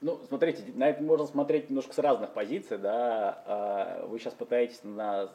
Ну, 0.03 0.20
смотрите, 0.29 0.62
на 0.74 0.91
это 0.91 1.03
можно 1.03 1.27
смотреть 1.27 1.70
немножко 1.70 1.95
с 1.95 1.99
разных 1.99 2.33
позиций, 2.33 2.79
да. 2.79 3.43
А, 3.47 4.07
Вы 4.07 4.18
сейчас 4.18 4.35
пытаетесь 4.35 4.81
на, 4.85 5.31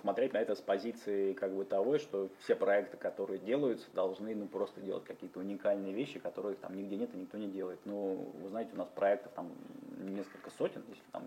смотреть 0.00 0.32
на 0.32 0.38
это 0.38 0.54
с 0.54 0.60
позиции 0.62 1.34
как 1.34 1.52
бы 1.52 1.66
того, 1.66 1.98
что 1.98 2.30
все 2.40 2.56
проекты, 2.56 2.96
которые 2.96 3.38
делаются, 3.38 3.86
должны 3.92 4.34
ну, 4.34 4.46
просто 4.46 4.80
делать 4.80 5.04
какие-то 5.04 5.40
уникальные 5.40 5.92
вещи, 5.92 6.18
которых 6.18 6.58
там 6.58 6.74
нигде 6.74 6.96
нет 6.96 7.10
и 7.14 7.18
никто 7.18 7.36
не 7.36 7.48
делает. 7.48 7.78
Ну, 7.84 8.32
вы 8.40 8.48
знаете, 8.48 8.70
у 8.72 8.78
нас 8.78 8.88
проектов 8.88 9.32
там 9.32 9.50
несколько 9.98 10.48
сотен, 10.50 10.82
если, 10.88 11.02
там, 11.12 11.24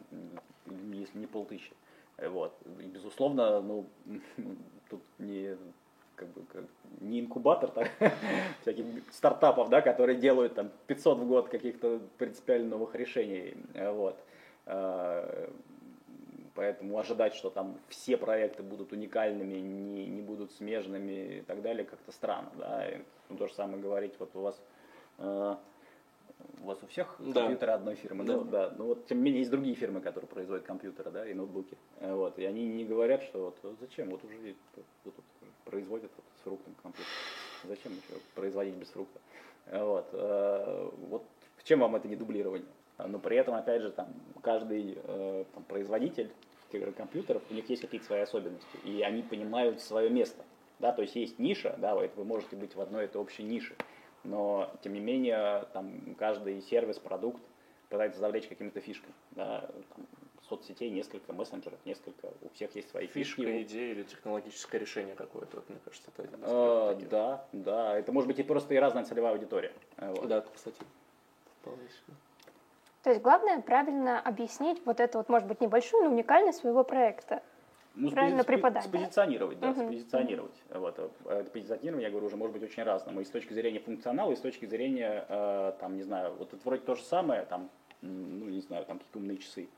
если 0.92 1.20
не 1.20 1.28
полтысячи. 1.28 1.74
Вот. 2.18 2.58
И, 2.80 2.88
безусловно, 2.88 3.62
ну, 3.62 3.86
тут 4.90 5.02
не 5.20 5.56
как 6.20 6.28
бы 6.30 6.42
как, 6.52 6.66
не 7.00 7.22
инкубатор 7.22 7.72
так, 7.72 7.90
всяких 8.62 8.86
стартапов, 9.12 9.70
да, 9.70 9.82
которые 9.82 10.18
делают 10.18 10.56
там 10.56 10.70
500 10.88 11.18
в 11.20 11.28
год 11.28 11.50
каких-то 11.50 12.02
принципиально 12.18 12.70
новых 12.70 12.94
решений, 12.96 13.56
э, 13.74 13.92
вот. 13.92 14.18
Э, 14.66 15.50
Поэтому 16.56 17.00
ожидать, 17.00 17.36
что 17.36 17.50
там 17.50 17.78
все 17.88 18.18
проекты 18.18 18.64
будут 18.64 18.92
уникальными, 18.92 19.60
не, 19.60 20.08
не 20.08 20.22
будут 20.22 20.52
смежными 20.52 21.38
и 21.38 21.42
так 21.42 21.62
далее, 21.62 21.86
как-то 21.86 22.12
странно, 22.12 22.50
да. 22.58 22.86
И, 22.90 22.98
ну, 23.30 23.38
то 23.38 23.48
же 23.48 23.54
самое 23.54 23.82
говорить, 23.82 24.14
вот 24.20 24.32
у 24.34 24.42
вас 24.42 24.62
э, 25.20 25.56
у 26.62 26.66
вас 26.66 26.78
у 26.84 26.88
всех 26.88 27.16
Да. 27.20 27.42
компьютеры 27.42 27.72
одной 27.72 27.96
фирмы, 27.96 28.26
Да. 28.26 28.34
ну, 28.34 28.44
да. 28.44 28.74
Ну 28.78 28.86
вот 28.88 29.06
тем 29.08 29.20
не 29.20 29.24
менее 29.24 29.40
есть 29.40 29.52
другие 29.52 29.76
фирмы, 29.76 30.02
которые 30.02 30.28
производят 30.28 30.66
компьютеры, 30.66 31.12
да, 31.12 31.26
и 31.26 31.34
ноутбуки. 31.34 31.78
Вот. 32.02 32.38
И 32.40 32.44
они 32.44 32.68
не 32.68 32.84
говорят, 32.84 33.24
что 33.24 33.46
вот 33.46 33.58
«А 33.64 33.74
зачем, 33.80 34.10
вот 34.10 34.22
уже 34.26 34.36
вот 34.76 34.86
тут 35.06 35.14
производят 35.70 36.12
вот 36.16 36.26
с 36.40 36.44
фруктом 36.44 36.76
компьютер. 36.82 37.14
Зачем 37.64 37.92
еще 37.92 38.22
производить 38.36 38.76
без 38.76 38.90
фрукта? 38.90 39.20
Вот. 39.72 40.10
Э, 40.14 40.90
вот 41.10 41.24
чем 41.70 41.82
вам 41.82 41.96
это 41.96 42.08
не 42.08 42.16
дублирование? 42.16 42.68
А, 42.98 43.08
Но 43.08 43.20
при 43.20 43.38
этом, 43.38 43.54
опять 43.54 43.84
же, 43.84 43.92
там, 43.92 44.08
каждый 44.42 44.98
э, 45.04 45.46
там, 45.54 45.64
производитель 45.66 46.32
компьютеров, 46.98 47.44
у 47.50 47.54
них 47.54 47.70
есть 47.70 47.82
какие-то 47.84 48.08
свои 48.08 48.22
особенности, 48.22 48.78
и 48.84 49.02
они 49.02 49.22
понимают 49.22 49.80
свое 49.82 50.10
место. 50.10 50.44
Да, 50.80 50.92
то 50.92 51.04
есть 51.04 51.16
есть 51.16 51.38
ниша, 51.38 51.76
да, 51.78 51.94
вы 51.94 52.24
можете 52.24 52.56
быть 52.56 52.76
в 52.76 52.82
одной 52.82 53.06
этой 53.06 53.18
общей 53.18 53.44
нише, 53.44 53.76
но 54.24 54.72
тем 54.82 54.94
не 54.94 55.00
менее 55.00 55.66
там 55.74 56.16
каждый 56.18 56.62
сервис, 56.62 56.98
продукт 56.98 57.42
пытается 57.90 58.20
завлечь 58.20 58.48
какими-то 58.48 58.80
фишками. 58.80 59.14
Да, 59.32 59.70
там, 59.96 60.08
соцсетей 60.50 60.90
несколько, 60.90 61.32
мессенджеров 61.32 61.80
несколько, 61.86 62.30
у 62.42 62.50
всех 62.50 62.76
есть 62.76 62.90
свои 62.90 63.08
Фишка, 63.08 63.42
фишки. 63.44 63.62
идея 63.64 63.92
или 63.94 64.04
технологическое 64.04 64.82
решение 64.82 65.16
какое-то, 65.16 65.58
вот, 65.58 65.70
мне 65.70 65.80
кажется, 65.86 66.10
это 66.14 66.24
один 66.24 66.40
из 66.44 66.50
Э, 66.52 66.94
таких. 66.96 67.10
да, 67.10 67.46
да, 67.54 67.98
это 67.98 68.12
может 68.12 68.28
быть 68.28 68.40
и 68.40 68.44
просто 68.44 68.74
и 68.74 68.78
разная 68.78 69.04
целевая 69.06 69.34
аудитория. 69.34 69.72
Э, 69.98 70.12
вот. 70.12 70.28
Да, 70.28 70.42
кстати, 70.54 70.78
вполне 71.62 71.84
себе. 71.90 72.16
То 73.04 73.12
есть 73.12 73.22
главное 73.22 73.62
правильно 73.62 74.20
объяснить 74.20 74.82
вот 74.86 75.00
это 75.00 75.20
вот, 75.20 75.30
может 75.30 75.48
быть, 75.48 75.62
небольшую, 75.62 76.06
но 76.06 76.10
уникальность 76.12 76.60
своего 76.60 76.84
проекта. 76.84 77.42
Ну, 77.96 78.12
Правильно 78.12 78.42
спози- 78.42 78.46
преподать, 78.46 78.84
да? 78.92 79.00
Спозиционировать, 79.00 79.60
да, 79.60 79.68
Мгм. 79.72 79.84
спозиционировать. 79.86 80.64
Вот. 80.70 81.00
а 81.26 81.40
Это 81.40 81.50
позиционирование, 81.52 82.06
я 82.08 82.12
говорю, 82.12 82.28
уже 82.28 82.38
может 82.38 82.54
быть 82.54 82.64
очень 82.64 82.84
разным. 82.84 83.20
И 83.20 83.24
с 83.26 83.30
точки 83.30 83.54
зрения 83.54 83.80
функционала, 83.80 84.32
и 84.32 84.36
с 84.36 84.40
точки 84.42 84.66
зрения, 84.66 85.26
э, 85.28 85.74
там, 85.80 85.96
не 85.96 86.04
знаю, 86.04 86.34
вот 86.36 86.54
это 86.54 86.62
вроде 86.66 86.84
то 86.84 86.96
же 86.96 87.04
самое, 87.04 87.44
там, 87.46 87.70
ну, 88.02 88.46
не 88.46 88.62
знаю, 88.62 88.86
там 88.86 89.00
какие-то 89.00 89.20
умные 89.20 89.38
часы. 89.38 89.70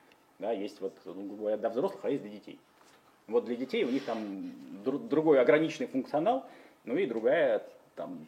Да, 0.42 0.52
есть 0.52 0.82
вот, 0.82 0.94
ну, 1.06 1.14
грубо 1.14 1.36
говоря, 1.38 1.58
для 1.58 1.70
взрослых, 1.70 2.04
а 2.04 2.10
есть 2.10 2.24
для 2.24 2.32
детей. 2.32 2.60
Вот 3.28 3.46
для 3.46 3.56
детей 3.56 3.84
у 3.86 3.92
них 3.92 4.04
там 4.06 4.18
дру- 4.84 5.08
другой 5.08 5.40
ограниченный 5.40 5.86
функционал, 5.86 6.48
ну 6.84 6.98
и 6.98 7.06
другая 7.06 7.64
там 7.96 8.26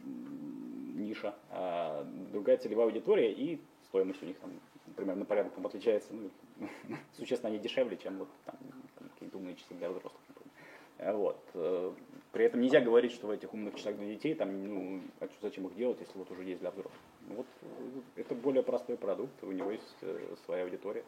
ниша, 0.95 1.33
а 1.49 2.05
другая 2.31 2.57
целевая 2.57 2.85
аудитория 2.85 3.31
и 3.33 3.59
стоимость 3.85 4.21
у 4.21 4.27
них 4.27 4.37
там, 4.37 4.51
например, 4.85 5.15
на 5.15 5.25
порядок 5.25 5.53
там 5.53 5.65
отличается, 5.65 6.13
ну, 6.13 6.29
существенно 7.17 7.49
они 7.49 7.57
дешевле, 7.57 7.97
чем 7.97 8.19
вот 8.19 8.29
там, 8.45 8.55
там 8.99 9.09
какие-то 9.09 9.37
умные 9.39 9.55
часы 9.55 9.73
для 9.73 9.89
взрослых. 9.89 10.21
например. 10.27 10.53
Э, 10.99 11.13
Вот. 11.13 11.43
э, 11.55 11.93
При 12.31 12.45
этом 12.45 12.61
нельзя 12.61 12.79
говорить, 12.79 13.11
что 13.11 13.25
в 13.25 13.31
этих 13.31 13.51
умных 13.55 13.73
часах 13.75 13.97
для 13.97 14.05
детей, 14.13 14.35
там, 14.35 14.67
ну, 14.67 15.01
а 15.19 15.27
зачем 15.41 15.65
их 15.65 15.75
делать, 15.75 15.99
если 15.99 16.15
вот 16.15 16.29
уже 16.29 16.43
есть 16.43 16.59
для 16.61 16.69
взрослых. 16.69 16.93
Вот 17.29 17.45
э, 17.61 18.01
это 18.21 18.35
более 18.35 18.63
простой 18.63 18.97
продукт, 18.97 19.43
у 19.43 19.51
него 19.51 19.71
есть 19.71 19.97
э, 20.01 20.35
своя 20.45 20.63
аудитория. 20.63 21.03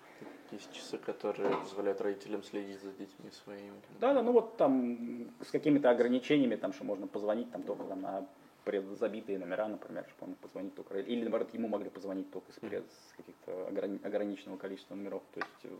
Есть 0.51 0.71
часы, 0.71 0.97
которые 0.97 1.55
позволяют 1.57 2.01
родителям 2.01 2.43
следить 2.43 2.81
за 2.81 2.91
детьми 2.91 3.29
своими. 3.31 3.73
Да, 3.99 4.13
да, 4.13 4.21
ну 4.21 4.31
вот 4.31 4.57
там 4.57 5.31
с 5.41 5.51
какими-то 5.51 5.89
ограничениями, 5.89 6.55
там, 6.55 6.73
что 6.73 6.83
можно 6.85 7.07
позвонить 7.07 7.51
там 7.51 7.63
только 7.63 7.83
там, 7.83 8.01
на 8.01 8.27
предзабитые 8.63 9.37
номера, 9.37 9.67
например, 9.67 10.05
чтобы 10.09 10.31
он 10.31 10.35
позвонить 10.37 10.73
только, 10.75 10.99
или 10.99 11.21
наоборот, 11.21 11.53
ему 11.53 11.67
могли 11.67 11.89
позвонить 11.89 12.31
только 12.31 12.51
с, 12.51 12.55
пред- 12.55 12.91
с 12.91 13.13
каких-то 13.17 13.51
ограни- 13.69 14.03
ограниченного 14.05 14.57
количества 14.57 14.95
номеров. 14.95 15.21
То 15.33 15.39
есть 15.39 15.65
э, 15.65 15.77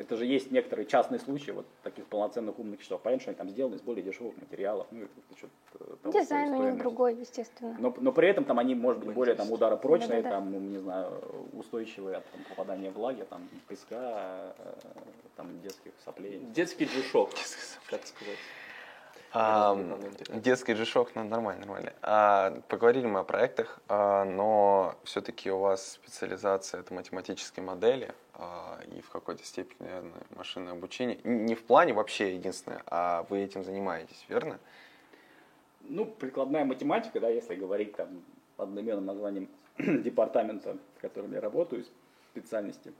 это 0.00 0.16
же 0.16 0.24
есть 0.24 0.50
некоторые 0.50 0.86
частные 0.86 1.20
случаи 1.20 1.50
вот 1.50 1.66
таких 1.82 2.06
полноценных 2.06 2.58
умных 2.58 2.80
часов. 2.82 3.00
Понятно, 3.02 3.20
что 3.22 3.30
они 3.30 3.38
там 3.38 3.48
сделаны 3.50 3.76
из 3.76 3.82
более 3.82 4.02
дешевых 4.02 4.36
материалов. 4.36 4.86
Ну, 4.90 5.02
это 5.02 5.10
что 5.36 5.48
Дизайн 6.10 6.52
у 6.54 6.70
них 6.70 6.78
другой, 6.78 7.14
естественно. 7.16 7.76
Но, 7.78 7.94
но 7.98 8.12
при 8.12 8.28
этом 8.28 8.44
там 8.44 8.58
они, 8.58 8.74
может 8.74 9.04
быть, 9.04 9.14
более 9.14 9.34
там, 9.34 9.50
ударопрочные, 9.52 10.22
Да-да-да. 10.22 10.36
там, 10.36 10.52
ну, 10.52 10.58
не 10.58 10.78
знаю, 10.78 11.22
устойчивые 11.52 12.18
от 12.18 12.30
там, 12.30 12.40
попадания 12.48 12.90
влаги, 12.90 13.24
там, 13.28 13.48
песка, 13.68 14.54
э, 14.58 14.72
там, 15.36 15.60
детских 15.62 15.92
соплей. 16.04 16.40
Детский 16.54 16.84
джишок, 16.86 17.30
как 17.90 18.06
сказать. 18.06 18.38
А, 19.32 19.78
детский 20.28 20.72
джишок, 20.72 21.14
ну, 21.14 21.22
нормально, 21.22 21.60
нормально. 21.64 21.92
А, 22.02 22.60
поговорили 22.68 23.06
мы 23.06 23.20
о 23.20 23.24
проектах, 23.24 23.78
а, 23.88 24.24
но 24.24 24.96
все-таки 25.04 25.50
у 25.50 25.58
вас 25.58 25.92
специализация 25.92 26.80
это 26.80 26.92
математические 26.92 27.64
модели 27.64 28.12
а, 28.34 28.80
и 28.96 29.00
в 29.00 29.08
какой-то 29.10 29.44
степени, 29.44 29.86
наверное, 29.86 30.22
машинное 30.36 30.72
обучение. 30.72 31.18
Не 31.22 31.54
в 31.54 31.62
плане 31.62 31.92
вообще 31.92 32.34
единственное, 32.34 32.82
а 32.86 33.24
вы 33.28 33.40
этим 33.42 33.62
занимаетесь, 33.62 34.24
верно? 34.28 34.58
Ну, 35.82 36.06
прикладная 36.06 36.64
математика, 36.64 37.20
да, 37.20 37.28
если 37.28 37.54
говорить 37.54 37.94
там 37.94 38.22
одноименным 38.56 39.06
названием 39.06 39.48
департамента, 39.78 40.76
в 40.98 41.00
котором 41.00 41.32
я 41.32 41.40
работаю, 41.40 41.84
специальности, 42.32 42.92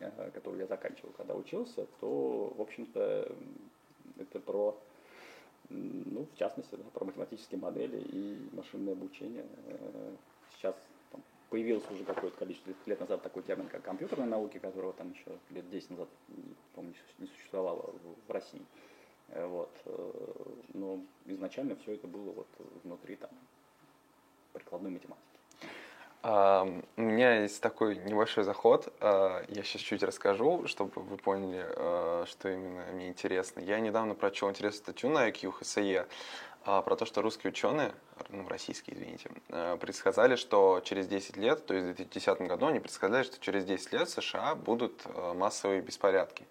э, 0.00 0.30
которую 0.34 0.60
я 0.60 0.66
заканчивал, 0.66 1.12
когда 1.16 1.34
учился, 1.34 1.86
то, 2.00 2.52
в 2.56 2.60
общем-то, 2.60 3.32
это 4.18 4.40
про, 4.40 4.76
ну, 5.68 6.26
в 6.32 6.38
частности, 6.38 6.74
да, 6.76 6.84
про 6.92 7.04
математические 7.04 7.60
модели 7.60 7.98
и 8.00 8.48
машинное 8.54 8.92
обучение. 8.94 9.46
Э, 9.66 10.16
Сейчас 10.56 10.74
там 11.12 11.22
появилось 11.50 11.84
уже 11.90 12.04
какое-то 12.04 12.36
количество 12.38 12.72
лет 12.86 12.98
назад 13.00 13.22
такой 13.22 13.42
термин, 13.42 13.68
как 13.68 13.82
компьютерные 13.82 14.26
науки, 14.28 14.58
которого 14.58 14.92
там 14.94 15.12
еще 15.12 15.38
лет 15.50 15.68
10 15.70 15.90
назад, 15.90 16.08
помню, 16.74 16.94
не 17.18 17.26
существовало 17.26 17.82
в- 17.92 18.26
в 18.28 18.30
России. 18.30 18.62
Э, 19.28 19.46
Вот. 19.46 19.70
э, 19.84 20.54
Но 20.74 21.00
изначально 21.26 21.76
все 21.76 21.92
это 21.94 22.06
было 22.06 22.30
вот 22.32 22.48
внутри 22.84 23.16
там 23.16 23.30
прикладной 24.52 24.90
математики. 24.92 25.35
У 26.26 27.02
меня 27.02 27.42
есть 27.42 27.62
такой 27.62 27.94
небольшой 27.98 28.42
заход. 28.42 28.92
а, 29.00 29.44
Я 29.48 29.62
сейчас 29.62 29.80
чуть 29.82 30.02
расскажу, 30.02 30.66
чтобы 30.66 31.00
вы 31.02 31.18
поняли, 31.18 31.64
а, 31.68 32.24
что 32.26 32.48
именно 32.48 32.84
мне 32.94 33.06
интересно. 33.06 33.60
Я 33.60 33.78
недавно 33.78 34.16
прочел 34.16 34.50
интересную 34.50 34.82
статью 34.82 35.10
на 35.10 35.28
IQ 35.28 35.54
HSE 35.60 36.04
а, 36.64 36.82
про 36.82 36.96
то, 36.96 37.06
что 37.06 37.22
русские 37.22 37.52
ученые, 37.52 37.92
ну, 38.30 38.48
российские, 38.48 38.96
извините, 38.96 39.30
предсказали, 39.80 40.34
что 40.34 40.80
через 40.84 41.06
10 41.06 41.36
лет, 41.36 41.64
то 41.64 41.74
есть 41.74 41.84
в 41.84 41.94
2010 41.94 42.40
году, 42.48 42.66
они 42.66 42.80
предсказали, 42.80 43.22
что 43.22 43.38
через 43.38 43.64
10 43.64 43.92
лет 43.92 44.08
в 44.08 44.10
США 44.20 44.56
будут 44.56 45.04
массовые 45.36 45.80
беспорядки. 45.80 46.44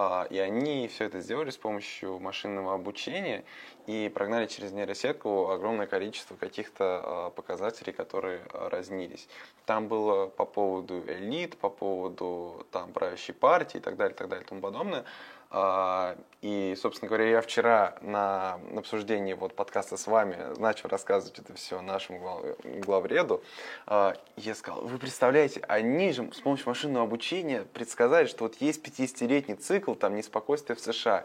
А, 0.00 0.28
И 0.30 0.38
они 0.38 0.86
все 0.86 1.06
это 1.06 1.20
сделали 1.20 1.50
с 1.50 1.56
помощью 1.56 2.20
машинного 2.20 2.72
обучения 2.72 3.44
и 3.88 4.08
прогнали 4.14 4.46
через 4.46 4.70
нейросетку 4.70 5.50
огромное 5.50 5.88
количество 5.88 6.36
каких-то 6.36 7.02
а, 7.02 7.30
показателей, 7.30 7.92
которые 7.92 8.42
а, 8.52 8.68
разнились. 8.70 9.28
Там 9.66 9.88
было 9.88 10.28
по 10.28 10.44
поводу 10.44 11.02
элит, 11.08 11.58
по 11.58 11.68
поводу 11.68 12.64
там 12.70 12.92
правящей 12.92 13.34
партии 13.34 13.78
и 13.78 13.80
так 13.80 13.96
далее, 13.96 14.14
так 14.14 14.28
далее 14.28 14.44
и 14.44 14.48
тому 14.48 14.60
подобное. 14.60 15.04
А, 15.50 16.16
И, 16.40 16.76
собственно 16.80 17.08
говоря, 17.08 17.28
я 17.30 17.40
вчера 17.40 17.96
на 18.00 18.60
обсуждении 18.76 19.32
вот 19.32 19.54
подкаста 19.56 19.96
с 19.96 20.06
вами 20.06 20.36
начал 20.58 20.88
рассказывать 20.88 21.38
это 21.38 21.52
все 21.54 21.80
нашему 21.80 22.20
глав- 22.20 22.56
главреду. 22.84 23.42
А, 23.86 24.14
Я 24.36 24.54
сказал, 24.54 24.82
вы 24.82 24.98
представляете, 24.98 25.60
они 25.66 26.12
же 26.12 26.30
с 26.32 26.40
помощью 26.40 26.68
машинного 26.68 27.06
обучения 27.06 27.62
предсказали, 27.72 28.26
что 28.26 28.44
вот 28.44 28.54
есть 28.60 28.86
50-летний 28.86 29.56
цикл 29.56 29.94
там 29.94 30.14
неспокойствия 30.14 30.76
в 30.76 30.80
США. 30.80 31.24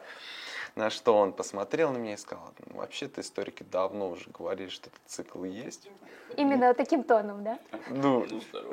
На 0.76 0.90
что 0.90 1.16
он 1.16 1.34
посмотрел 1.34 1.92
на 1.92 1.98
меня 1.98 2.14
и 2.14 2.18
сказал, 2.18 2.52
ну, 2.66 2.78
вообще-то 2.78 3.22
историки 3.22 3.62
давно 3.62 4.10
уже 4.10 4.26
говорили, 4.32 4.70
что 4.70 4.90
этот 4.90 5.02
цикл 5.06 5.44
есть. 5.44 5.88
Именно 6.36 6.74
таким 6.74 7.04
тоном, 7.04 7.44
да? 7.44 7.60
Ну, 7.90 8.26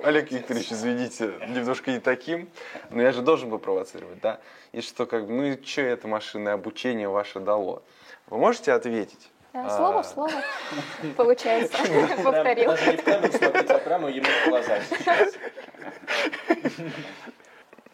Олег 0.03 0.31
Викторович, 0.31 0.73
извините, 0.73 1.35
немножко 1.49 1.91
не 1.91 2.01
таким, 2.01 2.49
но 2.89 3.03
я 3.03 3.13
же 3.13 3.21
должен 3.21 3.51
был 3.51 3.59
провоцировать, 3.59 4.19
да? 4.21 4.41
И 4.73 4.81
что, 4.81 5.05
как, 5.05 5.27
бы, 5.27 5.33
ну 5.33 5.43
и 5.45 5.63
что 5.63 5.83
это 5.83 6.09
машинное 6.09 6.55
обучение 6.55 7.09
ваше 7.09 7.39
дало? 7.39 7.83
Вы 8.29 8.39
можете 8.39 8.73
ответить? 8.73 9.31
Да, 9.53 9.69
слово 9.69 9.99
А, 9.99 10.03
в 10.03 10.07
слово, 10.07 10.31
получается, 11.19 11.77
повторил. 12.23 12.71
Даже 12.71 12.93
не 12.93 12.97
в 12.97 13.05
камеру 13.05 13.33
смотреть, 13.33 13.71
а 13.71 13.79
прямо 13.79 14.09
ему 14.09 14.27
в 14.27 14.49
глаза 14.49 14.79
сейчас. 14.89 15.35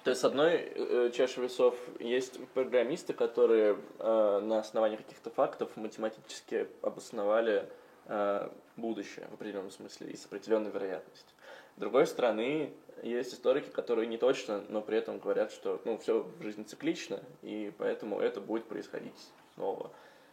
То 0.07 0.11
есть, 0.11 0.23
с 0.23 0.25
одной 0.25 0.53
э, 0.73 1.11
чаши 1.13 1.41
весов 1.41 1.75
есть 1.99 2.39
программисты, 2.55 3.13
которые 3.13 3.77
э, 3.99 4.41
на 4.41 4.61
основании 4.61 4.95
каких-то 4.95 5.31
фактов 5.31 5.69
математически 5.75 6.69
обосновали 6.81 7.69
э, 8.05 8.49
будущее 8.77 9.27
в 9.33 9.35
определенном 9.35 9.73
смысле 9.73 10.13
и 10.13 10.17
с 10.17 10.25
определенной 10.25 10.71
вероятностью. 10.71 11.37
С 11.75 11.81
другой 11.81 12.07
стороны, 12.07 12.73
есть 13.03 13.35
историки, 13.35 13.69
которые 13.71 14.07
не 14.07 14.17
точно, 14.17 14.63
но 14.69 14.81
при 14.81 14.97
этом 14.97 15.19
говорят, 15.19 15.51
что 15.51 15.81
ну, 15.85 15.99
все 15.99 16.21
в 16.21 16.41
жизни 16.41 16.63
циклично, 16.63 17.21
и 17.43 17.73
поэтому 17.77 18.21
это 18.21 18.41
будет 18.41 18.67
происходить 18.67 19.19
снова. 19.57 19.91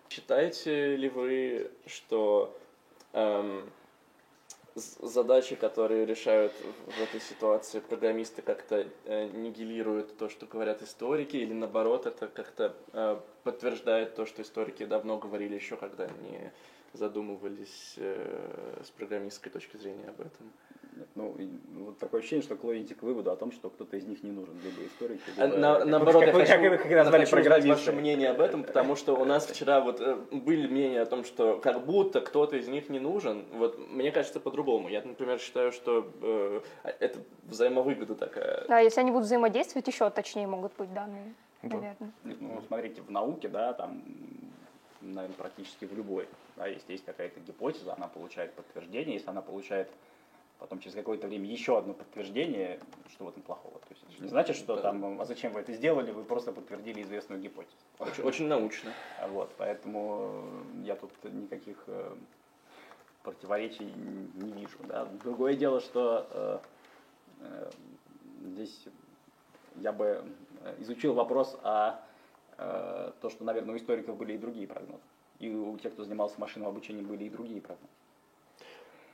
Считаете 0.08 0.98
ли 0.98 1.10
вы, 1.10 1.72
что 1.88 2.56
эм, 3.14 3.72
задачи, 4.76 5.56
которые 5.56 6.06
решают 6.06 6.54
в- 6.54 7.02
этой 7.02 7.20
ситуации 7.22 7.80
программисты, 7.80 8.42
как-то 8.42 8.88
э, 9.06 9.30
нигилируют 9.30 10.18
то, 10.18 10.30
что 10.30 10.46
говорят 10.46 10.82
историки, 10.82 11.38
или 11.38 11.54
наоборот, 11.54 12.06
это 12.06 12.28
как-то 12.28 12.76
э, 12.94 13.20
подтверждает 13.44 14.16
то, 14.16 14.26
что 14.26 14.42
историки 14.42 14.86
давно 14.86 15.18
говорили 15.18 15.56
еще, 15.56 15.76
когда 15.78 16.06
они 16.06 16.50
задумывались 16.94 17.94
э, 17.98 18.82
с 18.84 18.90
программистской 18.92 19.52
точки 19.52 19.78
зрения 19.78 20.08
об 20.08 20.22
этом. 20.22 20.52
Ну, 21.16 21.36
вот 21.76 21.98
такое 22.00 22.20
ощущение, 22.22 22.44
что 22.44 22.56
клоните 22.56 22.96
к 22.96 23.04
выводу 23.04 23.32
о 23.32 23.36
том, 23.36 23.52
что 23.52 23.70
кто-то 23.70 23.98
из 23.98 24.06
них 24.06 24.24
не 24.24 24.32
нужен, 24.32 24.56
либо 24.64 24.86
историки, 24.88 25.22
А, 25.38 25.46
либо... 25.46 25.58
на- 25.58 25.76
как- 25.76 25.86
наоборот, 25.88 26.26
как, 26.26 26.28
я 26.28 26.34
вы- 26.34 26.40
хочу, 26.42 26.52
как 26.54 26.62
вы 26.62 26.76
их 26.76 26.86
я 26.92 26.98
назвали, 27.04 27.26
программисты. 27.26 27.70
ваше 27.70 27.92
мнение 27.94 28.30
об 28.30 28.42
этом, 28.42 28.64
потому 28.64 28.96
что 28.96 29.16
у 29.16 29.26
нас 29.26 29.46
вчера 29.46 29.82
вот 29.82 30.02
э, 30.02 30.16
были 30.32 30.68
мнения 30.68 31.02
о 31.02 31.06
том, 31.06 31.24
что 31.24 31.58
как 31.60 31.86
будто 31.86 32.22
кто-то 32.22 32.58
из 32.58 32.68
них 32.68 32.90
не 32.90 33.00
нужен. 33.00 33.46
Вот 33.54 33.78
мне 33.90 34.12
кажется 34.12 34.40
по-другому. 34.40 34.90
Я, 34.90 35.02
например, 35.04 35.40
считаю, 35.40 35.72
что 35.72 36.10
э, 36.22 36.62
это 37.00 37.20
взаимовыгода 37.44 38.16
такая. 38.16 38.66
Да, 38.68 38.80
если 38.80 39.00
они 39.02 39.12
будут 39.12 39.26
взаимодействовать, 39.26 39.88
еще 39.88 40.10
точнее 40.10 40.48
могут 40.48 40.74
быть 40.78 40.94
данные, 40.94 41.34
Да. 41.62 41.78
наверное. 41.78 42.12
Ну, 42.24 42.62
смотрите, 42.68 43.02
в 43.02 43.12
науке, 43.12 43.48
да, 43.50 43.74
там, 43.74 44.04
наверное, 45.02 45.36
практически 45.38 45.86
в 45.86 45.94
любой, 45.96 46.28
да, 46.56 46.68
если 46.68 46.94
есть 46.94 47.06
какая-то 47.06 47.40
гипотеза, 47.42 47.94
она 47.96 48.08
получает 48.08 48.54
подтверждение, 48.54 49.16
если 49.16 49.30
она 49.30 49.42
получает 49.42 49.90
потом 50.64 50.80
через 50.80 50.96
какое-то 50.96 51.28
время 51.28 51.50
еще 51.50 51.78
одно 51.78 51.94
подтверждение, 51.94 52.80
что 53.10 53.26
в 53.26 53.28
этом 53.28 53.44
плохого. 53.44 53.80
То 53.80 53.88
есть 53.90 54.02
это 54.04 54.24
не 54.24 54.30
значит, 54.30 54.56
что 54.56 54.78
там, 54.78 55.20
а 55.20 55.26
зачем 55.26 55.52
вы 55.52 55.60
это 55.60 55.74
сделали, 55.74 56.12
вы 56.12 56.24
просто 56.24 56.54
подтвердили 56.54 57.02
известную 57.02 57.42
гипотезу. 57.42 57.76
Очень, 58.00 58.24
очень 58.24 58.48
научно. 58.48 58.94
Вот, 59.28 59.52
поэтому 59.58 60.46
я 60.84 60.96
тут 60.96 61.12
никаких 61.26 61.84
э, 61.88 62.16
противоречий 63.24 63.84
не 63.84 64.54
вижу. 64.54 64.78
Да. 64.88 65.06
Другое 65.22 65.56
дело, 65.56 65.82
что 65.82 66.28
э, 66.32 66.60
э, 67.42 67.72
здесь 68.54 68.86
я 69.76 69.92
бы 69.92 70.24
изучил 70.80 71.14
вопрос 71.14 71.60
о 71.62 72.00
э, 72.58 73.12
то, 73.20 73.30
что, 73.30 73.44
наверное, 73.44 73.76
у 73.76 73.78
историков 73.78 74.16
были 74.16 74.36
и 74.36 74.38
другие 74.38 74.68
прогнозы. 74.68 75.04
И 75.40 75.54
у 75.54 75.78
тех, 75.78 75.92
кто 75.92 76.06
занимался 76.06 76.40
машинным 76.40 76.70
обучением, 76.70 77.06
были 77.06 77.26
и 77.26 77.30
другие 77.30 77.60
прогнозы 77.60 77.92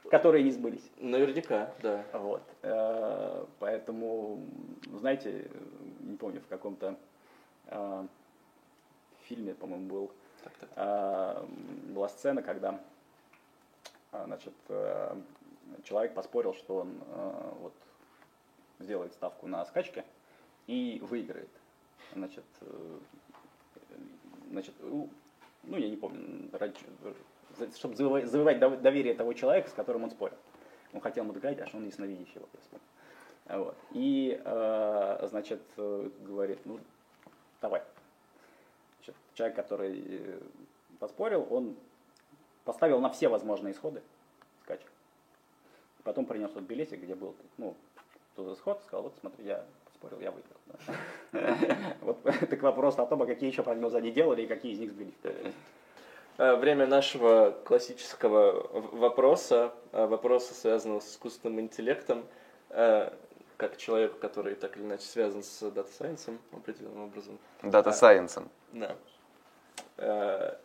которые 0.10 0.44
не 0.44 0.52
сбылись. 0.52 0.90
Наверняка, 0.98 1.74
да. 1.82 2.04
Вот. 2.14 2.42
Э, 2.64 3.46
поэтому, 3.60 4.44
знаете, 4.94 5.50
не 6.02 6.18
помню, 6.18 6.42
в 6.42 6.48
каком-то 6.48 6.98
э, 7.68 8.08
фильме, 9.24 9.54
по-моему, 9.54 9.88
был, 9.88 10.12
так, 10.44 10.54
так. 10.54 10.70
Э, 10.76 11.46
была 11.94 12.10
сцена, 12.10 12.42
когда 12.42 12.80
значит, 14.12 14.56
человек 15.84 16.16
поспорил, 16.16 16.56
что 16.56 16.78
он 16.78 17.00
вот, 17.60 17.74
сделает 18.80 19.14
ставку 19.14 19.46
на 19.46 19.64
скачки 19.66 20.04
и 20.66 21.00
выиграет. 21.04 21.52
Значит, 22.16 22.44
значит, 24.50 24.74
ну, 24.82 25.78
я 25.78 25.88
не 25.88 25.96
помню, 25.96 26.50
чтобы 27.76 27.96
завоевать 27.96 28.60
доверие 28.82 29.14
того 29.14 29.34
человека, 29.34 29.70
с 29.70 29.74
которым 29.74 30.04
он 30.04 30.12
спорил. 30.12 30.38
Он 30.94 31.02
хотел 31.02 31.24
ему 31.24 31.34
доказать, 31.34 31.60
а 31.60 31.68
что 31.68 31.78
он 31.78 31.86
ясновидящий, 31.86 32.40
вот 32.40 32.50
я 33.48 33.58
Вот. 33.58 33.76
И, 33.92 34.42
э, 34.44 35.28
значит, 35.30 35.62
говорит, 35.78 36.60
ну, 36.66 36.80
давай. 37.62 37.84
Значит, 38.98 39.16
человек, 39.34 39.56
который 39.56 40.04
э, 40.08 40.40
поспорил, 41.00 41.46
он 41.50 41.76
поставил 42.66 43.00
на 43.00 43.10
все 43.10 43.28
возможные 43.28 43.74
исходы 43.74 44.02
скачек. 44.64 44.92
Потом 46.04 46.26
принес 46.26 46.52
вот 46.54 46.64
билетик, 46.64 47.02
где 47.02 47.16
был, 47.16 47.36
ну, 47.58 47.76
тот 48.36 48.58
исход, 48.58 48.82
сказал, 48.84 49.04
вот 49.04 49.14
смотри, 49.20 49.46
я 49.46 49.66
спорил, 49.96 50.20
я 50.20 50.32
выиграл. 50.32 50.58
Вот 52.02 52.24
так 52.24 52.62
вопрос 52.62 52.98
о 52.98 53.06
том, 53.06 53.22
а 53.22 53.26
какие 53.26 53.50
еще 53.50 53.64
прогнозы 53.64 53.98
они 53.98 54.12
делали 54.12 54.44
и 54.44 54.48
какие 54.48 54.74
из 54.74 54.80
них 54.80 54.92
сбились. 54.92 55.14
Э, 56.40 56.56
время 56.56 56.88
нашего 56.88 57.52
классического 57.66 58.66
вопроса, 58.96 59.74
э, 59.92 60.06
вопроса, 60.06 60.54
связанного 60.54 61.02
с 61.02 61.12
искусственным 61.12 61.60
интеллектом, 61.60 62.26
э, 62.70 63.12
как 63.58 63.76
человек, 63.76 64.18
который 64.20 64.56
так 64.56 64.78
или 64.78 64.86
иначе 64.86 65.04
связан 65.04 65.44
с 65.44 65.62
Science 65.62 66.40
определенным 66.54 67.04
образом. 67.04 67.38
Science. 67.62 68.48
Да. 68.72 68.96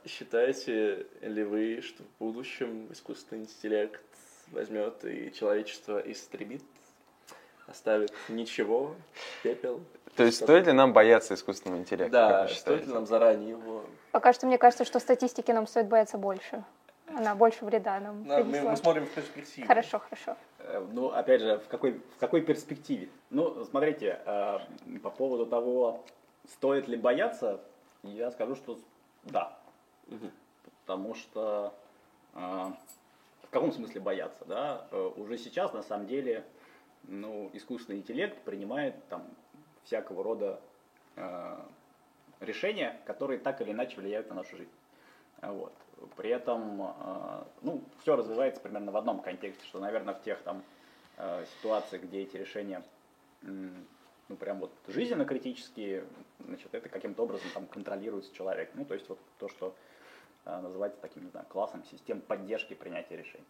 Считаете 0.07 1.09
ли 1.22 1.43
вы, 1.43 1.81
что 1.81 2.05
в 2.05 2.18
будущем 2.20 2.93
искусственный 2.93 3.43
интеллект 3.43 4.01
возьмет 4.53 5.05
и 5.05 5.33
человечество 5.33 5.99
истребит, 5.99 6.62
оставит 7.67 8.12
ничего, 8.29 8.95
пепел? 9.43 9.81
То 10.17 10.25
есть 10.25 10.43
стоит 10.43 10.67
ли 10.67 10.73
нам 10.73 10.93
бояться 10.93 11.35
искусственного 11.35 11.81
интеллекта? 11.81 12.12
Да, 12.12 12.49
стоит 12.49 12.87
ли 12.87 12.93
нам 12.93 13.07
заранее 13.07 13.51
его 13.51 13.85
Пока 14.15 14.33
что 14.33 14.47
мне 14.47 14.59
кажется, 14.59 14.85
что 14.85 15.01
статистики 15.01 15.51
нам 15.51 15.67
стоит 15.67 15.89
бояться 15.89 16.19
больше. 16.19 16.62
Она 17.09 17.35
больше 17.35 17.65
вреда 17.65 17.99
нам 17.99 18.25
да, 18.25 18.45
мы, 18.45 18.61
мы 18.61 18.77
смотрим 18.77 19.07
в 19.07 19.11
перспективе. 19.11 19.67
Хорошо, 19.67 19.99
хорошо. 19.99 20.37
Э, 20.61 20.87
ну, 20.93 21.09
опять 21.09 21.41
же, 21.41 21.59
в 21.59 21.67
какой, 21.67 22.01
в 22.17 22.19
какой 22.21 22.43
перспективе? 22.43 23.09
Ну, 23.31 23.65
смотрите, 23.65 24.21
э, 24.25 24.59
по 25.03 25.11
поводу 25.11 25.47
того, 25.47 26.05
стоит 26.49 26.87
ли 26.87 26.97
бояться, 26.97 27.61
я 28.05 28.31
скажу, 28.31 28.55
что 28.55 28.79
да. 29.25 29.59
Угу. 30.07 30.31
Потому 30.85 31.15
что 31.15 31.75
э, 32.35 32.39
в 32.39 33.51
каком 33.51 33.73
смысле 33.73 34.01
бояться, 34.01 34.45
да? 34.45 34.87
Уже 35.17 35.39
сейчас, 35.39 35.73
на 35.73 35.83
самом 35.83 36.07
деле, 36.07 36.45
ну, 37.09 37.51
искусственный 37.53 37.99
интеллект 37.99 38.43
принимает 38.45 38.95
там 39.09 39.27
всякого 39.85 40.23
рода 40.23 40.61
решения, 42.41 43.01
которые 43.07 43.39
так 43.39 43.61
или 43.61 43.71
иначе 43.71 43.97
влияют 44.01 44.29
на 44.29 44.37
нашу 44.37 44.57
жизнь. 44.57 44.71
Вот. 45.43 45.73
При 46.17 46.31
этом 46.31 46.83
э, 46.83 47.45
ну, 47.63 47.83
все 48.01 48.17
развивается 48.17 48.61
примерно 48.61 48.93
в 48.93 48.97
одном 48.97 49.21
контексте, 49.21 49.65
что, 49.67 49.81
наверное, 49.81 50.15
в 50.15 50.23
тех 50.23 50.41
там 50.43 50.63
э, 51.17 51.45
ситуациях, 51.59 52.03
где 52.03 52.23
эти 52.23 52.37
решения 52.37 52.83
ну, 53.43 54.37
прям 54.37 54.59
вот 54.61 54.73
жизненно 54.89 55.25
критические, 55.25 56.05
значит, 56.41 56.75
это 56.75 56.89
каким-то 56.89 57.23
образом 57.23 57.49
там 57.53 57.67
контролируется 57.67 58.35
человек. 58.35 58.71
Ну, 58.75 58.85
то 58.85 58.95
есть 58.95 59.09
вот 59.09 59.19
то, 59.39 59.49
что 59.49 59.75
э, 60.47 60.61
называется 60.61 61.01
таким, 61.01 61.25
не 61.25 61.31
знаю, 61.31 61.47
классом 61.49 61.85
систем 61.85 62.21
поддержки 62.21 62.75
принятия 62.75 63.17
решений. 63.17 63.47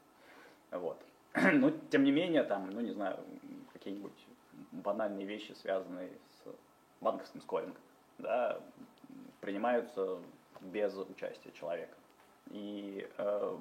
Вот. 0.71 1.01
Но, 1.53 1.71
тем 1.91 2.05
не 2.05 2.13
менее, 2.13 2.45
там, 2.45 2.71
ну, 2.71 2.81
не 2.81 2.93
знаю, 2.93 3.19
какие-нибудь 3.73 4.13
банальные 4.71 5.27
вещи, 5.27 5.53
связанные 5.53 6.11
с 6.11 6.49
банковским 7.01 7.41
скорингом 7.41 7.83
да, 8.19 8.61
принимаются 9.41 10.19
без 10.61 10.97
участия 10.97 11.51
человека. 11.53 11.95
И, 12.51 13.09
э, 13.19 13.57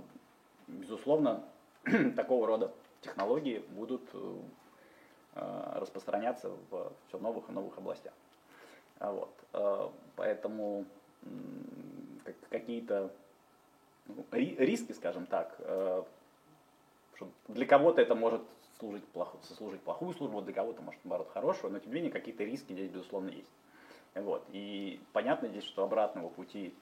безусловно, 0.68 1.44
такого 2.16 2.48
рода 2.48 2.72
технологии 3.02 3.60
будут 3.70 4.04
э, 4.14 5.74
распространяться 5.76 6.52
в 6.70 6.94
все 7.08 7.18
новых 7.18 7.50
и 7.50 7.52
новых 7.52 7.78
областях. 7.78 8.14
Вот. 9.00 9.34
Э, 9.54 9.90
поэтому 10.16 10.86
какие-то 12.50 13.12
ну, 14.08 14.26
риски, 14.32 14.92
скажем 14.92 15.26
так, 15.26 15.58
что 17.24 17.54
для 17.54 17.66
кого-то 17.66 18.02
это 18.02 18.16
может 18.16 18.42
служить 18.80 19.06
плохо, 19.06 19.38
сослужить 19.44 19.82
плохую 19.82 20.14
службу, 20.14 20.42
для 20.42 20.54
кого-то 20.54 20.82
может 20.82 21.00
наоборот 21.04 21.32
хорошую, 21.34 21.72
но 21.72 21.80
тем 21.80 21.90
не 21.90 21.96
менее 21.96 22.12
какие-то 22.12 22.44
риски 22.44 22.74
здесь 22.74 22.90
безусловно 22.90 23.30
есть. 23.30 23.52
Вот. 24.16 24.46
И 24.52 25.00
понятно 25.14 25.48
здесь, 25.48 25.64
что 25.64 25.84
обратного 25.84 26.30
пути, 26.30 26.74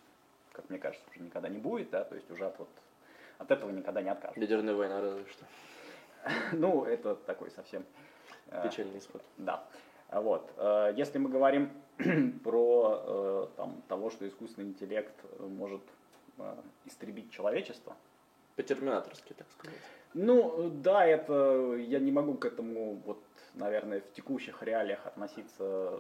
как 0.53 0.69
мне 0.69 0.79
кажется, 0.79 1.05
уже 1.11 1.21
никогда 1.21 1.49
не 1.49 1.57
будет, 1.57 1.89
да, 1.89 2.03
то 2.03 2.15
есть 2.15 2.29
уже 2.31 2.45
от, 2.45 2.57
вот, 2.59 2.69
от 3.37 3.51
этого 3.51 3.69
никогда 3.69 4.01
не 4.01 4.09
откажут. 4.09 4.37
Ядерная 4.37 4.73
война 4.73 5.01
разве 5.01 5.25
что. 5.29 5.45
ну, 6.53 6.85
это 6.85 7.15
такой 7.15 7.51
совсем... 7.51 7.85
Э, 8.47 8.67
Печальный 8.67 8.97
исход. 8.97 9.23
Да. 9.37 9.63
Вот. 10.11 10.51
Э, 10.57 10.93
если 10.95 11.19
мы 11.19 11.29
говорим 11.29 11.71
про 12.43 13.03
э, 13.03 13.47
там, 13.57 13.81
того, 13.87 14.09
что 14.09 14.27
искусственный 14.27 14.69
интеллект 14.69 15.15
может 15.39 15.81
истребить 16.85 17.31
человечество. 17.31 17.95
По-терминаторски, 18.55 19.33
так 19.33 19.47
сказать. 19.51 19.77
Ну, 20.14 20.70
да, 20.70 21.05
это 21.05 21.76
я 21.76 21.99
не 21.99 22.12
могу 22.12 22.34
к 22.36 22.45
этому, 22.45 23.01
вот, 23.05 23.24
наверное, 23.53 24.01
в 24.01 24.12
текущих 24.14 24.62
реалиях 24.62 25.05
относиться 25.05 25.97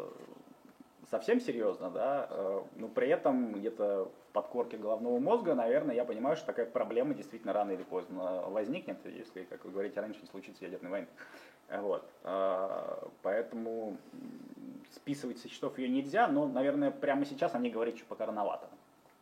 совсем 1.09 1.39
серьезно, 1.39 1.89
да, 1.89 2.27
э, 2.29 2.61
но 2.75 2.87
при 2.87 3.09
этом 3.09 3.53
где-то 3.53 4.05
в 4.05 4.33
подкорке 4.33 4.77
головного 4.77 5.19
мозга, 5.19 5.55
наверное, 5.55 5.95
я 5.95 6.05
понимаю, 6.05 6.37
что 6.37 6.47
такая 6.47 6.65
проблема 6.65 7.13
действительно 7.13 7.53
рано 7.53 7.71
или 7.71 7.83
поздно 7.83 8.43
возникнет, 8.47 8.97
если, 9.05 9.43
как 9.43 9.63
вы 9.65 9.71
говорите, 9.71 9.99
раньше 9.99 10.21
не 10.21 10.27
случится 10.27 10.63
ядерной 10.63 10.91
войны. 10.91 11.07
Вот. 11.69 12.09
Э, 12.23 13.07
поэтому 13.21 13.97
списывать 14.93 15.39
со 15.39 15.49
счетов 15.49 15.77
ее 15.77 15.89
нельзя, 15.89 16.27
но, 16.27 16.47
наверное, 16.47 16.91
прямо 16.91 17.25
сейчас 17.25 17.55
они 17.55 17.69
говорить 17.69 17.97
что 17.97 18.07
пока 18.07 18.25
рановато. 18.25 18.67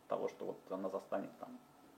Того, 0.08 0.28
что 0.28 0.44
вот 0.46 0.58
она 0.70 0.88
застанет 0.88 1.30
там 1.38 1.56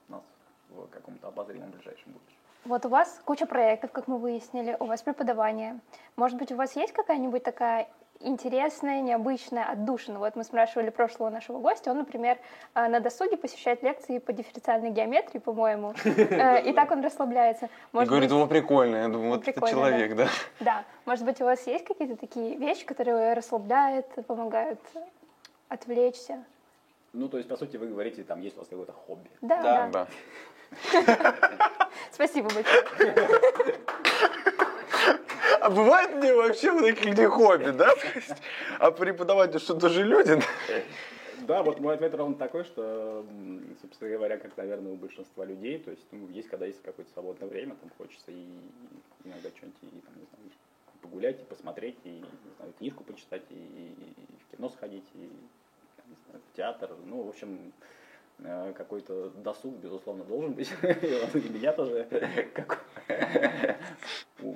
нас 0.09 0.23
в 0.69 0.87
каком-то 0.87 1.27
обозримом 1.27 1.71
ближайшем 1.71 2.13
будущем. 2.13 2.42
Вот 2.65 2.85
у 2.85 2.89
вас 2.89 3.19
куча 3.25 3.45
проектов, 3.45 3.91
как 3.91 4.07
мы 4.07 4.17
выяснили, 4.17 4.77
у 4.79 4.85
вас 4.85 5.01
преподавание. 5.01 5.79
Может 6.15 6.37
быть, 6.37 6.51
у 6.51 6.55
вас 6.55 6.75
есть 6.75 6.93
какая-нибудь 6.93 7.43
такая 7.43 7.89
интересное, 8.21 9.01
необычное, 9.01 9.65
отдушина. 9.65 10.19
Вот 10.19 10.37
мы 10.37 10.45
спрашивали 10.45 10.89
прошлого 10.89 11.29
нашего 11.29 11.59
гостя, 11.59 11.91
он, 11.91 11.97
например, 11.97 12.37
э, 12.73 12.87
на 12.87 13.01
досуге 13.01 13.35
посещает 13.35 13.83
лекции 13.83 14.19
по 14.19 14.31
дифференциальной 14.31 14.91
геометрии, 14.91 15.39
по-моему, 15.39 15.93
э, 16.05 16.69
и 16.69 16.71
так 16.71 16.91
он 16.91 17.03
расслабляется. 17.03 17.69
Может 17.91 18.09
говорит, 18.09 18.31
быть, 18.31 18.49
прикольно, 18.49 18.95
я 18.95 19.07
думаю, 19.09 19.31
вот 19.31 19.47
это 19.47 19.69
человек, 19.69 20.15
да. 20.15 20.27
Да, 20.61 20.83
может 21.05 21.25
быть, 21.25 21.41
у 21.41 21.43
вас 21.43 21.67
есть 21.67 21.83
какие-то 21.83 22.15
такие 22.15 22.55
вещи, 22.55 22.85
которые 22.85 23.33
расслабляют, 23.33 24.07
помогают 24.25 24.79
отвлечься? 25.67 26.43
Ну, 27.11 27.27
то 27.27 27.37
есть, 27.37 27.49
по 27.49 27.57
сути, 27.57 27.77
вы 27.77 27.87
говорите, 27.87 28.23
там 28.23 28.41
есть 28.41 28.55
у 28.55 28.59
вас 28.59 28.67
какое-то 28.67 28.93
хобби. 28.93 29.29
Да, 29.41 29.89
да. 29.91 30.07
Спасибо 32.11 32.49
большое. 32.49 32.83
А 35.61 35.69
бывает 35.69 36.13
мне 36.15 36.33
вообще 36.33 36.71
вот 36.71 36.85
такие 36.85 37.29
хобби, 37.29 37.71
да? 37.71 37.93
А 38.79 38.91
преподаватель 38.91 39.59
что, 39.59 39.75
тоже 39.75 40.03
люди? 40.03 40.41
Да, 41.47 41.63
вот 41.63 41.79
мой 41.79 41.95
ответ 41.95 42.13
ровно 42.15 42.35
такой, 42.35 42.63
что, 42.63 43.25
собственно 43.81 44.11
говоря, 44.11 44.37
как, 44.37 44.55
наверное, 44.55 44.93
у 44.93 44.95
большинства 44.95 45.43
людей, 45.43 45.77
то 45.77 45.91
есть, 45.91 46.05
ну, 46.11 46.29
есть, 46.29 46.47
когда 46.47 46.65
есть 46.65 46.81
какое-то 46.81 47.11
свободное 47.11 47.49
время, 47.49 47.75
там 47.75 47.89
хочется 47.97 48.31
и 48.31 48.45
иногда 49.25 49.49
что-нибудь, 49.49 49.77
и, 49.81 49.99
там, 50.01 50.13
не 50.15 50.25
знаю, 50.25 50.51
погулять, 51.01 51.41
и 51.41 51.43
посмотреть, 51.43 51.97
и, 52.05 52.09
не 52.09 52.51
знаю, 52.57 52.73
книжку 52.77 53.03
почитать, 53.03 53.43
и, 53.49 53.55
и 53.55 54.43
в 54.47 54.55
кино 54.55 54.69
сходить, 54.69 55.03
и, 55.15 55.17
не 55.17 56.15
знаю, 56.27 56.41
в 56.49 56.55
театр, 56.55 56.91
ну, 57.05 57.23
в 57.23 57.29
общем, 57.29 57.73
какой-то 58.75 59.29
досуг, 59.29 59.75
безусловно, 59.75 60.23
должен 60.23 60.53
быть. 60.53 60.71
И 60.81 61.49
меня 61.49 61.73
тоже, 61.73 62.07
как 62.53 62.83
у 64.41 64.55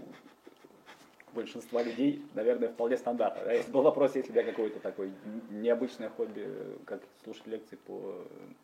большинства 1.33 1.83
людей, 1.83 2.21
наверное, 2.33 2.69
вполне 2.69 2.97
стандартно. 2.97 3.45
Да? 3.45 3.53
Если 3.53 3.71
был 3.71 3.83
вопрос, 3.83 4.15
если 4.15 4.31
у 4.31 4.33
тебя 4.33 4.43
какое-то 4.43 4.79
такое 4.79 5.11
необычное 5.51 6.09
хобби, 6.09 6.47
как 6.85 7.01
слушать 7.23 7.47
лекции 7.47 7.75
по 7.75 8.15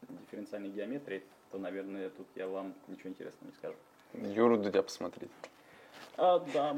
дифференциальной 0.10 0.70
геометрии, 0.70 1.24
то, 1.52 1.60
наверное, 1.60 2.10
тут 2.10 2.28
я 2.36 2.48
вам 2.48 2.74
ничего 2.88 3.10
интересного 3.10 3.50
не 3.50 3.56
скажу. 3.56 3.76
Юру 4.14 4.58
Дудя 4.58 4.82
посмотреть. 4.82 5.32
А, 6.18 6.40
да, 6.54 6.72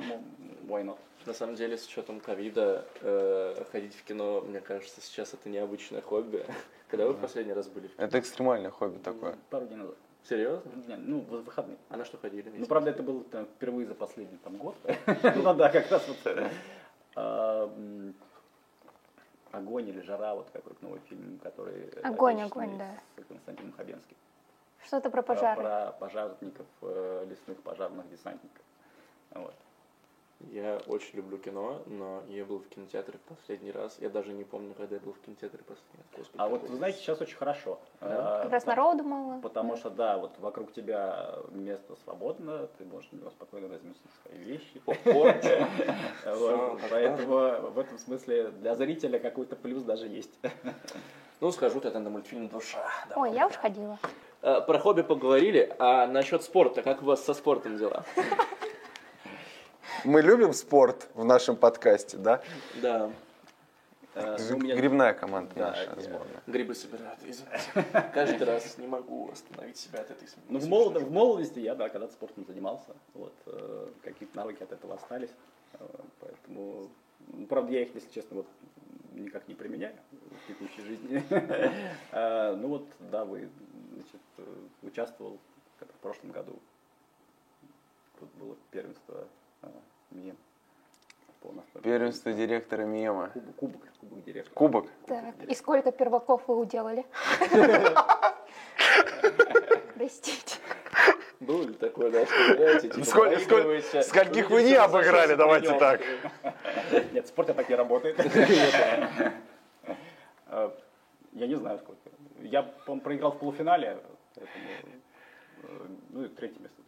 why 0.68 0.84
not? 0.84 0.98
На 1.26 1.34
самом 1.34 1.56
деле, 1.56 1.78
с 1.78 1.88
учетом 1.88 2.20
ковида, 2.20 2.86
э, 3.02 3.64
ходить 3.72 3.96
в 3.96 4.04
кино, 4.04 4.42
мне 4.42 4.62
кажется, 4.62 5.02
сейчас 5.02 5.34
это 5.34 5.50
необычное 5.50 6.02
хобби. 6.02 6.46
Когда 6.88 7.08
вы 7.08 7.14
в 7.14 7.20
последний 7.20 7.54
раз 7.54 7.68
были 7.68 7.88
в 7.88 7.96
кино? 7.96 8.06
Это 8.08 8.20
экстремальное 8.20 8.70
хобби 8.70 9.00
такое. 9.00 9.36
Пару 9.50 9.66
дней 9.66 9.78
назад. 9.78 9.96
Серьезно? 10.24 10.72
Не, 10.88 10.96
Ну, 10.96 11.20
в 11.22 11.44
выходные. 11.44 11.78
А 11.90 11.98
на 11.98 12.06
что 12.06 12.18
ходили? 12.18 12.52
Ну, 12.56 12.66
правда, 12.66 12.92
это 12.92 13.04
было 13.04 13.24
там, 13.26 13.46
впервые 13.46 13.88
за 13.88 13.96
последний 13.96 14.38
там, 14.38 14.58
год. 14.58 14.76
Ну 15.36 15.54
да, 15.54 15.70
как 15.70 15.90
раз 15.92 16.08
вот 16.08 16.50
а, 17.16 17.72
Огонь 19.52 19.88
или 19.88 20.02
жара, 20.02 20.36
вот 20.36 20.50
какой-то 20.52 20.84
новый 20.84 21.00
фильм, 21.10 21.40
который 21.42 21.90
Огонь, 22.04 22.42
отечественный, 22.42 22.66
огонь, 22.66 22.78
да. 22.78 23.24
с 23.24 23.26
Константином 23.28 23.72
Хабенским. 23.74 24.16
Что-то 24.84 25.10
про 25.10 25.22
Про- 25.22 25.34
пожары. 25.36 25.62
Про 25.62 25.92
пожарников, 26.00 26.66
э, 26.82 27.26
лесных 27.30 27.62
пожарных 27.62 28.10
десантников. 28.10 28.62
Вот. 29.36 29.54
Я 30.52 30.80
очень 30.88 31.16
люблю 31.16 31.38
кино, 31.38 31.82
но 31.86 32.22
я 32.28 32.44
был 32.46 32.60
в 32.60 32.68
кинотеатре 32.68 33.18
в 33.18 33.22
последний 33.36 33.72
раз. 33.72 33.98
Я 34.00 34.10
даже 34.10 34.34
не 34.34 34.44
помню, 34.44 34.74
когда 34.76 34.96
я 34.96 35.02
был 35.02 35.14
в 35.14 35.20
кинотеатре 35.20 35.64
последний 35.64 36.04
раз. 36.12 36.18
Господи, 36.18 36.42
А 36.42 36.50
вот 36.50 36.70
вы 36.70 36.76
знаете, 36.76 37.00
сейчас 37.00 37.22
очень 37.22 37.38
хорошо. 37.38 37.80
Да? 38.02 38.40
А, 38.40 38.44
Как 38.44 38.52
раз 38.52 38.66
народу 38.66 39.04
мало. 39.04 39.40
Потому 39.42 39.78
что, 39.78 39.90
да, 39.90 40.18
вот 40.18 40.38
вокруг 40.40 40.74
тебя 40.74 41.36
место 41.52 41.96
свободно, 42.04 42.68
ты 42.78 42.86
можешь 42.86 43.10
спокойно 43.32 43.70
разместить 43.70 44.12
свои 44.24 44.38
вещи. 44.38 44.82
Поэтому 46.92 47.70
в 47.72 47.80
этом 47.80 47.98
смысле 47.98 48.50
для 48.52 48.76
зрителя 48.76 49.20
какой-то 49.20 49.56
плюс 49.56 49.84
даже 49.84 50.08
есть. 50.08 50.38
Ну, 51.42 51.52
скажу 51.52 51.82
тогда 51.82 52.00
на 52.00 52.10
мультфильм 52.10 52.48
«Душа». 52.48 52.78
Да. 53.10 53.18
Ой, 53.18 53.34
я 53.34 53.46
уж 53.46 53.54
ходила. 53.56 54.00
Э, 54.42 54.62
Про 54.62 54.80
хобби 54.80 55.02
поговорили, 55.02 55.76
а 55.80 56.08
насчет 56.08 56.44
спорта, 56.44 56.82
как 56.82 57.02
у 57.02 57.06
вас 57.06 57.26
со 57.26 57.34
спортом 57.34 57.78
дела? 57.78 58.06
Мы 60.04 60.22
любим 60.22 60.54
спорт 60.54 61.08
в 61.14 61.24
нашем 61.26 61.56
подкасте, 61.56 62.18
да? 62.18 62.42
Да, 62.82 63.12
Э, 64.18 64.38
меня- 64.56 64.78
Грибная 64.78 65.14
команда 65.14 65.54
Да, 65.56 65.70
наша 65.72 65.94
я- 65.94 66.02
сборная. 66.02 66.42
грибы 66.48 66.74
собирают, 66.74 67.20
извините. 67.26 67.62
Каждый 68.14 68.46
раз 68.46 68.78
не 68.78 68.88
могу 68.88 69.30
остановить 69.30 69.76
себя 69.76 70.00
от 70.00 70.10
этой 70.12 70.26
Ну, 70.48 70.60
в, 70.60 70.68
молод- 70.70 71.02
в 71.04 71.12
молодости 71.12 71.60
я, 71.60 71.76
да, 71.76 71.90
когда-то 71.90 72.14
спортом 72.14 72.46
занимался, 72.46 72.96
вот, 73.14 73.34
э, 73.48 73.90
какие-то 74.04 74.38
навыки 74.38 74.64
от 74.64 74.72
этого 74.72 74.96
остались, 74.96 75.32
э, 75.74 75.86
поэтому, 76.22 76.88
ну, 77.28 77.46
правда, 77.48 77.74
я 77.74 77.82
их, 77.82 77.94
если 77.94 78.10
честно, 78.10 78.38
вот, 78.38 78.48
никак 79.16 79.50
не 79.50 79.54
применяю 79.56 79.98
в 80.12 80.48
текущей 80.48 80.82
жизни. 80.84 81.22
Э, 82.14 82.56
Ну 82.56 82.70
вот, 82.70 82.88
да, 83.12 83.26
вы, 83.26 83.50
значит, 83.96 84.22
э, 84.38 84.44
участвовал 84.84 85.38
в 85.82 86.00
прошлом 86.02 86.32
году, 86.32 86.58
тут 88.18 88.30
было 88.36 88.56
первенство 88.72 89.14
э, 89.18 89.26
МИЭМ 90.12 90.38
Первенство 91.84 92.34
директора 92.34 92.84
МИЭМа. 92.84 93.30
Кубок, 93.34 93.56
кубок, 93.56 93.82
кубок 94.00 94.24
директора. 94.24 94.56
Кубок. 94.56 94.88
Так, 95.08 95.36
и 95.48 95.54
сколько 95.54 95.92
перваков 95.92 96.42
вы 96.48 96.58
уделали? 96.58 97.06
Простите. 99.96 100.58
Было 101.40 101.64
ли 101.64 101.74
такое, 101.74 102.10
да, 102.12 102.26
что, 102.26 102.56
знаете, 102.56 102.90
типа, 102.90 103.06
Сколь- 103.06 103.38
сколь- 103.40 103.48
проигрываете, 103.64 104.04
скольких 104.04 104.50
вы 104.50 104.64
не 104.64 104.74
обыграли, 104.76 105.36
давайте 105.36 105.78
так. 105.78 106.02
Нет, 107.12 107.26
в 107.26 107.28
спорте 107.28 107.54
так 107.54 107.70
не 107.70 107.76
работает. 107.76 108.18
Э, 110.48 110.70
Я 111.34 111.48
не 111.48 111.56
знаю 111.56 111.80
сколько. 111.80 112.02
Я, 112.40 112.64
по-моему, 112.64 113.02
проиграл 113.02 113.32
в 113.34 113.40
полуфинале, 113.40 113.98
поэтому, 114.36 114.66
э, 115.64 115.88
ну 116.10 116.24
и 116.24 116.28
третье 116.30 116.60
место. 116.62 116.82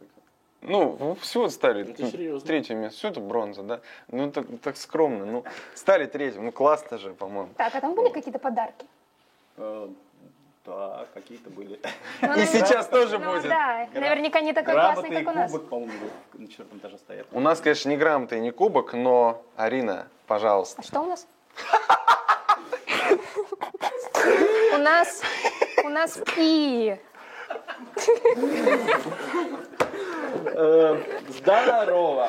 Ну, 0.60 1.16
всего 1.20 1.48
стали 1.48 1.88
Это 1.88 2.02
ну, 2.02 2.40
третье 2.40 2.74
место. 2.74 2.98
Все 2.98 3.08
это 3.08 3.20
бронза, 3.20 3.62
да? 3.62 3.80
Ну, 4.10 4.30
так, 4.30 4.46
так 4.62 4.76
скромно. 4.76 5.24
Ну, 5.24 5.44
стали 5.74 6.06
третьим. 6.06 6.44
Ну, 6.46 6.52
классно 6.52 6.98
же, 6.98 7.10
по-моему. 7.14 7.50
Так, 7.56 7.74
а 7.74 7.80
там 7.80 7.94
были 7.94 8.08
какие-то 8.10 8.38
подарки? 8.40 8.84
Э, 9.56 9.88
Да, 10.66 11.06
какие-то 11.14 11.48
были. 11.50 11.78
Ну, 12.20 12.34
И 12.34 12.44
сейчас 12.46 12.88
тоже 12.88 13.18
ну, 13.18 13.32
будет. 13.32 13.48
да, 13.48 13.88
наверняка 13.94 14.40
не 14.40 14.52
такой 14.52 14.74
Грамоты 14.74 15.00
классный, 15.02 15.20
и 15.20 15.24
как 15.24 15.34
у 15.34 15.38
нас. 15.38 15.50
кубок, 15.52 15.68
по-моему, 15.68 15.92
на 16.34 16.48
четвертом 16.48 16.78
этаже 16.78 16.98
стоят. 16.98 17.26
У 17.32 17.40
нас, 17.40 17.60
конечно, 17.60 17.88
не 17.88 17.96
грамота 17.96 18.36
и 18.36 18.40
не 18.40 18.50
кубок, 18.50 18.92
но, 18.94 19.42
Арина, 19.56 20.08
пожалуйста. 20.26 20.82
А 20.82 20.84
что 20.84 21.00
у 21.02 21.06
нас? 21.06 21.26
У 24.74 24.78
нас, 24.80 25.22
у 25.84 25.88
нас 25.88 26.20
пи. 26.36 26.98
Э, 30.44 30.98
Здорово! 31.28 32.28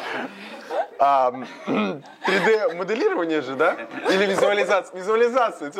А, 0.99 1.31
3D-моделирование 1.67 3.41
же, 3.41 3.55
да? 3.55 3.75
Или 4.09 4.25
визуализация? 4.25 4.95
Визуализация. 4.97 5.71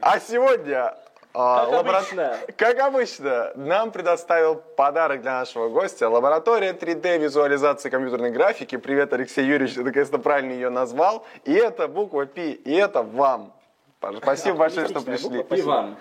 А 0.00 0.18
сегодня... 0.20 0.94
а, 1.34 1.64
Как 1.66 1.72
лабора- 1.74 1.96
обычно. 1.98 2.36
Как 2.56 2.78
обычно, 2.78 3.52
нам 3.56 3.90
предоставил 3.90 4.56
подарок 4.56 5.22
для 5.22 5.32
нашего 5.40 5.68
гостя 5.68 6.08
лаборатория 6.08 6.72
3D-визуализации 6.72 7.90
компьютерной 7.90 8.30
графики. 8.30 8.76
Привет, 8.76 9.12
Алексей 9.12 9.44
Юрьевич, 9.44 9.74
ты 9.74 9.82
наконец-то 9.84 10.18
правильно 10.18 10.52
ее 10.52 10.70
назвал. 10.70 11.26
И 11.44 11.52
это 11.52 11.88
буква 11.88 12.26
Пи, 12.26 12.52
и 12.52 12.74
это 12.74 13.02
вам. 13.02 13.52
Спасибо 14.22 14.56
большое, 14.58 14.88
что 14.88 15.00
пришли. 15.02 15.38
буква, 15.42 15.54
И 15.56 15.62
вам. 15.62 15.96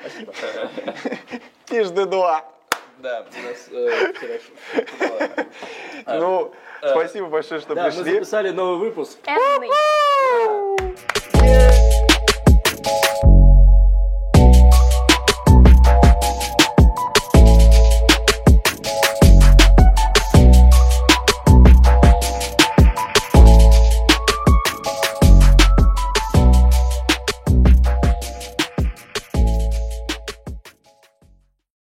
Спасибо. 0.00 0.32
Пишды 1.68 2.06
2. 2.06 2.44
Да, 3.02 3.24
у 3.24 3.48
нас 3.48 3.68
э, 3.70 4.12
хорошо. 4.12 5.46
Ну, 6.06 6.52
а, 6.82 6.86
э, 6.86 6.90
спасибо 6.90 7.28
большое, 7.28 7.60
что 7.60 7.74
пришли. 7.74 7.98
мы 7.98 8.04
записали 8.04 8.50
новый 8.50 8.78
выпуск. 8.78 9.18